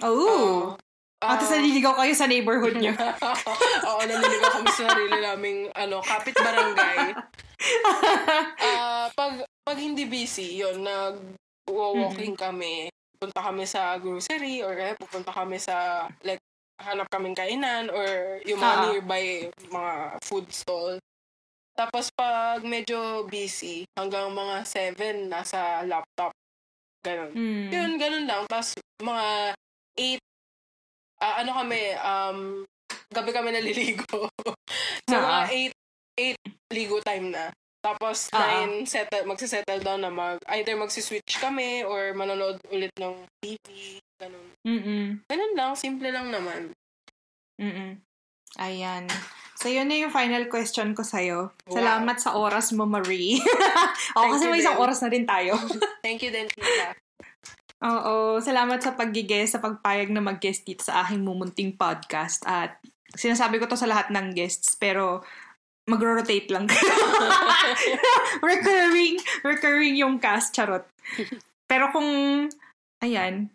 Oh. 0.00 0.74
Ah, 1.22 1.38
Ate, 1.38 1.46
naliligaw 1.46 1.94
kayo 1.94 2.10
sa 2.18 2.26
neighborhood 2.26 2.82
niyo. 2.82 2.98
Oo, 3.86 4.00
naniligaw 4.02 4.58
kami 4.58 4.68
sa 4.74 4.90
sarili 4.90 5.18
naming 5.22 5.70
ano, 5.78 6.02
kapit 6.02 6.34
barangay. 6.34 7.14
Ah, 8.58 9.06
pag 9.14 9.46
pag 9.62 9.78
hindi 9.78 10.02
busy, 10.02 10.58
yon 10.58 10.82
nag-walking 10.82 12.34
kami. 12.34 12.90
Punta 13.22 13.38
kami 13.38 13.70
sa 13.70 13.94
grocery 14.02 14.66
or 14.66 14.74
eh, 14.74 14.98
pupunta 14.98 15.30
kami 15.30 15.62
sa 15.62 16.10
like 16.26 16.42
hanap 16.82 17.06
kaming 17.06 17.38
kainan 17.38 17.86
or 17.86 18.42
yung 18.42 18.58
mga 18.58 18.74
Ah. 18.74 18.82
nearby 18.90 19.24
mga 19.70 19.92
food 20.26 20.50
stall. 20.50 20.98
Tapos 21.78 22.10
pag 22.10 22.66
medyo 22.66 23.22
busy, 23.30 23.86
hanggang 23.94 24.34
mga 24.34 24.66
7 24.66 25.30
nasa 25.30 25.86
laptop. 25.86 26.34
Ganon. 27.02 27.30
Mm. 27.34 27.68
Yun, 27.74 27.90
ganun 27.98 28.26
lang. 28.26 28.42
Tapos, 28.46 28.78
mga 29.02 29.26
8, 29.98 30.22
ah, 31.18 31.34
ano 31.42 31.50
kami, 31.58 31.80
um, 31.98 32.38
gabi 33.10 33.30
kami 33.34 33.50
naliligo. 33.50 34.30
so, 35.10 35.16
Ah. 35.18 35.42
mga 35.42 35.42
8, 35.50 35.72
8 36.38 36.38
ligo 36.70 37.02
time 37.02 37.34
na. 37.34 37.50
Tapos, 37.82 38.30
Ah. 38.30 38.62
9, 38.62 38.86
settle, 38.86 39.26
magsisettle 39.26 39.82
down 39.82 40.06
na 40.06 40.14
mag, 40.14 40.38
either 40.54 40.78
magsiswitch 40.78 41.42
kami 41.42 41.82
or 41.82 42.14
manonood 42.14 42.62
ulit 42.70 42.94
ng 42.94 43.26
TV. 43.42 43.98
Ganun. 44.22 44.46
Mm-mm. 44.62 45.06
Ganun 45.26 45.52
lang, 45.58 45.74
simple 45.74 46.06
lang 46.14 46.30
naman. 46.30 46.70
Mm-mm. 47.58 47.98
Ayan. 48.62 49.10
So, 49.62 49.70
yun 49.70 49.86
na 49.86 49.94
yung 49.94 50.10
final 50.10 50.50
question 50.50 50.90
ko 50.90 51.06
sa'yo. 51.06 51.54
Wow. 51.70 51.74
Salamat 51.78 52.18
sa 52.18 52.34
oras 52.34 52.74
mo, 52.74 52.82
Marie. 52.82 53.38
o, 53.38 54.18
Thank 54.26 54.30
kasi 54.34 54.44
may 54.50 54.58
isang 54.58 54.82
oras 54.82 54.98
na 54.98 55.06
rin 55.14 55.22
tayo. 55.22 55.54
Thank 56.04 56.26
you 56.26 56.34
din, 56.34 56.50
tita. 56.50 56.98
Oo. 57.86 58.42
Salamat 58.42 58.82
sa 58.82 58.98
pag-guest, 58.98 59.54
sa 59.54 59.62
pagpayag 59.62 60.10
na 60.10 60.18
mag-guest 60.18 60.66
dito 60.66 60.82
sa 60.82 61.06
aking 61.06 61.22
mumunting 61.22 61.78
podcast. 61.78 62.42
At 62.42 62.82
sinasabi 63.14 63.62
ko 63.62 63.70
to 63.70 63.78
sa 63.78 63.86
lahat 63.86 64.10
ng 64.10 64.34
guests, 64.34 64.74
pero 64.74 65.22
magro-rotate 65.86 66.50
lang. 66.50 66.66
recurring, 68.50 69.22
recurring 69.46 69.94
yung 69.94 70.18
cast, 70.18 70.50
charot. 70.50 70.82
Pero 71.70 71.94
kung, 71.94 72.10
ayan, 72.98 73.46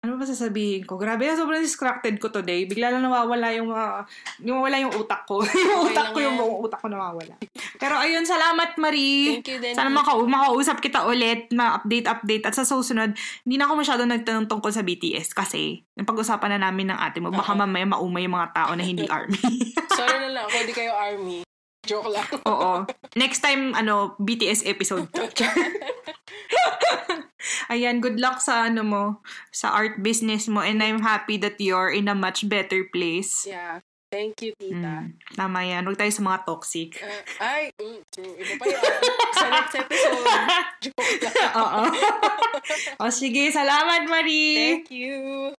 ano 0.00 0.16
ba 0.16 0.24
sasabihin 0.24 0.88
ko? 0.88 0.96
Grabe 0.96 1.28
sobrang 1.36 1.60
distracted 1.60 2.16
ko 2.16 2.32
today. 2.32 2.64
Bigla 2.64 2.88
lang 2.88 3.04
nawawala 3.04 3.52
yung 3.52 3.68
mga, 3.68 4.08
yung 4.40 4.64
wala 4.64 4.80
yung 4.80 4.96
utak 4.96 5.28
ko. 5.28 5.44
yung 5.44 5.84
Okay 5.84 5.92
utak 5.92 6.16
ko, 6.16 6.18
yung 6.24 6.40
buong 6.40 6.64
utak 6.64 6.80
ko 6.80 6.88
nawawala. 6.88 7.36
Pero 7.76 8.00
ayun, 8.00 8.24
salamat 8.24 8.80
Marie. 8.80 9.44
Thank 9.44 9.52
you 9.52 9.60
din. 9.60 9.76
Sana 9.76 9.92
maka 9.92 10.16
makausap 10.16 10.80
kita 10.80 11.04
ulit, 11.04 11.52
ma-update-update. 11.52 12.48
At 12.48 12.56
sa 12.56 12.64
susunod, 12.64 13.12
hindi 13.44 13.56
na 13.60 13.68
ako 13.68 13.74
masyado 13.76 14.08
nagtanong 14.08 14.48
tungkol 14.48 14.72
sa 14.72 14.80
BTS 14.80 15.36
kasi 15.36 15.84
napag-usapan 16.00 16.56
na 16.56 16.72
namin 16.72 16.96
ng 16.96 16.98
ate 16.98 17.20
mo. 17.20 17.28
Baka 17.28 17.52
Oo. 17.52 17.60
mamaya 17.60 17.84
maumay 17.84 18.24
yung 18.24 18.40
mga 18.40 18.56
tao 18.56 18.72
na 18.72 18.80
hindi 18.80 19.04
army. 19.12 19.36
Sorry 19.92 20.16
na 20.16 20.32
lang, 20.32 20.46
kung 20.48 20.64
di 20.64 20.72
kayo 20.72 20.96
army. 20.96 21.44
Joke 21.86 22.12
lang. 22.12 22.28
Oo. 22.44 22.84
Next 23.16 23.40
time, 23.40 23.72
ano, 23.72 24.16
BTS 24.20 24.68
episode. 24.68 25.08
Ayan, 27.72 28.02
good 28.02 28.18
luck 28.18 28.42
sa 28.42 28.66
ano 28.68 28.82
mo, 28.82 29.04
sa 29.54 29.70
art 29.72 30.02
business 30.02 30.50
mo. 30.50 30.60
And 30.60 30.82
I'm 30.82 31.00
happy 31.00 31.38
that 31.40 31.56
you're 31.62 31.90
in 31.90 32.10
a 32.10 32.14
much 32.14 32.46
better 32.50 32.84
place. 32.90 33.46
Yeah. 33.46 33.80
Thank 34.10 34.42
you, 34.42 34.58
tita. 34.58 35.06
Mm, 35.06 35.14
tama 35.38 35.62
yan. 35.62 35.86
Huwag 35.86 35.94
tayo 35.94 36.10
sa 36.10 36.26
mga 36.26 36.42
toxic. 36.42 36.98
Uh, 36.98 37.22
ay, 37.38 37.70
mm, 37.78 38.02
true. 38.10 38.34
Iba 38.34 38.54
pa 38.58 38.64
yan. 38.66 38.82
sa 39.38 39.46
next 39.54 39.74
episode. 39.78 40.26
Joke 40.82 41.14
lang. 41.22 41.52
Oo. 41.62 41.82
o 42.98 43.10
sige, 43.14 43.54
salamat 43.54 44.10
Marie! 44.10 44.82
Thank 44.82 44.90
you. 44.90 45.54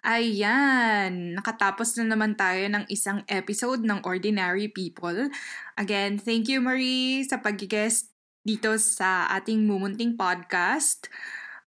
Ayan, 0.00 1.36
nakatapos 1.36 2.00
na 2.00 2.16
naman 2.16 2.32
tayo 2.32 2.64
ng 2.72 2.88
isang 2.88 3.20
episode 3.28 3.84
ng 3.84 4.00
Ordinary 4.08 4.72
People. 4.72 5.28
Again, 5.76 6.16
thank 6.16 6.48
you 6.48 6.64
Marie 6.64 7.20
sa 7.28 7.36
pag-guest 7.36 8.08
dito 8.40 8.80
sa 8.80 9.28
ating 9.28 9.68
mumunting 9.68 10.16
podcast. 10.16 11.04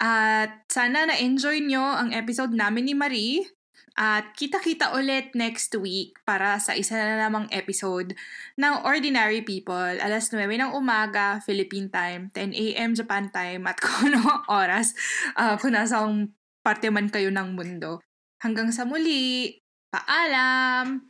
At 0.02 0.66
sana 0.66 1.06
na-enjoy 1.06 1.70
nyo 1.70 1.86
ang 1.86 2.10
episode 2.10 2.50
namin 2.50 2.90
ni 2.90 2.94
Marie. 2.98 3.46
At 3.94 4.34
kita-kita 4.34 4.92
ulit 4.98 5.32
next 5.38 5.70
week 5.78 6.18
para 6.26 6.58
sa 6.58 6.74
isa 6.74 6.98
na 6.98 7.30
namang 7.30 7.46
episode 7.54 8.12
ng 8.58 8.74
Ordinary 8.82 9.46
People. 9.46 10.02
Alas 10.02 10.34
9 10.34 10.42
ng 10.50 10.74
umaga, 10.74 11.38
Philippine 11.46 11.88
time, 11.88 12.28
10 12.34 12.52
a.m. 12.52 12.90
Japan 12.92 13.30
time, 13.30 13.64
at 13.70 13.78
kung 13.86 14.10
ano 14.10 14.44
oras, 14.50 14.92
uh, 15.38 15.54
kung 15.56 15.78
nasang 15.78 16.34
parte 16.60 16.90
man 16.90 17.06
kayo 17.06 17.30
ng 17.30 17.54
mundo. 17.54 18.02
Hanggang 18.36 18.68
sa 18.68 18.84
muli, 18.84 19.56
paalam! 19.88 21.08